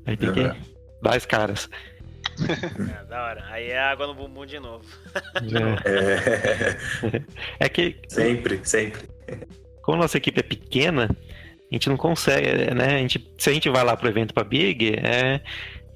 Aí 0.08 0.18
tem 0.18 0.34
que 0.34 0.40
Uhum. 0.40 0.56
dar 1.04 1.16
as 1.16 1.26
caras. 1.26 1.70
É, 2.40 3.04
da 3.06 3.24
hora. 3.26 3.44
Aí 3.50 3.68
é 3.70 3.78
água 3.80 4.08
no 4.08 4.14
bumbum 4.16 4.46
de 4.46 4.60
novo. 4.60 4.84
É, 5.86 7.18
É, 7.18 7.22
é 7.66 7.70
que, 7.70 7.98
sempre, 8.08 8.60
sempre. 8.64 9.02
como 9.82 9.98
a 9.98 10.02
nossa 10.02 10.18
equipe 10.18 10.40
é 10.40 10.44
pequena, 10.44 11.10
a 11.70 11.76
gente 11.76 11.90
não 11.90 11.98
consegue, 11.98 12.74
né? 12.74 12.96
A 12.96 12.98
gente, 13.00 13.30
se 13.38 13.50
a 13.50 13.54
gente 13.54 13.70
vai 13.70 13.84
lá 13.84 13.96
pro 13.98 14.08
evento 14.10 14.34
pra 14.34 14.44
Big, 14.44 14.96
é, 14.98 15.42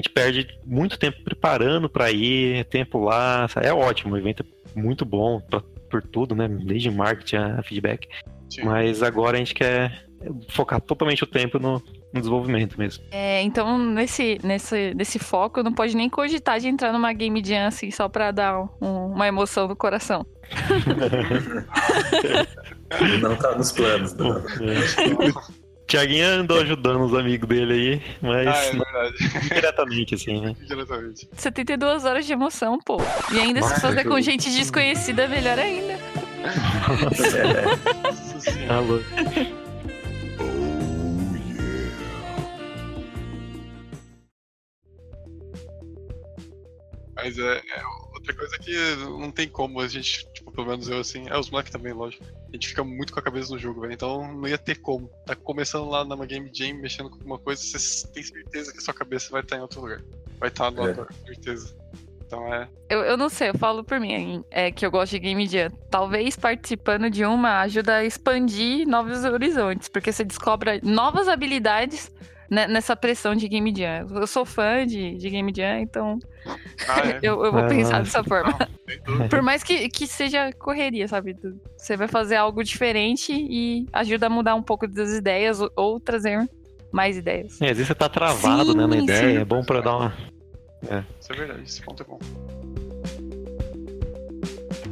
gente 0.04 0.10
perde 0.12 0.48
muito 0.66 0.98
tempo 1.00 1.24
preparando 1.24 1.90
pra 1.90 2.12
ir, 2.12 2.66
tempo 2.66 3.00
lá. 3.04 3.48
É 3.62 3.74
ótimo, 3.74 4.16
o 4.16 4.18
evento 4.18 4.46
é 4.76 4.80
muito 4.80 5.06
bom 5.06 5.40
pra, 5.40 5.62
por 5.90 6.02
tudo, 6.04 6.36
né? 6.36 6.48
Desde 6.48 6.92
marketing 6.92 7.38
a 7.38 7.64
feedback. 7.64 8.08
Sim. 8.50 8.64
Mas 8.66 9.02
agora 9.02 9.38
a 9.38 9.40
gente 9.40 9.54
quer 9.54 10.06
focar 10.50 10.80
totalmente 10.80 11.24
o 11.24 11.28
tempo 11.28 11.60
no, 11.60 11.82
no 12.14 12.20
desenvolvimento 12.20 12.78
mesmo. 12.78 13.04
É, 13.12 13.42
então, 13.42 13.78
nesse, 13.78 14.40
nesse, 14.44 14.94
nesse 14.94 15.20
foco, 15.20 15.64
não 15.64 15.74
pode 15.74 15.96
nem 15.98 16.10
cogitar 16.10 16.60
de 16.60 16.68
entrar 16.68 16.94
numa 16.94 17.12
game 17.14 17.42
jam 17.44 17.68
assim, 17.68 17.92
só 17.92 18.08
pra 18.08 18.32
dar 18.32 18.62
um- 18.82 19.08
uma 19.14 19.28
emoção 19.28 19.68
no 19.68 19.76
coração. 19.76 20.26
Não 23.22 23.36
tá 23.36 23.56
nos 23.56 23.72
planos. 23.72 24.14
Não. 24.14 24.44
Tiaguinho 25.88 26.26
andou 26.26 26.60
ajudando 26.62 27.02
os 27.04 27.14
amigos 27.14 27.48
dele 27.48 27.74
aí, 27.74 28.02
mas 28.22 28.48
Ah, 28.48 28.66
é 28.66 28.72
verdade. 28.72 29.50
diretamente, 29.54 30.16
assim, 30.16 30.42
né? 30.42 30.56
Diretamente. 30.68 31.30
72 31.38 32.06
horas 32.06 32.26
de 32.26 32.34
emoção, 32.34 32.80
pô. 32.80 32.98
E 33.34 33.40
ainda 33.40 33.62
se 33.62 33.70
Nossa, 33.70 33.82
fazer 33.82 34.04
com 34.06 34.20
gente 34.22 34.50
desconhecida, 34.50 35.28
melhor 35.28 35.60
ainda. 35.60 35.94
É, 35.94 37.04
Nossa 37.04 37.30
senhora. 37.30 38.74
Alô. 38.74 39.00
Mas 47.16 47.38
é, 47.38 47.58
é 47.58 47.82
outra 48.24 48.36
coisa 48.36 48.58
que 48.58 48.76
não 49.20 49.30
tem 49.32 49.48
como 49.48 49.80
a 49.82 49.88
gente, 49.88 50.26
tipo, 50.34 50.52
pelo 50.52 50.68
menos 50.68 50.88
eu 50.88 51.00
assim, 51.00 51.28
é 51.28 51.38
os 51.38 51.50
moleques 51.50 51.72
também, 51.72 51.94
lógico. 51.94 52.24
A 52.50 52.52
gente 52.54 52.70
fica 52.70 52.84
muito 52.84 53.12
com 53.14 53.20
a 53.20 53.24
cabeça 53.24 53.54
no 53.54 53.60
jogo, 53.60 53.82
velho. 53.82 53.94
Então 53.94 54.34
não 54.34 54.48
ia 54.48 54.58
ter 54.58 54.76
como. 54.76 55.10
Tá 55.26 55.36
começando 55.36 55.90
lá 55.90 56.04
numa 56.06 56.26
game 56.26 56.50
jam, 56.54 56.76
mexendo 56.76 57.10
com 57.10 57.16
alguma 57.18 57.38
coisa, 57.38 57.62
você 57.62 58.08
tem 58.08 58.24
certeza 58.24 58.72
que 58.72 58.78
a 58.78 58.82
sua 58.82 58.94
cabeça 58.94 59.30
vai 59.32 59.42
estar 59.42 59.58
em 59.58 59.62
outro 59.62 59.82
lugar. 59.82 60.02
Vai 60.40 60.50
estar 60.50 60.72
no 60.72 60.86
É. 60.86 60.90
outro, 60.90 61.06
com 61.08 61.26
certeza. 61.28 61.76
Então 62.26 62.52
é. 62.54 62.68
Eu, 62.90 63.02
eu 63.02 63.18
não 63.18 63.30
sei, 63.30 63.50
eu 63.50 63.58
falo 63.58 63.84
por 63.84 64.00
mim, 64.00 64.44
é 64.50 64.72
que 64.72 64.86
eu 64.86 64.90
gosto 64.92 65.12
de 65.12 65.20
game 65.20 65.46
jam. 65.48 65.70
Talvez 65.92 66.36
participando 66.36 67.10
de 67.10 67.24
uma 67.26 67.62
ajuda 67.62 67.98
a 67.98 68.06
expandir 68.06 68.88
novos 68.88 69.24
horizontes, 69.24 69.88
porque 69.90 70.12
você 70.12 70.24
descobre 70.24 70.80
novas 70.84 71.28
habilidades 71.28 72.12
nessa 72.54 72.96
pressão 72.96 73.36
de 73.36 73.48
game 73.48 73.74
jam. 73.76 74.08
Eu 74.16 74.28
sou 74.28 74.46
fã 74.46 74.86
de, 74.86 75.16
de 75.18 75.30
game 75.30 75.52
jam, 75.56 75.80
então 75.80 76.20
Ah, 76.88 77.00
é. 77.08 77.20
eu, 77.24 77.44
eu 77.44 77.52
vou 77.52 77.62
Ah, 77.62 77.68
pensar 77.68 77.98
não. 77.98 78.04
dessa 78.04 78.24
forma. 78.24 78.58
Não. 79.08 79.28
Por 79.28 79.42
mais 79.42 79.64
que, 79.64 79.90
que 79.90 80.06
seja 80.08 80.52
correria, 80.54 81.08
sabe? 81.08 81.36
Você 81.78 81.98
vai 81.98 82.08
fazer 82.08 82.36
algo 82.36 82.64
diferente 82.64 83.32
e 83.34 83.86
ajuda 83.92 84.28
a 84.28 84.30
mudar 84.30 84.56
um 84.56 84.64
pouco 84.64 84.88
das 84.88 85.12
ideias 85.12 85.60
ou, 85.62 85.72
ou 85.76 86.00
trazer 86.00 86.48
mais 86.92 87.18
ideias. 87.18 87.60
É, 87.62 87.66
às 87.72 87.78
vezes 87.78 87.88
você 87.88 87.96
tá 87.96 88.08
travado, 88.08 88.76
né, 88.76 88.86
na 88.86 88.98
Sim, 88.98 89.04
ideia, 89.04 89.36
sim. 89.36 89.38
é 89.42 89.46
bom 89.46 89.64
pra 89.64 89.82
dar 89.82 89.98
uma... 89.98 90.14
Isso 91.20 91.32
é 91.32 91.36
verdade, 91.36 91.64
esse 91.64 91.82
ponto 91.82 92.04
é 92.04 92.06
bom. 92.06 92.20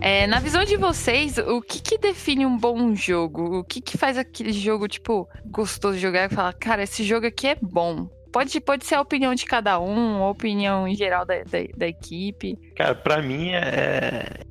É, 0.02 0.26
na 0.26 0.39
visão 0.39 0.66
de 0.66 0.76
vocês, 0.78 1.38
o 1.38 1.62
que, 1.62 1.80
que 1.80 1.97
define 1.97 2.43
um 2.43 2.58
bom 2.58 2.95
jogo? 2.95 3.60
O 3.60 3.64
que, 3.64 3.80
que 3.80 3.99
faz 3.99 4.18
aquele 4.18 4.52
jogo, 4.52 4.88
tipo, 4.88 5.30
gostoso 5.45 5.95
de 5.95 6.02
jogar 6.02 6.32
e 6.32 6.34
falar, 6.34 6.54
cara, 6.54 6.82
esse 6.82 7.04
jogo 7.04 7.28
aqui 7.28 7.47
é 7.47 7.56
bom? 7.62 8.10
Pode, 8.34 8.60
pode 8.62 8.84
ser 8.86 8.95
a 8.95 9.02
opinião 9.02 9.36
de 9.36 9.45
cada 9.45 9.80
um, 9.80 10.24
a 10.24 10.30
opinião 10.30 10.88
em 10.88 10.95
geral 10.95 11.24
da, 11.24 11.36
da, 11.43 11.60
da 11.78 11.88
equipe. 11.88 12.58
Cara, 12.76 12.95
pra 12.95 13.22
mim 13.22 13.49
é 13.49 14.43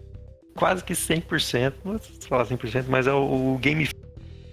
quase 0.55 0.85
que 0.85 0.93
100%, 0.93 1.73
não 1.85 1.93
vou 1.93 2.01
falar 2.29 2.47
100%, 2.47 2.85
mas 2.89 3.09
é 3.09 3.13
o, 3.13 3.55
o 3.55 3.59
game 3.59 3.89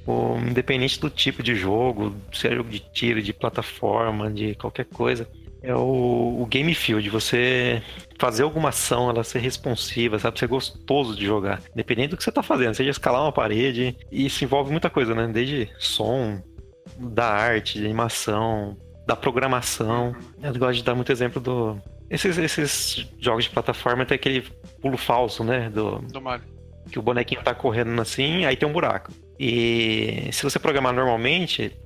o, 0.07 0.37
independente 0.37 0.99
do 0.99 1.09
tipo 1.09 1.43
de 1.43 1.53
jogo, 1.53 2.15
se 2.33 2.47
é 2.47 2.55
jogo 2.55 2.69
de 2.69 2.79
tiro, 2.79 3.21
de 3.21 3.33
plataforma, 3.33 4.31
de 4.31 4.55
qualquer 4.55 4.85
coisa, 4.85 5.29
é 5.61 5.73
o, 5.75 6.41
o 6.41 6.45
game 6.45 6.73
feel, 6.73 7.01
de 7.01 7.09
você 7.09 7.81
fazer 8.19 8.43
alguma 8.43 8.69
ação, 8.69 9.09
ela 9.09 9.23
ser 9.23 9.39
responsiva, 9.39 10.17
sabe, 10.17 10.39
ser 10.39 10.47
gostoso 10.47 11.15
de 11.15 11.25
jogar, 11.25 11.61
independente 11.73 12.09
do 12.09 12.17
que 12.17 12.23
você 12.23 12.31
tá 12.31 12.41
fazendo, 12.41 12.73
seja 12.73 12.89
escalar 12.89 13.21
uma 13.21 13.31
parede, 13.31 13.95
e 14.11 14.25
isso 14.25 14.43
envolve 14.43 14.71
muita 14.71 14.89
coisa, 14.89 15.13
né, 15.13 15.27
desde 15.27 15.69
som, 15.77 16.41
da 16.97 17.27
arte, 17.27 17.79
de 17.79 17.85
animação, 17.85 18.77
da 19.05 19.15
programação, 19.15 20.15
eu 20.41 20.53
gosto 20.57 20.77
de 20.77 20.83
dar 20.83 20.95
muito 20.95 21.11
exemplo 21.11 21.39
do, 21.39 21.81
esses, 22.09 22.37
esses 22.37 23.07
jogos 23.19 23.43
de 23.45 23.49
plataforma 23.49 24.05
tem 24.05 24.15
aquele 24.15 24.41
pulo 24.81 24.97
falso, 24.97 25.43
né? 25.43 25.69
Do, 25.69 25.99
Do 25.99 26.21
Mario. 26.21 26.45
que 26.89 26.97
o 26.97 27.01
bonequinho 27.01 27.43
tá 27.43 27.53
correndo 27.53 28.01
assim, 28.01 28.45
aí 28.45 28.55
tem 28.55 28.67
um 28.67 28.71
buraco. 28.71 29.11
E 29.39 30.29
se 30.31 30.43
você 30.43 30.57
programar 30.57 30.93
normalmente, 30.93 31.77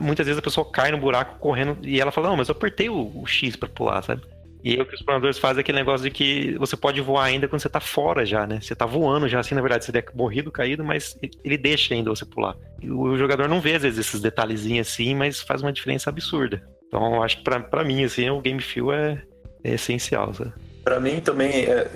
muitas 0.00 0.26
vezes 0.26 0.38
a 0.38 0.42
pessoa 0.42 0.68
cai 0.70 0.90
no 0.90 0.98
buraco 0.98 1.38
correndo 1.38 1.78
e 1.82 2.00
ela 2.00 2.10
fala, 2.10 2.28
não, 2.28 2.36
mas 2.36 2.48
eu 2.48 2.54
apertei 2.54 2.88
o, 2.88 3.22
o 3.22 3.26
X 3.26 3.56
pra 3.56 3.68
pular, 3.68 4.02
sabe? 4.02 4.22
E 4.64 4.72
aí 4.72 4.80
o 4.80 4.84
que 4.86 4.94
os 4.94 5.00
programadores 5.00 5.38
fazem 5.38 5.58
é 5.58 5.60
aquele 5.60 5.78
negócio 5.78 6.02
de 6.02 6.10
que 6.10 6.56
você 6.58 6.76
pode 6.76 7.00
voar 7.00 7.26
ainda 7.26 7.46
quando 7.46 7.62
você 7.62 7.68
tá 7.68 7.78
fora 7.78 8.26
já, 8.26 8.48
né? 8.48 8.58
Você 8.60 8.74
tá 8.74 8.84
voando 8.84 9.28
já, 9.28 9.38
assim, 9.38 9.54
na 9.54 9.60
verdade, 9.60 9.84
você 9.84 9.92
der 9.92 10.04
morrido, 10.12 10.50
caído, 10.50 10.82
mas 10.82 11.16
ele 11.44 11.56
deixa 11.56 11.94
ainda 11.94 12.10
você 12.10 12.24
pular. 12.24 12.56
E 12.82 12.90
o 12.90 13.16
jogador 13.16 13.48
não 13.48 13.60
vê, 13.60 13.76
às 13.76 13.82
vezes, 13.82 13.98
esses 13.98 14.20
detalhezinhos 14.20 14.88
assim, 14.88 15.14
mas 15.14 15.40
faz 15.40 15.62
uma 15.62 15.72
diferença 15.72 16.10
absurda. 16.10 16.66
Então, 16.88 17.22
acho 17.22 17.38
que 17.38 17.44
pra, 17.44 17.60
pra 17.60 17.84
mim, 17.84 18.02
assim, 18.02 18.28
o 18.28 18.40
Game 18.40 18.60
Feel 18.60 18.92
é, 18.92 19.22
é 19.62 19.74
essencial, 19.74 20.34
sabe? 20.34 20.52
Pra 20.82 20.98
mim 20.98 21.20
também 21.20 21.66
é, 21.66 21.88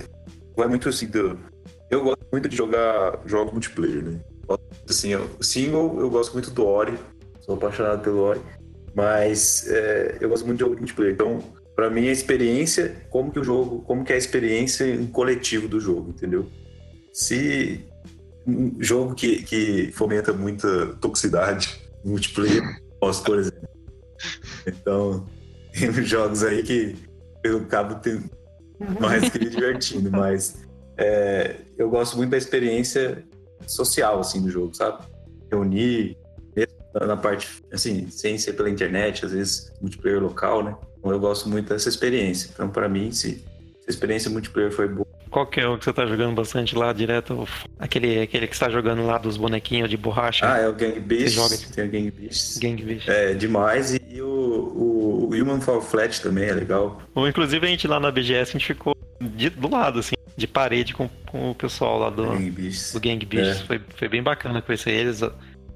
vai 0.56 0.68
muito 0.68 0.88
assim 0.88 1.08
do. 1.08 1.38
Eu 1.90 2.04
gosto 2.04 2.24
muito 2.30 2.48
de 2.48 2.56
jogar 2.56 3.18
jogos 3.26 3.52
multiplayer, 3.52 4.04
né? 4.04 4.20
Assim, 4.88 5.08
eu, 5.08 5.28
single, 5.40 5.98
eu 5.98 6.08
gosto 6.08 6.32
muito 6.34 6.52
do 6.52 6.64
Ori, 6.64 6.96
sou 7.50 7.56
apaixonado 7.56 8.02
pelo 8.02 8.20
Ori, 8.20 8.40
mas 8.94 9.66
é, 9.68 10.18
eu 10.20 10.28
gosto 10.28 10.46
muito 10.46 10.58
de 10.58 10.64
jogos 10.64 10.78
multiplayer. 10.78 11.14
Então, 11.14 11.42
pra 11.74 11.90
mim, 11.90 12.08
a 12.08 12.12
experiência, 12.12 12.94
como 13.10 13.32
que 13.32 13.40
o 13.40 13.44
jogo, 13.44 13.82
como 13.82 14.04
que 14.04 14.12
é 14.12 14.14
a 14.14 14.18
experiência 14.18 14.84
em 14.84 15.06
coletivo 15.06 15.66
do 15.66 15.80
jogo, 15.80 16.10
entendeu? 16.10 16.46
Se 17.12 17.84
um 18.46 18.76
jogo 18.78 19.14
que, 19.14 19.42
que 19.42 19.90
fomenta 19.92 20.32
muita 20.32 20.94
toxicidade 21.00 21.80
multiplayer, 22.04 22.62
posso, 23.00 23.24
por 23.24 23.38
exemplo. 23.38 23.68
Então, 24.66 25.26
tem 25.76 25.90
uns 25.90 26.08
jogos 26.08 26.44
aí 26.44 26.62
que 26.62 26.94
eu 27.42 27.58
acabo 27.58 27.96
tendo 27.96 28.30
mais 29.00 29.28
que 29.28 29.38
me 29.40 29.50
divertindo, 29.50 30.10
mas 30.12 30.62
é, 30.96 31.56
eu 31.76 31.90
gosto 31.90 32.16
muito 32.16 32.30
da 32.30 32.36
experiência 32.36 33.24
social, 33.66 34.20
assim, 34.20 34.40
do 34.40 34.50
jogo, 34.50 34.72
sabe? 34.72 35.04
Reunir, 35.50 36.16
na 36.94 37.16
parte, 37.16 37.48
assim, 37.72 38.10
sem 38.10 38.36
ser 38.38 38.54
pela 38.54 38.68
internet, 38.70 39.24
às 39.24 39.32
vezes 39.32 39.72
multiplayer 39.80 40.20
local, 40.22 40.62
né? 40.64 40.74
Então 40.98 41.10
eu 41.12 41.20
gosto 41.20 41.48
muito 41.48 41.68
dessa 41.68 41.88
experiência. 41.88 42.50
Então, 42.52 42.68
para 42.68 42.88
mim, 42.88 43.10
se, 43.12 43.44
a 43.86 43.90
experiência 43.90 44.30
multiplayer 44.30 44.70
foi 44.72 44.88
boa, 44.88 45.06
Qual 45.30 45.46
que 45.46 45.60
é 45.60 45.68
o 45.68 45.78
que 45.78 45.84
você 45.84 45.92
tá 45.92 46.04
jogando 46.06 46.34
bastante 46.34 46.74
lá 46.74 46.92
direto? 46.92 47.46
Aquele, 47.78 48.20
aquele 48.20 48.48
que 48.48 48.56
você 48.56 48.64
tá 48.64 48.70
jogando 48.70 49.06
lá 49.06 49.16
dos 49.16 49.36
bonequinhos 49.36 49.88
de 49.88 49.96
borracha? 49.96 50.52
Ah, 50.52 50.58
é 50.58 50.68
o 50.68 50.72
Gang 50.74 50.98
Beasts. 50.98 51.32
joga- 51.32 51.56
Tem 51.74 51.84
o 51.86 51.90
Gang 51.90 52.10
Beasts. 52.10 52.58
Gang 52.58 52.82
Beast. 52.82 53.08
É 53.08 53.32
demais. 53.34 53.94
E 53.94 54.20
o, 54.20 54.26
o, 54.26 55.28
o 55.30 55.34
Human 55.34 55.60
Fall 55.60 55.80
Flat 55.80 56.20
também 56.20 56.48
é 56.48 56.52
legal. 56.52 57.00
Ou 57.14 57.28
inclusive 57.28 57.64
a 57.64 57.70
gente 57.70 57.86
lá 57.86 58.00
na 58.00 58.10
BGS 58.10 58.50
a 58.50 58.52
gente 58.58 58.66
ficou 58.66 58.96
de- 59.20 59.50
do 59.50 59.70
lado, 59.70 60.00
assim, 60.00 60.16
de 60.36 60.46
parede 60.48 60.92
com, 60.94 61.08
com 61.26 61.52
o 61.52 61.54
pessoal 61.54 61.98
lá 62.00 62.10
do, 62.10 62.24
Gang 62.26 62.50
Beasts. 62.50 62.92
do 62.92 63.00
Gang 63.00 63.24
Beast. 63.24 63.62
É. 63.62 63.66
Foi, 63.66 63.80
foi 63.96 64.08
bem 64.08 64.22
bacana 64.22 64.60
conhecer 64.60 64.90
eles. 64.90 65.20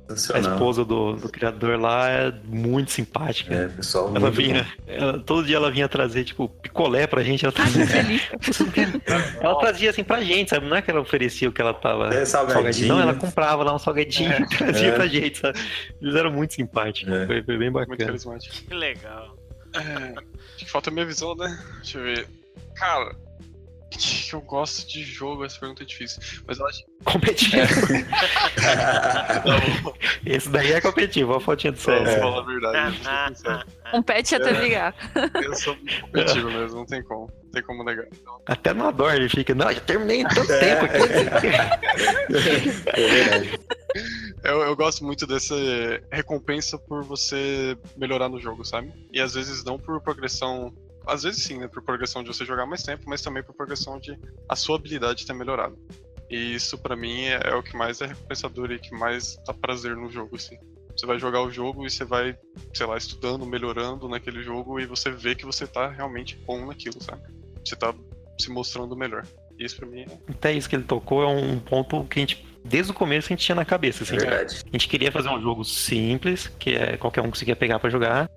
A, 0.07 0.39
esposa 0.39 0.85
do, 0.85 1.15
do 1.15 1.29
criador 1.31 1.81
lá 1.81 2.11
é 2.11 2.31
muito 2.45 2.91
simpática. 2.93 3.55
É, 3.55 3.69
pessoal. 3.69 4.09
Ela 4.11 4.21
muito 4.21 4.35
vinha, 4.37 4.67
ela- 4.87 5.19
todo 5.19 5.47
dia 5.47 5.57
ela 5.57 5.71
vinha 5.71 5.89
trazer, 5.89 6.25
tipo, 6.25 6.47
picolé 6.49 7.07
pra 7.07 7.23
gente. 7.23 7.45
Ela, 7.45 7.53
trazia, 7.53 7.87
delícia. 7.87 8.39
ela 9.41 9.59
trazia 9.59 9.91
assim 9.91 10.05
pra 10.05 10.21
gente, 10.23 10.51
sabe? 10.51 10.67
Não 10.69 10.77
é 10.77 10.83
que 10.83 10.91
ela 10.91 11.01
oferecia 11.01 11.49
o 11.49 11.53
que 11.53 11.61
ela 11.61 11.73
tava. 11.73 12.15
É 12.15 12.25
salgadinho. 12.27 12.89
Não, 12.89 13.01
ela 13.01 13.15
comprava 13.15 13.63
lá 13.65 13.75
um 13.75 13.79
salgadinho 13.79 14.31
e 14.45 14.47
trazia 14.47 14.89
É. 14.89 14.93
pra 14.93 15.07
gente, 15.07 15.39
sabe? 15.39 15.59
Eles 16.03 16.15
eram 16.15 16.31
muito 16.31 16.53
simpáticos. 16.55 17.13
É. 17.13 17.27
Foi, 17.27 17.43
foi 17.43 17.57
bem 17.59 17.71
Muito 17.71 17.89
bacana. 17.89 18.07
carismático. 18.07 18.55
Que 18.69 18.75
legal. 18.75 19.37
É, 19.73 19.81
acho 20.55 20.65
que 20.67 20.71
falta 20.71 20.91
a 20.91 20.93
minha 20.93 21.07
visão, 21.07 21.35
né? 21.35 21.59
Deixa 21.77 21.99
eu 21.99 22.05
ver. 22.05 22.29
Cara, 22.77 23.17
que 23.99 24.33
eu 24.35 24.41
gosto 24.41 24.89
de 24.89 25.03
jogo, 25.03 25.45
essa 25.45 25.59
pergunta 25.59 25.83
é 25.83 25.87
difícil. 25.87 26.23
Mas 26.47 26.59
eu 26.59 26.67
acho 26.67 26.83
Competitivo. 27.05 27.63
Esse 30.25 30.49
daí 30.49 30.73
é 30.73 30.81
competitivo, 30.81 31.35
a 31.35 31.41
fotinha 31.41 31.73
do 31.73 31.79
céu. 31.79 31.95
é. 31.95 32.19
falar 32.19 32.41
a 32.41 32.45
verdade. 32.45 33.01
Um 33.93 34.03
pet 34.03 34.35
até 34.35 34.55
brigar. 34.55 34.95
Eu 35.43 35.55
sou 35.55 35.77
muito 35.77 36.01
competitivo 36.01 36.51
mesmo, 36.51 36.79
não 36.79 36.87
tem 36.87 37.03
como. 37.03 37.31
Não 37.45 37.51
tem 37.53 37.63
como 37.63 37.85
negar. 37.85 38.07
Então, 38.13 38.41
Até 38.47 38.73
no 38.73 38.89
Adore 38.89 39.17
ele 39.17 39.29
fica, 39.29 39.55
não, 39.55 39.71
já 39.71 39.81
terminei 39.81 40.23
em 40.23 40.29
tanto 40.29 40.49
tempo 40.49 40.85
aqui. 40.87 40.99
É 42.87 43.07
verdade. 43.07 43.61
eu, 44.43 44.61
eu 44.63 44.75
gosto 44.77 45.05
muito 45.05 45.27
dessa 45.27 45.55
recompensa 46.11 46.79
por 46.79 47.05
você 47.05 47.77
melhorar 47.97 48.29
no 48.29 48.41
jogo, 48.41 48.65
sabe? 48.65 48.93
E 49.13 49.21
às 49.21 49.35
vezes 49.35 49.63
não 49.63 49.79
por 49.79 50.01
progressão. 50.01 50.73
Às 51.07 51.23
vezes 51.23 51.43
sim, 51.43 51.59
né? 51.59 51.69
Por 51.69 51.83
progressão 51.83 52.23
de 52.23 52.29
você 52.29 52.45
jogar 52.45 52.67
mais 52.67 52.83
tempo, 52.83 53.05
mas 53.07 53.23
também 53.23 53.43
por 53.43 53.55
progressão 53.55 53.99
de 53.99 54.19
a 54.49 54.57
sua 54.57 54.77
habilidade 54.77 55.27
ter 55.27 55.35
melhorado. 55.35 55.79
E 56.31 56.55
isso 56.55 56.79
pra 56.79 56.97
mim 56.97 57.25
é, 57.25 57.41
é 57.45 57.55
o 57.55 57.63
que 57.63 57.77
mais 57.77 58.01
é 58.01 58.07
recompensador 58.07 58.73
e 58.73 58.79
que 58.79 58.95
mais 58.95 59.37
dá 59.47 59.53
prazer 59.53 59.97
no 59.97 60.11
jogo, 60.11 60.37
assim. 60.37 60.57
Você 60.97 61.07
vai 61.07 61.19
jogar 61.19 61.43
o 61.43 61.51
jogo 61.51 61.85
e 61.85 61.91
você 61.91 62.05
vai, 62.05 62.37
sei 62.73 62.87
lá, 62.87 62.97
estudando, 62.97 63.45
melhorando 63.45 64.09
naquele 64.09 64.43
jogo 64.43 64.79
e 64.79 64.87
você 64.87 65.11
vê 65.11 65.35
que 65.35 65.45
você 65.45 65.67
tá 65.67 65.89
realmente 65.89 66.39
bom 66.47 66.67
naquilo, 66.67 67.03
sabe? 67.03 67.23
Você 67.65 67.75
tá 67.75 67.93
se 68.41 68.51
mostrando 68.51 68.97
melhor. 68.97 69.27
E 69.59 69.65
isso 69.65 69.77
pra 69.77 69.87
mim 69.87 70.03
é. 70.03 70.19
Até 70.31 70.53
isso 70.53 70.69
que 70.69 70.77
ele 70.77 70.85
tocou 70.85 71.23
é 71.23 71.27
um 71.27 71.59
ponto 71.59 72.05
que 72.05 72.19
a 72.19 72.23
gente, 72.23 72.47
desde 72.65 72.93
o 72.93 72.95
começo, 72.95 73.27
a 73.27 73.31
gente 73.31 73.45
tinha 73.45 73.57
na 73.57 73.65
cabeça, 73.65 74.05
assim. 74.05 74.17
É 74.17 74.21
verdade. 74.21 74.63
A 74.65 74.71
gente 74.71 74.89
queria 74.89 75.11
fazer 75.11 75.29
um 75.29 75.41
jogo 75.41 75.65
simples, 75.65 76.47
que 76.59 76.75
é 76.75 76.97
qualquer 76.97 77.23
um 77.23 77.31
conseguia 77.31 77.57
pegar 77.57 77.79
pra 77.79 77.91
jogar, 77.91 78.31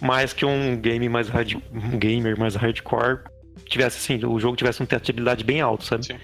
mas 0.00 0.32
que 0.32 0.44
um 0.44 0.76
game 0.76 1.08
mais 1.08 1.28
hard, 1.28 1.54
um 1.72 1.98
gamer 1.98 2.38
mais 2.38 2.54
hardcore 2.54 3.20
tivesse 3.66 3.98
assim, 3.98 4.24
o 4.26 4.38
jogo 4.38 4.56
tivesse 4.56 4.82
um 4.82 4.86
teto 4.86 5.04
de 5.04 5.10
habilidade 5.12 5.44
bem 5.44 5.60
alto, 5.60 5.84
sabe? 5.84 6.06
Sim. 6.06 6.18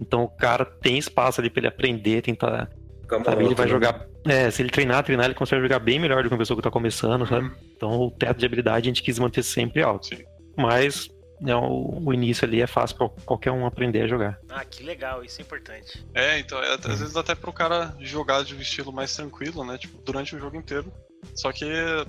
Então 0.00 0.24
o 0.24 0.28
cara 0.28 0.64
tem 0.64 0.98
espaço 0.98 1.40
ali 1.40 1.50
pra 1.50 1.60
ele 1.60 1.68
aprender, 1.68 2.22
tentar, 2.22 2.70
sabe? 3.08 3.44
Ele 3.44 3.54
vai 3.54 3.66
né? 3.66 3.72
jogar, 3.72 4.06
é, 4.24 4.50
se 4.50 4.62
ele 4.62 4.70
treinar, 4.70 5.02
treinar, 5.02 5.26
ele 5.26 5.34
consegue 5.34 5.62
jogar 5.62 5.78
bem 5.78 5.98
melhor 5.98 6.22
do 6.22 6.28
que 6.28 6.34
uma 6.34 6.38
pessoa 6.38 6.56
que 6.56 6.62
tá 6.62 6.70
começando, 6.70 7.26
sabe? 7.26 7.50
Então 7.76 7.90
o 8.00 8.10
teto 8.10 8.38
de 8.38 8.46
habilidade 8.46 8.88
a 8.88 8.90
gente 8.90 9.02
quis 9.02 9.18
manter 9.18 9.42
sempre 9.42 9.82
alto. 9.82 10.06
Sim. 10.06 10.24
Mas 10.56 11.10
né, 11.40 11.54
o, 11.54 12.02
o 12.04 12.14
início 12.14 12.46
ali 12.46 12.62
é 12.62 12.66
fácil 12.66 12.96
pra 12.96 13.08
qualquer 13.24 13.50
um 13.52 13.66
aprender 13.66 14.02
a 14.02 14.06
jogar. 14.06 14.38
Ah, 14.48 14.64
que 14.64 14.82
legal, 14.82 15.24
isso 15.24 15.40
é 15.40 15.44
importante. 15.44 16.04
É, 16.14 16.38
então, 16.38 16.62
é, 16.62 16.74
às 16.74 17.00
vezes 17.00 17.16
até 17.16 17.34
pro 17.34 17.52
cara 17.52 17.94
jogar 18.00 18.42
de 18.42 18.54
um 18.54 18.60
estilo 18.60 18.92
mais 18.92 19.14
tranquilo, 19.14 19.64
né? 19.64 19.76
Tipo, 19.78 19.98
durante 20.02 20.34
o 20.34 20.38
jogo 20.38 20.56
inteiro. 20.56 20.92
Só 21.36 21.52
que 21.52 21.66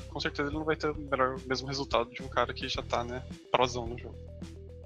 com 0.10 0.20
certeza 0.20 0.50
ele 0.50 0.58
não 0.58 0.64
vai 0.64 0.76
ter 0.76 0.90
o 0.90 0.96
melhor, 0.96 1.38
mesmo 1.46 1.68
resultado 1.68 2.10
de 2.10 2.24
um 2.24 2.30
cara 2.30 2.54
que 2.54 2.68
já 2.68 2.82
tá, 2.82 3.04
né, 3.04 3.22
prosão 3.52 3.86
no 3.86 3.98
jogo. 3.98 4.18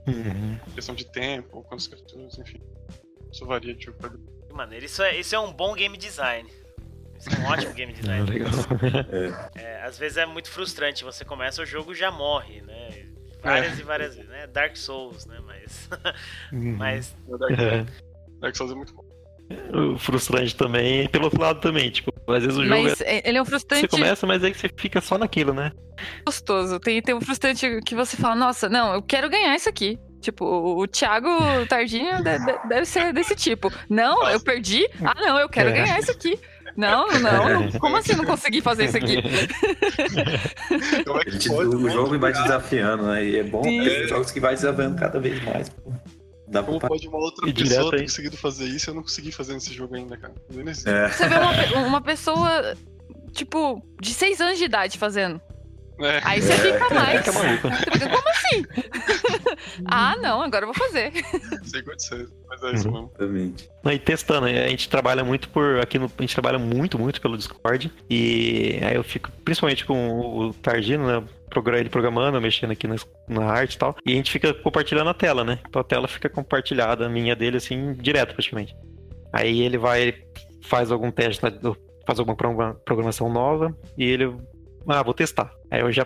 Uhum. 0.07 0.59
Questão 0.73 0.95
de 0.95 1.05
tempo, 1.05 1.63
quantas 1.63 1.87
criaturas, 1.87 2.37
enfim. 2.39 2.59
Isso 3.31 3.45
varia 3.45 3.73
de 3.75 3.85
jogo 3.85 3.97
pra 3.99 4.09
jogo. 4.09 4.23
Maneiro. 4.51 4.85
Isso 4.85 5.01
é, 5.03 5.17
isso 5.17 5.35
é 5.35 5.39
um 5.39 5.53
bom 5.53 5.73
game 5.75 5.95
design. 5.95 6.49
Isso 7.17 7.29
é 7.29 7.39
um 7.39 7.45
ótimo 7.45 7.73
game 7.73 7.93
design. 7.93 8.29
legal. 8.29 8.49
É, 9.55 9.83
às 9.83 9.97
vezes 9.97 10.17
é 10.17 10.25
muito 10.25 10.49
frustrante. 10.49 11.03
Você 11.03 11.23
começa 11.23 11.61
o 11.61 11.65
jogo 11.65 11.93
e 11.93 11.95
já 11.95 12.11
morre, 12.11 12.61
né? 12.61 13.07
Várias 13.43 13.79
e 13.79 13.83
várias 13.83 14.15
vezes, 14.15 14.29
né? 14.29 14.47
Dark 14.47 14.75
Souls, 14.75 15.25
né? 15.25 15.39
Mas. 15.45 15.89
Uhum. 16.51 16.75
Mas. 16.75 17.15
É. 17.57 17.85
Dark 18.39 18.55
Souls 18.55 18.71
é 18.71 18.75
muito 18.75 18.93
bom. 18.93 19.05
O 19.73 19.97
frustrante 19.97 20.55
também, 20.55 21.07
pelo 21.09 21.25
outro 21.25 21.41
lado 21.41 21.59
também, 21.59 21.89
tipo, 21.89 22.13
às 22.27 22.43
vezes 22.43 22.57
o 22.57 22.63
jogo 22.65 22.81
Mas 22.83 23.01
é, 23.01 23.27
ele 23.27 23.37
é 23.37 23.41
um 23.41 23.45
você 23.45 23.51
frustrante 23.51 23.87
começa, 23.87 24.25
mas 24.27 24.43
aí 24.43 24.53
você 24.53 24.69
fica 24.75 24.99
só 25.01 25.17
naquilo, 25.17 25.53
né? 25.53 25.71
gostoso. 26.25 26.79
Tem, 26.79 27.01
tem 27.01 27.13
um 27.13 27.21
frustrante 27.21 27.79
que 27.85 27.93
você 27.93 28.17
fala, 28.17 28.35
nossa, 28.35 28.67
não, 28.67 28.93
eu 28.93 29.01
quero 29.01 29.29
ganhar 29.29 29.55
isso 29.55 29.69
aqui. 29.69 29.99
Tipo, 30.19 30.45
o, 30.45 30.87
Thiago 30.87 31.29
Tardinho 31.67 32.23
de- 32.23 32.37
de- 32.39 32.67
deve 32.69 32.85
ser 32.85 33.11
desse 33.11 33.35
tipo. 33.35 33.71
Não, 33.89 34.29
eu 34.29 34.39
perdi. 34.39 34.87
Ah, 35.03 35.15
não, 35.19 35.39
eu 35.39 35.49
quero 35.49 35.69
É. 35.69 35.73
ganhar 35.73 35.99
isso 35.99 36.11
aqui. 36.11 36.39
Não, 36.77 37.07
não, 37.07 37.49
não. 37.61 37.71
Como 37.79 37.97
assim 37.97 38.13
não 38.15 38.23
consegui 38.25 38.61
fazer 38.61 38.85
isso 38.85 38.97
aqui? 38.97 39.17
É 39.17 39.21
Ele 41.27 41.31
que 41.31 41.37
te- 41.39 41.49
pode, 41.49 41.75
o 41.75 41.89
jogo 41.89 42.07
pode 42.09 42.17
vai 42.19 42.33
te 42.33 42.41
desafiando, 42.43 43.03
né? 43.07 43.25
E 43.25 43.39
é 43.39 43.43
bom 43.43 43.61
ter 43.61 44.07
jogos 44.07 44.31
que 44.31 44.39
vai 44.39 44.53
desafiando 44.55 44.95
cada 44.97 45.19
vez 45.19 45.43
mais. 45.43 45.69
Pô. 45.69 45.91
Dá 46.51 46.61
Como 46.61 46.79
pra... 46.79 46.89
pode 46.89 47.07
uma 47.07 47.17
outra 47.17 47.47
E 47.49 47.53
direto 47.53 47.69
pessoa 47.75 47.91
ter 47.91 47.97
aí. 47.97 48.03
conseguido 48.03 48.37
fazer 48.37 48.65
isso 48.65 48.89
eu 48.89 48.93
não 48.93 49.01
consegui 49.01 49.31
fazer 49.31 49.53
nesse 49.53 49.73
jogo 49.73 49.95
ainda, 49.95 50.17
cara? 50.17 50.33
É, 50.55 50.73
Você 51.09 51.27
vê 51.29 51.35
uma, 51.35 51.81
uma 51.87 52.01
pessoa, 52.01 52.75
tipo, 53.31 53.81
de 54.01 54.13
seis 54.13 54.41
anos 54.41 54.57
de 54.57 54.65
idade 54.65 54.97
fazendo. 54.97 55.39
É. 55.99 56.19
Aí 56.23 56.41
você 56.41 56.53
É. 56.53 56.57
fica 56.57 56.93
mais. 56.95 57.19
Fica 57.25 57.31
maluco. 57.31 57.69
Você 57.69 57.91
fica, 57.91 58.09
Como 58.09 58.29
assim? 58.29 58.65
ah, 59.85 60.15
não, 60.17 60.41
agora 60.41 60.65
eu 60.65 60.73
vou 60.73 60.87
fazer. 60.87 61.11
Sem 61.63 61.83
condições. 61.83 62.27
Mas 62.49 62.63
é 62.63 62.71
isso 62.73 62.87
Uhum. 62.87 62.93
mesmo. 62.93 63.11
exatamente. 63.17 63.69
Não, 63.83 63.91
E 63.91 63.99
testando, 63.99 64.45
a 64.47 64.67
gente 64.67 64.89
trabalha 64.89 65.23
muito 65.23 65.47
por. 65.49 65.79
Aqui 65.79 65.99
no, 65.99 66.05
a 66.05 66.21
gente 66.21 66.33
trabalha 66.33 66.57
muito, 66.59 66.97
muito 66.97 67.21
pelo 67.21 67.37
Discord. 67.37 67.91
E 68.09 68.79
aí 68.83 68.95
eu 68.95 69.03
fico, 69.03 69.31
principalmente 69.45 69.85
com 69.85 70.19
o 70.47 70.53
Tardino, 70.55 71.05
né? 71.07 71.23
Ele 71.77 71.89
programando, 71.89 72.39
mexendo 72.39 72.71
aqui 72.71 72.87
na, 72.87 73.45
arte 73.45 73.75
e 73.75 73.77
tal. 73.77 73.95
E 74.05 74.13
a 74.13 74.15
gente 74.15 74.31
fica 74.31 74.53
compartilhando 74.53 75.09
a 75.09 75.13
tela, 75.13 75.43
né? 75.43 75.59
Então 75.67 75.81
a 75.81 75.85
tela 75.85 76.07
fica 76.07 76.29
compartilhada, 76.29 77.05
a 77.05 77.09
minha 77.09 77.35
dele, 77.35 77.57
assim, 77.57 77.93
direto 77.93 78.33
praticamente. 78.33 78.75
Aí 79.33 79.61
ele 79.61 79.77
vai, 79.77 80.13
faz 80.63 80.91
algum 80.91 81.11
teste, 81.11 81.41
faz 82.05 82.19
alguma 82.19 82.35
programa- 82.35 82.75
programação 82.85 83.31
nova 83.31 83.75
e 83.97 84.03
ele. 84.05 84.35
Ah, 84.87 85.03
vou 85.03 85.13
testar. 85.13 85.51
Aí 85.69 85.81
eu 85.81 85.91
já 85.91 86.05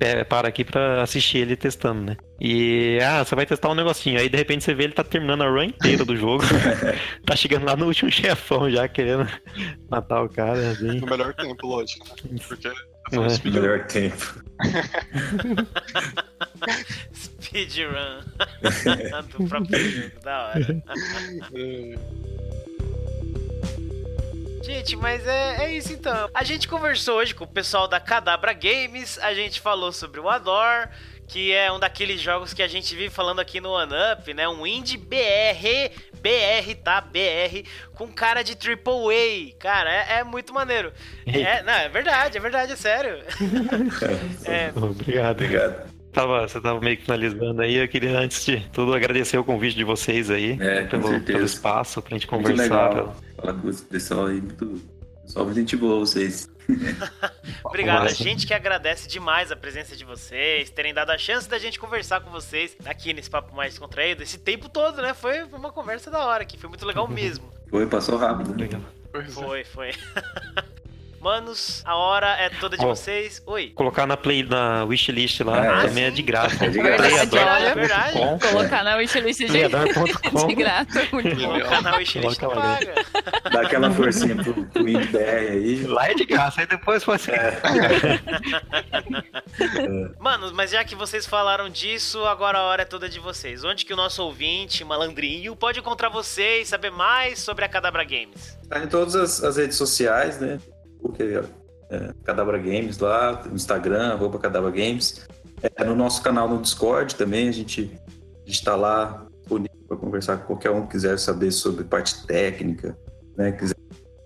é, 0.00 0.24
para 0.24 0.48
aqui 0.48 0.64
pra 0.64 1.02
assistir 1.02 1.38
ele 1.38 1.56
testando, 1.56 2.02
né? 2.02 2.16
E, 2.40 2.98
ah, 3.02 3.24
você 3.24 3.34
vai 3.34 3.46
testar 3.46 3.70
um 3.70 3.74
negocinho. 3.74 4.18
Aí 4.18 4.28
de 4.28 4.36
repente 4.36 4.64
você 4.64 4.74
vê 4.74 4.84
ele 4.84 4.92
tá 4.92 5.04
terminando 5.04 5.42
a 5.42 5.48
run 5.48 5.64
inteira 5.64 6.04
do 6.04 6.16
jogo. 6.16 6.42
tá 7.24 7.36
chegando 7.36 7.64
lá 7.64 7.76
no 7.76 7.86
último 7.86 8.10
chefão 8.12 8.70
já, 8.70 8.88
querendo 8.88 9.26
matar 9.88 10.22
o 10.22 10.28
cara. 10.28 10.70
Assim. 10.70 11.00
No 11.00 11.06
melhor 11.06 11.32
tempo, 11.34 11.66
lógico. 11.66 12.06
Né? 12.08 12.38
Porque 12.46 12.70
É. 13.12 13.16
é. 13.16 13.28
speed 13.28 13.54
Melhor 13.54 13.86
tempo. 13.86 14.42
Speedrun. 17.14 18.22
do 19.38 19.48
próprio 19.48 19.90
jogo. 19.90 20.20
Da 20.22 20.48
hora. 20.48 20.82
Gente, 24.62 24.96
mas 24.96 25.26
é, 25.26 25.66
é 25.66 25.76
isso 25.76 25.92
então. 25.92 26.30
A 26.32 26.42
gente 26.42 26.66
conversou 26.66 27.18
hoje 27.18 27.34
com 27.34 27.44
o 27.44 27.48
pessoal 27.48 27.86
da 27.86 28.00
Cadabra 28.00 28.54
Games, 28.54 29.18
a 29.18 29.34
gente 29.34 29.60
falou 29.60 29.92
sobre 29.92 30.18
o 30.18 30.28
Ador, 30.28 30.88
que 31.28 31.52
é 31.52 31.70
um 31.70 31.78
daqueles 31.78 32.20
jogos 32.20 32.54
que 32.54 32.62
a 32.62 32.68
gente 32.68 32.94
vive 32.94 33.10
falando 33.10 33.40
aqui 33.40 33.60
no 33.60 33.70
One 33.70 33.92
Up, 34.12 34.32
né? 34.32 34.48
Um 34.48 34.66
indie 34.66 34.96
BR, 34.96 35.92
BR, 36.24 36.74
tá? 36.82 37.02
BR, 37.02 37.68
com 37.94 38.08
cara 38.08 38.42
de 38.42 38.52
AAA. 38.52 39.54
Cara, 39.58 39.92
é, 39.92 40.20
é 40.20 40.24
muito 40.24 40.54
maneiro. 40.54 40.90
É, 41.26 41.62
não, 41.62 41.72
é 41.74 41.88
verdade, 41.90 42.38
é 42.38 42.40
verdade, 42.40 42.72
é 42.72 42.76
sério. 42.76 43.22
É... 44.46 44.72
Obrigado. 44.74 45.42
Obrigado. 45.42 45.94
Tava, 46.12 46.46
você 46.46 46.60
tava 46.60 46.80
meio 46.80 46.96
que 46.96 47.02
finalizando 47.02 47.60
aí, 47.60 47.74
eu 47.74 47.88
queria 47.88 48.16
antes 48.18 48.44
de 48.44 48.60
tudo 48.72 48.94
agradecer 48.94 49.36
o 49.36 49.44
convite 49.44 49.76
de 49.76 49.82
vocês 49.82 50.30
aí, 50.30 50.56
é, 50.60 50.84
pelo, 50.84 51.20
pelo, 51.20 51.44
espaço 51.44 52.00
pra 52.00 52.14
gente 52.14 52.26
conversar. 52.26 52.56
Muito 52.56 52.96
legal. 52.96 53.16
Falar 53.36 53.54
com 53.54 53.68
o 53.68 53.74
pessoal 53.74 54.26
aí, 54.26 54.40
muito, 54.40 54.80
só 55.26 55.52
gente 55.52 55.76
boa 55.76 55.98
vocês. 55.98 56.48
Obrigado, 57.64 58.06
a 58.06 58.08
gente 58.08 58.46
que 58.46 58.54
agradece 58.54 59.08
demais 59.08 59.50
a 59.50 59.56
presença 59.56 59.96
de 59.96 60.04
vocês, 60.04 60.70
terem 60.70 60.94
dado 60.94 61.10
a 61.10 61.18
chance 61.18 61.48
da 61.48 61.58
gente 61.58 61.78
conversar 61.78 62.20
com 62.20 62.30
vocês 62.30 62.76
aqui 62.84 63.12
nesse 63.12 63.30
papo 63.30 63.54
mais 63.54 63.72
descontraído, 63.72 64.22
esse 64.22 64.38
tempo 64.38 64.68
todo, 64.68 65.00
né? 65.02 65.14
Foi 65.14 65.42
uma 65.44 65.72
conversa 65.72 66.10
da 66.10 66.24
hora 66.24 66.42
aqui, 66.42 66.58
foi 66.58 66.68
muito 66.68 66.84
legal 66.86 67.08
mesmo. 67.08 67.52
Foi, 67.68 67.86
passou 67.86 68.16
rápido. 68.16 68.54
Legal. 68.58 68.80
Foi, 69.32 69.64
foi. 69.64 69.92
Manos, 71.24 71.82
a 71.86 71.96
hora 71.96 72.36
é 72.38 72.50
toda 72.50 72.76
de 72.76 72.84
Ó, 72.84 72.88
vocês. 72.88 73.42
Oi. 73.46 73.72
Colocar 73.74 74.06
na 74.06 74.14
play 74.14 74.42
na 74.42 74.84
wishlist 74.84 75.40
lá 75.40 75.80
Ah, 75.80 75.88
também 75.88 76.04
é 76.04 76.10
de 76.10 76.20
graça. 76.20 76.66
É 76.66 76.68
de 76.68 76.78
graça. 76.78 77.02
Verdade, 77.02 77.38
olha. 77.38 77.74
Verdade. 77.74 78.18
Colocar 78.52 78.84
na 78.84 78.96
wishlist 78.96 79.40
de, 79.40 79.46
de 79.48 80.54
graça. 80.54 81.08
Muito 81.10 81.34
bom. 81.34 81.56
O 81.56 81.64
canal 81.64 81.96
Wishlist 81.96 82.38
Coloca 82.38 82.60
paga. 82.60 82.94
Dá 83.50 83.62
aquela 83.62 83.90
forcinha 83.90 84.36
pro, 84.36 84.66
pro 84.66 84.86
Indie 84.86 85.06
BR 85.06 85.18
aí. 85.18 85.86
Lá 85.86 86.10
é 86.10 86.14
de 86.14 86.26
graça, 86.26 86.60
aí 86.60 86.66
depois 86.66 87.02
você. 87.02 87.32
Mano, 90.20 90.52
mas 90.52 90.72
já 90.72 90.84
que 90.84 90.94
vocês 90.94 91.24
falaram 91.24 91.70
disso, 91.70 92.22
agora 92.26 92.58
a 92.58 92.64
hora 92.64 92.82
é 92.82 92.84
toda 92.84 93.08
de 93.08 93.18
vocês. 93.18 93.64
Onde 93.64 93.86
que 93.86 93.94
o 93.94 93.96
nosso 93.96 94.22
ouvinte, 94.22 94.84
malandrinho, 94.84 95.56
pode 95.56 95.80
encontrar 95.80 96.10
vocês, 96.10 96.68
saber 96.68 96.90
mais 96.90 97.38
sobre 97.38 97.64
a 97.64 97.68
Cadabra 97.68 98.04
Games? 98.04 98.58
Tá 98.68 98.80
em 98.80 98.88
todas 98.88 99.16
as, 99.16 99.42
as 99.42 99.56
redes 99.56 99.78
sociais, 99.78 100.38
né? 100.38 100.60
Porque 101.04 101.38
é, 101.90 102.14
Cadabra 102.24 102.56
Games 102.56 102.98
lá, 102.98 103.42
no 103.44 103.54
Instagram, 103.54 104.14
arroba 104.14 104.38
Cadabra 104.38 104.70
Games. 104.70 105.28
É, 105.62 105.84
no 105.84 105.94
nosso 105.94 106.22
canal 106.22 106.48
no 106.48 106.62
Discord 106.62 107.14
também, 107.14 107.46
a 107.46 107.52
gente 107.52 107.92
está 108.46 108.74
lá 108.74 109.26
disponível 109.40 109.76
para 109.86 109.98
conversar 109.98 110.38
com 110.38 110.46
qualquer 110.46 110.70
um 110.70 110.86
que 110.86 110.92
quiser 110.92 111.18
saber 111.18 111.50
sobre 111.52 111.84
parte 111.84 112.26
técnica, 112.26 112.96
né? 113.36 113.52
Quiser 113.52 113.76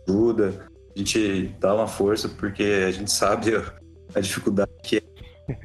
ajuda, 0.09 0.69
a 0.95 0.99
gente 0.99 1.53
dá 1.59 1.75
uma 1.75 1.89
força 1.89 2.29
porque 2.29 2.85
a 2.87 2.93
gente 2.93 3.11
sabe 3.11 3.57
a, 4.15 4.21
dificuldade 4.21 4.71
que 4.85 4.99
é. 4.99 5.03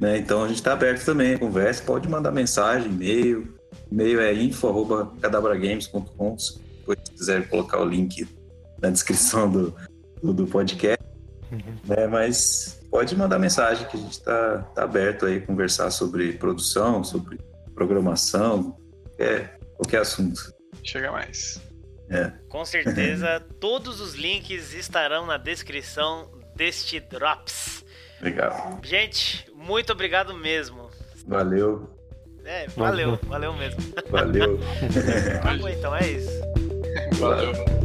Né? 0.01 0.17
Então 0.17 0.43
a 0.43 0.47
gente 0.47 0.57
está 0.57 0.73
aberto 0.73 1.05
também, 1.05 1.37
conversa, 1.37 1.83
pode 1.83 2.09
mandar 2.09 2.31
mensagem, 2.31 2.91
e-mail. 2.91 3.53
E-mail 3.91 4.19
é 4.19 4.33
info.cadabragames.com. 4.33 6.39
Se 6.39 6.59
quiser 7.15 7.47
colocar 7.49 7.79
o 7.81 7.85
link 7.85 8.27
na 8.81 8.89
descrição 8.89 9.47
do, 9.49 9.73
do, 10.23 10.33
do 10.33 10.47
podcast. 10.47 11.03
Né? 11.85 12.07
Mas 12.07 12.81
pode 12.89 13.15
mandar 13.15 13.37
mensagem 13.37 13.87
que 13.87 13.97
a 13.97 13.99
gente 13.99 14.13
está 14.13 14.59
tá 14.73 14.83
aberto 14.83 15.25
aí 15.25 15.37
a 15.37 15.41
conversar 15.45 15.91
sobre 15.91 16.33
produção, 16.33 17.03
sobre 17.03 17.39
programação, 17.75 18.77
qualquer, 19.03 19.59
qualquer 19.75 20.01
assunto. 20.01 20.53
Chega 20.83 21.11
mais. 21.11 21.61
Com 22.47 22.63
certeza, 22.63 23.39
todos 23.59 23.99
os 23.99 24.13
links 24.15 24.73
estarão 24.73 25.25
na 25.25 25.37
descrição 25.37 26.29
deste 26.55 26.99
Drops. 26.99 27.83
Legal. 28.21 28.79
Gente, 28.83 29.45
muito 29.53 29.91
obrigado 29.91 30.33
mesmo. 30.35 30.89
Valeu, 31.27 31.89
É, 32.45 32.67
valeu, 32.67 33.17
valeu 33.23 33.53
mesmo. 33.53 33.79
valeu. 34.09 34.59
Tá 35.41 35.53
bom, 35.55 35.67
então 35.69 35.95
é 35.95 36.07
isso. 36.07 36.41
Valeu. 37.19 37.82